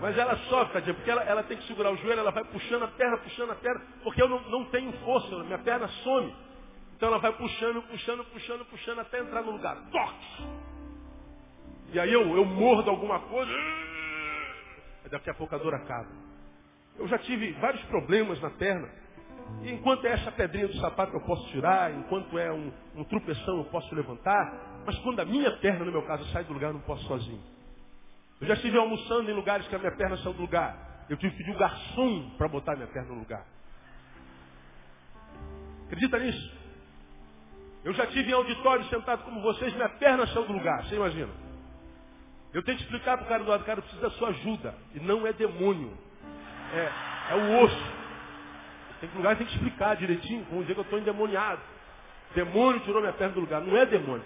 Mas 0.00 0.16
ela 0.16 0.36
sofre, 0.48 0.80
porque 0.94 1.10
ela, 1.10 1.22
ela, 1.24 1.42
tem 1.42 1.56
que 1.56 1.66
segurar 1.66 1.90
o 1.90 1.96
joelho, 1.96 2.20
ela 2.20 2.30
vai 2.30 2.44
puxando 2.44 2.84
a 2.84 2.88
perna, 2.88 3.18
puxando 3.18 3.50
a 3.50 3.54
perna, 3.54 3.80
porque 4.02 4.22
eu 4.22 4.28
não, 4.28 4.40
não 4.50 4.64
tenho 4.66 4.92
força, 5.04 5.36
minha 5.44 5.58
perna 5.58 5.88
some. 5.88 6.34
Então 6.96 7.08
ela 7.08 7.18
vai 7.18 7.32
puxando, 7.32 7.82
puxando, 7.82 8.24
puxando, 8.24 8.64
puxando 8.66 8.98
até 9.00 9.20
entrar 9.20 9.42
no 9.42 9.52
lugar. 9.52 9.76
Toque! 9.90 10.44
E 11.92 12.00
aí 12.00 12.12
eu, 12.12 12.36
eu 12.36 12.44
mordo 12.44 12.90
alguma 12.90 13.20
coisa, 13.20 13.52
daqui 15.10 15.30
a 15.30 15.34
pouco 15.34 15.54
a 15.54 15.58
dor 15.58 15.74
acaba. 15.74 16.10
Eu 16.98 17.08
já 17.08 17.18
tive 17.18 17.52
vários 17.52 17.82
problemas 17.84 18.40
na 18.40 18.50
perna. 18.50 18.88
Enquanto 19.62 20.06
é 20.06 20.12
essa 20.12 20.32
pedrinha 20.32 20.68
do 20.68 20.74
sapato 20.76 21.14
eu 21.14 21.20
posso 21.20 21.46
tirar, 21.48 21.92
enquanto 21.92 22.38
é 22.38 22.50
um, 22.50 22.72
um 22.96 23.04
trupeção 23.04 23.58
eu 23.58 23.64
posso 23.64 23.94
levantar, 23.94 24.82
mas 24.86 24.98
quando 25.00 25.20
a 25.20 25.24
minha 25.24 25.50
perna, 25.58 25.84
no 25.84 25.92
meu 25.92 26.02
caso, 26.02 26.24
sai 26.32 26.44
do 26.44 26.52
lugar, 26.52 26.68
eu 26.68 26.74
não 26.74 26.80
posso 26.80 27.04
sozinho. 27.04 27.40
Eu 28.40 28.46
já 28.46 28.54
estive 28.54 28.78
almoçando 28.78 29.30
em 29.30 29.34
lugares 29.34 29.68
que 29.68 29.74
a 29.74 29.78
minha 29.78 29.92
perna 29.92 30.16
saiu 30.18 30.32
do 30.32 30.40
lugar. 30.40 31.04
Eu 31.10 31.16
tive 31.16 31.32
que 31.32 31.38
pedir 31.38 31.54
o 31.54 31.58
garçom 31.58 32.30
para 32.38 32.48
botar 32.48 32.74
minha 32.74 32.88
perna 32.88 33.10
no 33.10 33.20
lugar. 33.20 33.44
Acredita 35.86 36.18
nisso? 36.18 36.60
Eu 37.84 37.92
já 37.92 38.06
tive 38.06 38.30
em 38.30 38.34
auditório 38.34 38.84
sentado 38.86 39.24
como 39.24 39.42
vocês, 39.42 39.74
minha 39.74 39.88
perna 39.88 40.26
saiu 40.28 40.46
do 40.46 40.52
lugar. 40.52 40.84
Você 40.84 40.94
imagina? 40.94 41.32
Eu 42.52 42.62
tenho 42.62 42.78
que 42.78 42.84
explicar 42.84 43.16
para 43.18 43.26
o 43.26 43.28
cara 43.28 43.44
do 43.44 43.50
lado, 43.50 43.64
cara, 43.64 43.82
precisa 43.82 44.02
da 44.02 44.10
sua 44.12 44.30
ajuda. 44.30 44.74
E 44.94 45.00
não 45.00 45.26
é 45.26 45.32
demônio. 45.32 45.96
É, 46.72 47.32
é 47.32 47.34
o 47.36 47.64
osso. 47.64 47.99
Tem 49.00 49.08
que 49.08 49.16
lugar 49.16 49.36
tem 49.36 49.46
que 49.46 49.54
explicar 49.54 49.96
direitinho, 49.96 50.44
como 50.44 50.60
dizer 50.60 50.74
que 50.74 50.80
eu 50.80 50.84
estou 50.84 50.98
endemoniado. 50.98 51.60
Demônio 52.34 52.80
tirou 52.80 53.00
minha 53.00 53.12
perna 53.14 53.34
do 53.34 53.40
lugar. 53.40 53.60
Não 53.62 53.76
é 53.76 53.86
demônio. 53.86 54.24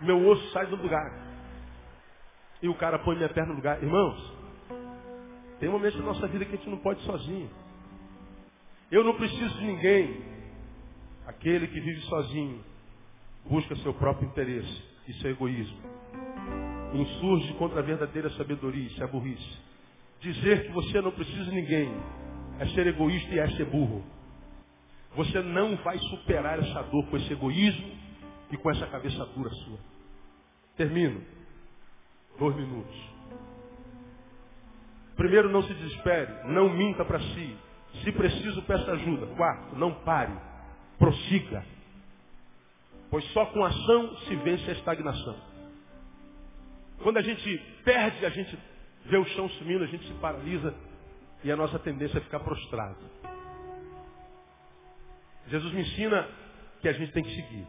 Meu 0.00 0.26
osso 0.28 0.50
sai 0.52 0.66
do 0.66 0.76
lugar. 0.76 1.12
E 2.62 2.68
o 2.68 2.74
cara 2.74 2.98
põe 3.00 3.16
minha 3.16 3.28
perna 3.28 3.50
no 3.50 3.56
lugar. 3.56 3.82
Irmãos, 3.82 4.32
tem 5.58 5.68
momentos 5.68 5.98
da 5.98 6.06
nossa 6.06 6.26
vida 6.28 6.44
que 6.44 6.54
a 6.54 6.56
gente 6.56 6.70
não 6.70 6.78
pode 6.78 7.00
sozinho. 7.02 7.50
Eu 8.90 9.02
não 9.02 9.14
preciso 9.14 9.58
de 9.58 9.64
ninguém. 9.64 10.22
Aquele 11.26 11.66
que 11.66 11.80
vive 11.80 12.00
sozinho 12.02 12.64
busca 13.44 13.74
seu 13.76 13.92
próprio 13.94 14.28
interesse. 14.28 14.82
Isso 15.08 15.26
é 15.26 15.30
egoísmo. 15.30 15.78
Insurge 16.94 17.52
contra 17.54 17.80
a 17.80 17.82
verdadeira 17.82 18.30
sabedoria, 18.30 18.86
isso 18.86 19.02
é 19.02 19.06
burrice. 19.06 19.58
Dizer 20.20 20.66
que 20.66 20.72
você 20.72 21.00
não 21.00 21.10
precisa 21.10 21.44
de 21.44 21.50
ninguém 21.50 21.92
é 22.58 22.66
ser 22.68 22.86
egoísta 22.86 23.34
e 23.34 23.38
é 23.38 23.48
ser 23.50 23.66
burro. 23.66 24.04
Você 25.16 25.40
não 25.42 25.76
vai 25.76 25.98
superar 25.98 26.58
essa 26.58 26.82
dor 26.84 27.06
com 27.06 27.16
esse 27.16 27.32
egoísmo 27.32 27.92
e 28.50 28.56
com 28.56 28.70
essa 28.70 28.86
cabeça 28.86 29.24
dura 29.26 29.50
sua. 29.50 29.78
Termino. 30.76 31.22
Dois 32.38 32.56
minutos. 32.56 32.96
Primeiro, 35.16 35.50
não 35.50 35.62
se 35.62 35.74
desespere. 35.74 36.48
Não 36.48 36.70
minta 36.70 37.04
para 37.04 37.20
si. 37.20 37.56
Se 38.02 38.12
preciso, 38.12 38.62
peça 38.62 38.90
ajuda. 38.92 39.26
Quarto, 39.36 39.76
não 39.76 39.92
pare. 40.02 40.32
Prossiga. 40.98 41.64
Pois 43.10 43.24
só 43.32 43.44
com 43.46 43.62
ação 43.62 44.16
se 44.20 44.34
vence 44.36 44.70
a 44.70 44.72
estagnação. 44.72 45.36
Quando 47.02 47.18
a 47.18 47.22
gente 47.22 47.58
perde, 47.84 48.24
a 48.24 48.30
gente 48.30 48.58
vê 49.04 49.18
o 49.18 49.24
chão 49.26 49.48
sumindo, 49.50 49.84
a 49.84 49.88
gente 49.88 50.06
se 50.06 50.14
paralisa 50.14 50.74
e 51.44 51.50
a 51.50 51.56
nossa 51.56 51.78
tendência 51.78 52.18
é 52.18 52.20
ficar 52.20 52.40
prostrado. 52.40 52.98
Jesus 55.48 55.72
me 55.72 55.82
ensina 55.82 56.28
que 56.80 56.88
a 56.88 56.92
gente 56.92 57.12
tem 57.12 57.22
que 57.22 57.34
seguir. 57.34 57.66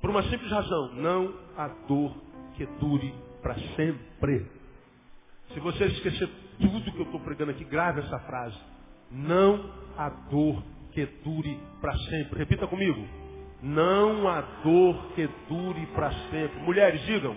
Por 0.00 0.10
uma 0.10 0.22
simples 0.24 0.50
razão, 0.50 0.94
não 0.94 1.34
há 1.56 1.68
dor 1.86 2.16
que 2.56 2.64
dure 2.78 3.14
para 3.42 3.54
sempre. 3.76 4.46
Se 5.52 5.60
você 5.60 5.84
esquecer 5.86 6.28
tudo 6.58 6.92
que 6.92 6.98
eu 6.98 7.04
estou 7.04 7.20
pregando 7.20 7.50
aqui, 7.50 7.64
grave 7.64 8.00
essa 8.00 8.18
frase. 8.20 8.58
Não 9.10 9.70
há 9.96 10.08
dor 10.30 10.62
que 10.92 11.04
dure 11.24 11.60
para 11.80 11.96
sempre. 11.98 12.38
Repita 12.38 12.66
comigo. 12.66 13.06
Não 13.62 14.26
há 14.28 14.40
dor 14.62 15.12
que 15.14 15.28
dure 15.48 15.86
para 15.88 16.10
sempre. 16.30 16.60
Mulheres, 16.60 17.02
digam. 17.02 17.36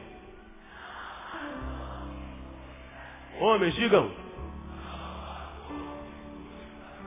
Homens, 3.40 3.76
digam. 3.76 4.23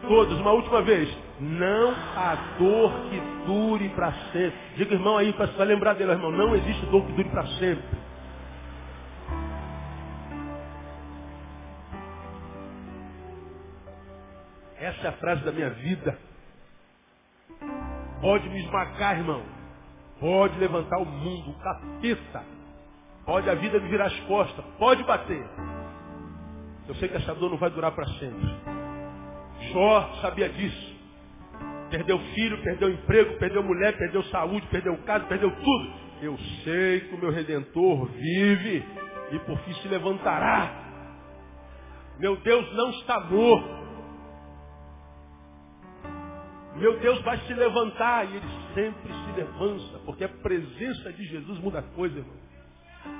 Todos, 0.08 0.38
uma 0.38 0.52
última 0.52 0.82
vez. 0.82 1.08
Não 1.40 1.90
há 1.90 2.56
dor 2.58 2.92
que 3.10 3.20
dure 3.46 3.88
para 3.90 4.12
sempre. 4.32 4.58
Diga, 4.76 4.94
irmão, 4.94 5.18
aí, 5.18 5.32
para 5.32 5.64
lembrar 5.64 5.94
dele, 5.94 6.12
irmão. 6.12 6.30
Não 6.30 6.54
existe 6.54 6.86
dor 6.86 7.04
que 7.06 7.12
dure 7.12 7.28
para 7.28 7.46
sempre. 7.58 8.06
Essa 14.78 15.06
é 15.06 15.08
a 15.08 15.12
frase 15.12 15.42
da 15.42 15.52
minha 15.52 15.70
vida. 15.70 16.16
Pode 18.20 18.48
me 18.48 18.60
esmagar, 18.60 19.18
irmão. 19.18 19.42
Pode 20.20 20.58
levantar 20.58 20.98
o 20.98 21.04
mundo, 21.04 21.50
o 21.50 21.58
capeta. 21.58 22.44
Pode 23.24 23.50
a 23.50 23.54
vida 23.54 23.80
me 23.80 23.88
virar 23.88 24.06
as 24.06 24.20
costas. 24.20 24.64
Pode 24.78 25.02
bater. 25.02 25.44
Eu 26.88 26.94
sei 26.94 27.08
que 27.08 27.16
essa 27.16 27.34
dor 27.34 27.50
não 27.50 27.58
vai 27.58 27.70
durar 27.70 27.90
para 27.92 28.06
sempre. 28.06 28.85
Jó 29.76 30.10
sabia 30.22 30.48
disso. 30.48 30.96
Perdeu 31.90 32.18
filho, 32.34 32.62
perdeu 32.62 32.88
emprego, 32.88 33.36
perdeu 33.38 33.62
mulher, 33.62 33.94
perdeu 33.98 34.22
saúde, 34.24 34.66
perdeu 34.68 34.96
casa, 35.04 35.26
perdeu 35.26 35.50
tudo. 35.50 35.92
Eu 36.22 36.38
sei 36.64 37.00
que 37.00 37.14
o 37.14 37.18
meu 37.18 37.30
redentor 37.30 38.06
vive 38.06 38.82
e 39.32 39.38
por 39.40 39.58
fim 39.58 39.74
se 39.74 39.88
levantará. 39.88 40.82
Meu 42.18 42.36
Deus 42.38 42.72
não 42.72 42.88
está 42.92 43.20
morto. 43.20 43.76
Meu 46.76 46.98
Deus 46.98 47.20
vai 47.20 47.36
se 47.40 47.52
levantar. 47.52 48.24
E 48.24 48.36
ele 48.36 48.48
sempre 48.74 49.12
se 49.12 49.32
levanta, 49.36 49.98
porque 50.06 50.24
a 50.24 50.28
presença 50.30 51.12
de 51.12 51.22
Jesus 51.24 51.58
muda 51.58 51.80
a 51.80 51.82
coisa, 51.82 52.16
irmão. 52.18 52.36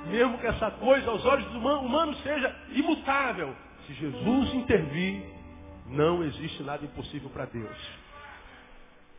Mesmo 0.07 0.39
que 0.39 0.47
essa 0.47 0.71
coisa 0.71 1.07
aos 1.11 1.23
olhos 1.23 1.45
do 1.51 1.59
humano 1.59 2.15
seja 2.15 2.55
imutável. 2.71 3.55
Se 3.85 3.93
Jesus 3.93 4.53
intervir, 4.55 5.36
não 5.89 6.23
existe 6.23 6.63
nada 6.63 6.83
impossível 6.83 7.29
para 7.29 7.45
Deus. 7.45 7.77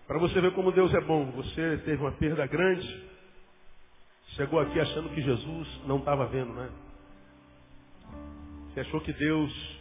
Para 0.07 0.19
você 0.19 0.41
ver 0.41 0.53
como 0.55 0.73
Deus 0.73 0.93
é 0.95 1.01
bom. 1.01 1.31
Você 1.33 1.79
teve 1.85 2.03
uma 2.03 2.13
perda 2.13 2.47
grande. 2.47 3.09
Chegou 4.29 4.61
aqui 4.61 4.81
achando 4.81 5.11
que 5.11 5.21
Jesus 5.21 5.81
não 5.87 5.99
estava 5.99 6.27
vendo, 6.27 6.53
né? 6.53 6.71
Você 8.69 8.81
achou 8.81 9.01
que 9.01 9.13
Deus 9.13 9.81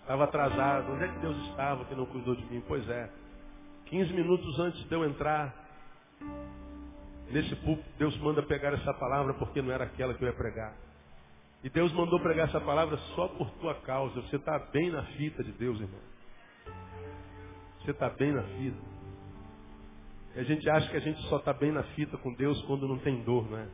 estava 0.00 0.24
atrasado. 0.24 0.92
Onde 0.92 1.04
é 1.04 1.08
que 1.08 1.18
Deus 1.20 1.36
estava 1.48 1.84
que 1.84 1.94
não 1.94 2.06
cuidou 2.06 2.34
de 2.34 2.44
mim? 2.46 2.62
Pois 2.66 2.88
é. 2.88 3.10
15 3.86 4.12
minutos 4.12 4.58
antes 4.58 4.82
de 4.88 4.94
eu 4.94 5.04
entrar 5.04 5.54
nesse 7.30 7.54
púlpito, 7.56 7.88
Deus 7.98 8.16
manda 8.18 8.42
pegar 8.42 8.72
essa 8.72 8.92
palavra 8.94 9.34
porque 9.34 9.62
não 9.62 9.72
era 9.72 9.84
aquela 9.84 10.14
que 10.14 10.22
eu 10.24 10.28
ia 10.28 10.34
pregar. 10.34 10.74
E 11.62 11.68
Deus 11.68 11.92
mandou 11.92 12.18
pregar 12.20 12.48
essa 12.48 12.60
palavra 12.60 12.96
só 13.14 13.28
por 13.28 13.50
tua 13.52 13.74
causa. 13.82 14.20
Você 14.22 14.36
está 14.36 14.58
bem 14.72 14.90
na 14.90 15.04
fita 15.04 15.44
de 15.44 15.52
Deus, 15.52 15.78
irmão. 15.78 16.00
Você 17.80 17.90
está 17.90 18.08
bem 18.08 18.32
na 18.32 18.42
fita. 18.42 18.78
E 20.36 20.40
a 20.40 20.42
gente 20.44 20.70
acha 20.70 20.88
que 20.90 20.96
a 20.96 21.00
gente 21.00 21.20
só 21.28 21.36
está 21.36 21.52
bem 21.52 21.72
na 21.72 21.82
fita 21.82 22.16
com 22.16 22.32
Deus 22.34 22.60
quando 22.62 22.88
não 22.88 22.98
tem 22.98 23.22
dor, 23.24 23.50
não 23.50 23.58
é? 23.58 23.68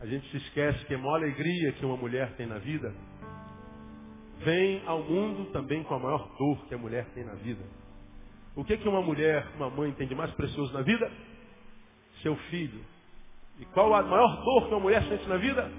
A 0.00 0.06
gente 0.06 0.28
se 0.30 0.36
esquece 0.38 0.84
que 0.86 0.94
a 0.94 0.98
maior 0.98 1.16
alegria 1.16 1.72
que 1.72 1.84
uma 1.84 1.96
mulher 1.96 2.34
tem 2.36 2.46
na 2.46 2.58
vida 2.58 2.94
vem 4.38 4.82
ao 4.86 5.02
mundo 5.02 5.50
também 5.52 5.82
com 5.84 5.94
a 5.94 5.98
maior 5.98 6.28
dor 6.36 6.66
que 6.66 6.74
a 6.74 6.78
mulher 6.78 7.06
tem 7.14 7.24
na 7.24 7.34
vida. 7.34 7.62
O 8.54 8.64
que, 8.64 8.76
que 8.76 8.88
uma 8.88 9.02
mulher, 9.02 9.46
uma 9.56 9.68
mãe 9.68 9.92
tem 9.92 10.06
de 10.06 10.14
mais 10.14 10.30
precioso 10.32 10.72
na 10.72 10.82
vida? 10.82 11.10
Seu 12.22 12.36
filho. 12.50 12.84
E 13.58 13.64
qual 13.66 13.92
a 13.94 14.02
maior 14.02 14.44
dor 14.44 14.68
que 14.68 14.74
uma 14.74 14.80
mulher 14.80 15.02
sente 15.08 15.26
na 15.28 15.36
vida? 15.36 15.70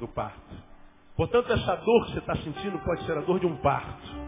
Do 0.00 0.08
parto. 0.08 0.54
Portanto, 1.16 1.52
essa 1.52 1.76
dor 1.76 2.06
que 2.06 2.12
você 2.12 2.18
está 2.18 2.36
sentindo 2.36 2.78
pode 2.80 3.04
ser 3.04 3.16
a 3.16 3.22
dor 3.22 3.40
de 3.40 3.46
um 3.46 3.56
parto. 3.56 4.26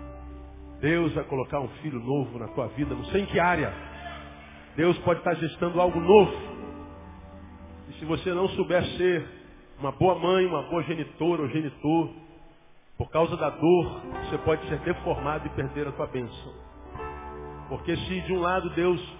Deus 0.80 1.12
vai 1.12 1.24
colocar 1.24 1.60
um 1.60 1.68
filho 1.82 2.00
novo 2.00 2.38
na 2.38 2.48
tua 2.48 2.68
vida, 2.68 2.94
não 2.94 3.04
sei 3.06 3.22
em 3.22 3.26
que 3.26 3.38
área. 3.38 3.72
Deus 4.76 4.96
pode 5.00 5.20
estar 5.20 5.34
gestando 5.34 5.80
algo 5.80 5.98
novo. 6.00 6.32
E 7.88 7.92
se 7.94 8.04
você 8.04 8.32
não 8.32 8.48
souber 8.50 8.84
ser 8.96 9.28
uma 9.78 9.92
boa 9.92 10.18
mãe, 10.18 10.46
uma 10.46 10.62
boa 10.62 10.82
genitora 10.84 11.42
ou 11.42 11.48
genitor, 11.48 12.10
por 12.96 13.10
causa 13.10 13.36
da 13.36 13.50
dor, 13.50 14.00
você 14.24 14.38
pode 14.38 14.66
ser 14.68 14.78
deformado 14.80 15.46
e 15.46 15.50
perder 15.50 15.88
a 15.88 15.92
tua 15.92 16.06
bênção. 16.06 16.52
Porque 17.68 17.96
se 17.96 18.20
de 18.22 18.32
um 18.32 18.40
lado 18.40 18.70
Deus 18.70 19.17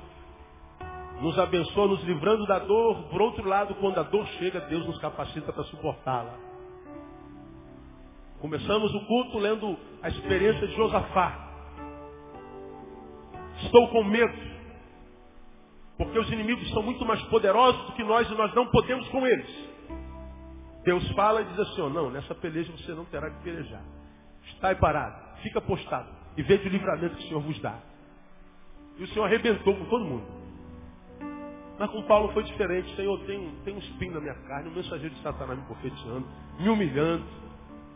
nos 1.20 1.38
abençoa 1.38 1.88
nos 1.88 2.02
livrando 2.04 2.46
da 2.46 2.58
dor, 2.60 3.04
por 3.10 3.20
outro 3.20 3.46
lado, 3.46 3.74
quando 3.76 3.98
a 3.98 4.04
dor 4.04 4.26
chega, 4.38 4.60
Deus 4.60 4.86
nos 4.86 4.98
capacita 4.98 5.52
para 5.52 5.64
suportá-la. 5.64 6.38
Começamos 8.40 8.94
o 8.94 9.00
culto 9.06 9.38
lendo 9.38 9.76
a 10.00 10.08
experiência 10.08 10.66
de 10.66 10.74
Josafá. 10.76 11.46
Estou 13.64 13.88
com 13.88 14.04
medo, 14.04 14.38
porque 15.96 16.16
os 16.16 16.30
inimigos 16.30 16.70
são 16.70 16.82
muito 16.82 17.04
mais 17.04 17.20
poderosos 17.22 17.84
do 17.86 17.92
que 17.94 18.04
nós 18.04 18.30
e 18.30 18.34
nós 18.34 18.54
não 18.54 18.66
podemos 18.68 19.08
com 19.08 19.26
eles. 19.26 19.68
Deus 20.84 21.10
fala 21.12 21.42
e 21.42 21.44
diz 21.46 21.58
assim, 21.58 21.80
oh, 21.80 21.90
não, 21.90 22.10
nessa 22.10 22.34
peleja 22.36 22.72
você 22.72 22.92
não 22.92 23.04
terá 23.06 23.28
que 23.28 23.42
pelejar. 23.42 23.82
Está 24.46 24.68
aí 24.68 24.76
parado, 24.76 25.40
fica 25.42 25.60
postado 25.60 26.08
e 26.36 26.42
veja 26.42 26.62
o 26.68 26.68
livramento 26.68 27.16
que 27.16 27.24
o 27.24 27.28
Senhor 27.28 27.42
vos 27.42 27.60
dá. 27.60 27.76
E 28.98 29.02
o 29.02 29.08
Senhor 29.08 29.24
arrebentou 29.24 29.74
com 29.74 29.84
todo 29.86 30.04
mundo. 30.04 30.37
Mas 31.78 31.90
com 31.90 32.02
Paulo 32.02 32.32
foi 32.32 32.42
diferente. 32.42 32.94
Senhor, 32.96 33.18
tem, 33.20 33.50
tem 33.64 33.74
um 33.74 33.78
espinho 33.78 34.14
na 34.14 34.20
minha 34.20 34.34
carne, 34.34 34.68
um 34.68 34.74
mensageiro 34.74 35.14
de 35.14 35.22
Satanás 35.22 35.58
me 35.58 35.64
profetizando, 35.66 36.26
me 36.58 36.68
humilhando. 36.68 37.24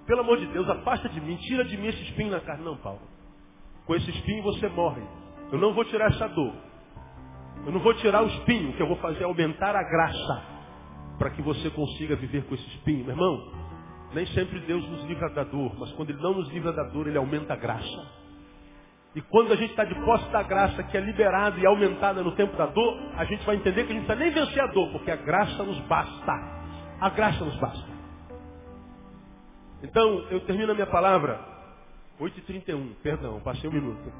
Pelo 0.07 0.21
amor 0.21 0.39
de 0.39 0.47
Deus, 0.47 0.69
afasta 0.69 1.09
de 1.09 1.21
mim, 1.21 1.37
tira 1.37 1.65
de 1.65 1.77
mim 1.77 1.89
esse 1.89 2.03
espinho 2.03 2.31
na 2.31 2.41
carne. 2.41 2.65
Não, 2.65 2.77
Paulo. 2.77 3.01
Com 3.87 3.95
esse 3.95 4.11
espinho 4.11 4.43
você 4.43 4.69
morre. 4.69 5.03
Eu 5.51 5.59
não 5.59 5.75
vou 5.75 5.85
tirar 5.85 6.11
essa 6.11 6.29
dor. 6.29 6.55
Eu 7.67 7.73
não 7.73 7.81
vou 7.81 7.95
tirar 7.95 8.23
o 8.23 8.27
espinho. 8.27 8.71
O 8.71 8.73
que 8.75 8.83
eu 8.83 8.89
vou 8.89 8.97
fazer 8.97 9.23
é 9.23 9.25
aumentar 9.25 9.75
a 9.75 9.83
graça 9.83 10.43
para 11.19 11.31
que 11.31 11.43
você 11.43 11.71
consiga 11.71 12.17
viver 12.17 12.45
com 12.45 12.55
esse 12.55 12.67
espinho. 12.69 13.05
Meu 13.05 13.15
irmão, 13.15 13.53
nem 14.15 14.27
sempre 14.27 14.61
Deus 14.61 14.87
nos 14.89 15.05
livra 15.05 15.29
da 15.31 15.45
dor, 15.45 15.73
mas 15.79 15.93
quando 15.93 16.11
Ele 16.11 16.23
não 16.23 16.35
nos 16.35 16.49
livra 16.51 16.73
da 16.73 16.85
dor, 16.85 17.07
Ele 17.07 17.19
aumenta 17.19 17.53
a 17.53 17.57
graça. 17.57 18.22
E 19.15 19.21
quando 19.21 19.53
a 19.53 19.57
gente 19.57 19.71
está 19.71 19.85
de 19.85 19.95
posse 20.05 20.29
da 20.31 20.43
graça 20.43 20.83
que 20.85 20.97
é 20.97 21.01
liberada 21.01 21.59
e 21.59 21.67
aumentada 21.67 22.23
no 22.23 22.33
tempo 22.33 22.57
da 22.57 22.67
dor, 22.67 22.99
a 23.15 23.25
gente 23.25 23.45
vai 23.45 23.57
entender 23.57 23.85
que 23.85 23.93
a 23.93 23.95
gente 23.95 24.09
não 24.09 24.17
precisa 24.17 24.25
nem 24.25 24.33
vencer 24.33 24.63
a 24.63 24.67
dor, 24.69 24.91
porque 24.91 25.11
a 25.11 25.17
graça 25.17 25.63
nos 25.63 25.79
basta. 25.81 26.33
A 26.99 27.11
graça 27.11 27.45
nos 27.45 27.57
basta. 27.57 27.93
Então, 29.83 30.27
eu 30.31 30.41
termino 30.41 30.73
a 30.73 30.75
minha 30.75 30.87
palavra, 30.87 31.41
8h31, 32.19 32.95
perdão, 33.03 33.41
passei 33.41 33.69
um 33.69 33.73
minuto. 33.73 34.13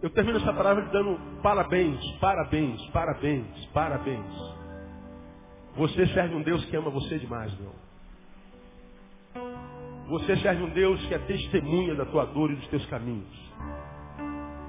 Eu 0.00 0.10
termino 0.10 0.38
essa 0.38 0.52
palavra 0.52 0.84
dando 0.86 1.18
parabéns, 1.42 2.00
parabéns, 2.18 2.80
parabéns, 2.90 3.66
parabéns. 3.74 4.56
Você 5.76 6.06
serve 6.08 6.34
um 6.34 6.42
Deus 6.42 6.64
que 6.66 6.76
ama 6.76 6.90
você 6.90 7.18
demais, 7.18 7.52
meu. 7.58 7.85
Você 10.08 10.36
serve 10.36 10.62
um 10.62 10.70
Deus 10.70 11.04
que 11.06 11.14
é 11.14 11.18
testemunha 11.18 11.94
da 11.94 12.04
tua 12.06 12.24
dor 12.26 12.50
e 12.52 12.54
dos 12.54 12.68
teus 12.68 12.86
caminhos. 12.86 13.46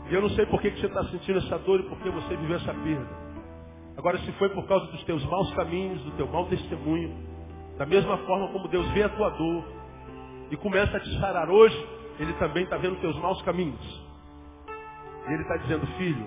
E 0.10 0.14
eu 0.14 0.22
não 0.22 0.30
sei 0.30 0.46
por 0.48 0.60
que, 0.62 0.72
você 0.72 0.88
está 0.88 1.04
sentindo 1.06 1.38
essa 1.40 1.60
dor 1.60 1.80
e 1.80 1.84
por 1.84 2.00
que 2.00 2.10
você 2.10 2.36
viveu 2.36 2.56
essa 2.56 2.74
perda. 2.74 3.28
Agora, 3.98 4.18
se 4.20 4.32
foi 4.34 4.50
por 4.50 4.66
causa 4.68 4.86
dos 4.88 5.04
teus 5.04 5.24
maus 5.26 5.54
caminhos, 5.54 6.02
do 6.04 6.12
teu 6.12 6.28
mau 6.28 6.46
testemunho, 6.46 7.14
da 7.78 7.86
mesma 7.86 8.18
forma 8.20 8.48
como 8.52 8.68
Deus 8.68 8.88
vê 8.92 9.04
a 9.04 9.10
tua 9.10 9.30
dor 9.32 9.64
e 10.50 10.58
começa 10.58 10.98
a 10.98 11.00
te 11.00 11.20
sarar 11.20 11.50
hoje, 11.50 11.88
Ele 12.20 12.34
também 12.34 12.64
está 12.64 12.78
vendo 12.78 13.00
teus 13.02 13.16
maus 13.20 13.42
caminhos. 13.44 14.08
E 15.28 15.34
Ele 15.34 15.42
está 15.44 15.58
dizendo, 15.58 15.86
filho, 15.98 16.26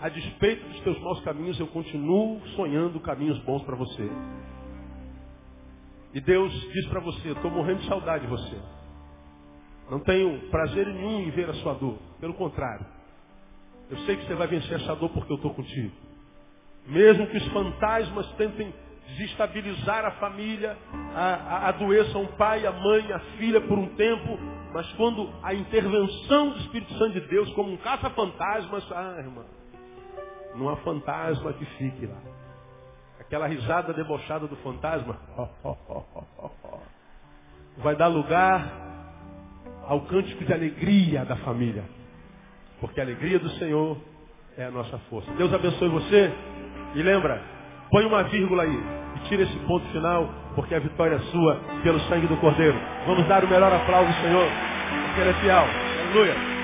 a 0.00 0.08
despeito 0.08 0.68
dos 0.68 0.80
teus 0.80 1.00
maus 1.00 1.20
caminhos, 1.22 1.58
eu 1.58 1.66
continuo 1.66 2.40
sonhando 2.54 3.00
caminhos 3.00 3.38
bons 3.40 3.62
para 3.64 3.74
você. 3.74 4.08
E 6.14 6.20
Deus 6.20 6.52
diz 6.72 6.86
para 6.86 7.00
você, 7.00 7.30
estou 7.30 7.50
morrendo 7.50 7.80
de 7.80 7.86
saudade 7.86 8.24
de 8.24 8.30
você. 8.30 8.56
Não 9.90 10.00
tenho 10.00 10.38
prazer 10.50 10.86
nenhum 10.86 11.20
em 11.20 11.30
ver 11.30 11.48
a 11.48 11.54
sua 11.54 11.74
dor. 11.74 11.98
Pelo 12.20 12.34
contrário. 12.34 12.86
Eu 13.90 13.96
sei 13.98 14.16
que 14.16 14.26
você 14.26 14.34
vai 14.34 14.46
vencer 14.46 14.80
essa 14.80 14.94
dor 14.94 15.08
porque 15.10 15.32
eu 15.32 15.36
estou 15.36 15.54
contigo. 15.54 15.92
Mesmo 16.86 17.26
que 17.26 17.36
os 17.36 17.46
fantasmas 17.48 18.26
tentem 18.32 18.72
desestabilizar 19.08 20.04
a 20.04 20.10
família, 20.12 20.76
a, 21.14 21.34
a, 21.34 21.68
adoeçam 21.68 22.24
o 22.24 22.28
pai, 22.36 22.66
a 22.66 22.72
mãe, 22.72 23.10
a 23.12 23.18
filha 23.38 23.60
por 23.62 23.78
um 23.78 23.94
tempo, 23.94 24.38
mas 24.72 24.90
quando 24.92 25.32
a 25.42 25.54
intervenção 25.54 26.50
do 26.50 26.58
Espírito 26.58 26.92
Santo 26.94 27.20
de 27.20 27.26
Deus, 27.28 27.50
como 27.52 27.72
um 27.72 27.76
caça-fantasmas, 27.78 28.84
ah, 28.92 29.16
irmão, 29.18 29.44
não 30.54 30.68
há 30.68 30.76
fantasma 30.76 31.52
que 31.54 31.64
fique 31.64 32.06
lá. 32.06 32.20
Aquela 33.28 33.46
risada 33.46 33.92
debochada 33.92 34.46
do 34.46 34.56
fantasma 34.56 35.14
vai 37.76 37.94
dar 37.94 38.06
lugar 38.06 38.66
ao 39.86 40.00
cântico 40.00 40.46
de 40.46 40.50
alegria 40.50 41.26
da 41.26 41.36
família. 41.36 41.84
Porque 42.80 42.98
a 42.98 43.02
alegria 43.02 43.38
do 43.38 43.50
Senhor 43.50 43.98
é 44.56 44.64
a 44.64 44.70
nossa 44.70 44.96
força. 45.10 45.30
Deus 45.32 45.52
abençoe 45.52 45.90
você. 45.90 46.32
E 46.94 47.02
lembra, 47.02 47.42
põe 47.90 48.06
uma 48.06 48.22
vírgula 48.22 48.62
aí 48.62 48.82
e 49.16 49.28
tira 49.28 49.42
esse 49.42 49.58
ponto 49.58 49.84
final, 49.92 50.26
porque 50.54 50.74
a 50.74 50.78
vitória 50.78 51.16
é 51.16 51.20
sua 51.30 51.60
pelo 51.82 52.00
sangue 52.08 52.28
do 52.28 52.36
Cordeiro. 52.38 52.78
Vamos 53.06 53.28
dar 53.28 53.44
o 53.44 53.48
melhor 53.48 53.70
aplauso 53.70 54.08
ao 54.08 54.22
Senhor, 54.22 54.48
porque 55.04 55.20
Ele 55.20 55.30
é 55.30 55.34
fiel. 55.34 55.66
Aleluia. 56.06 56.57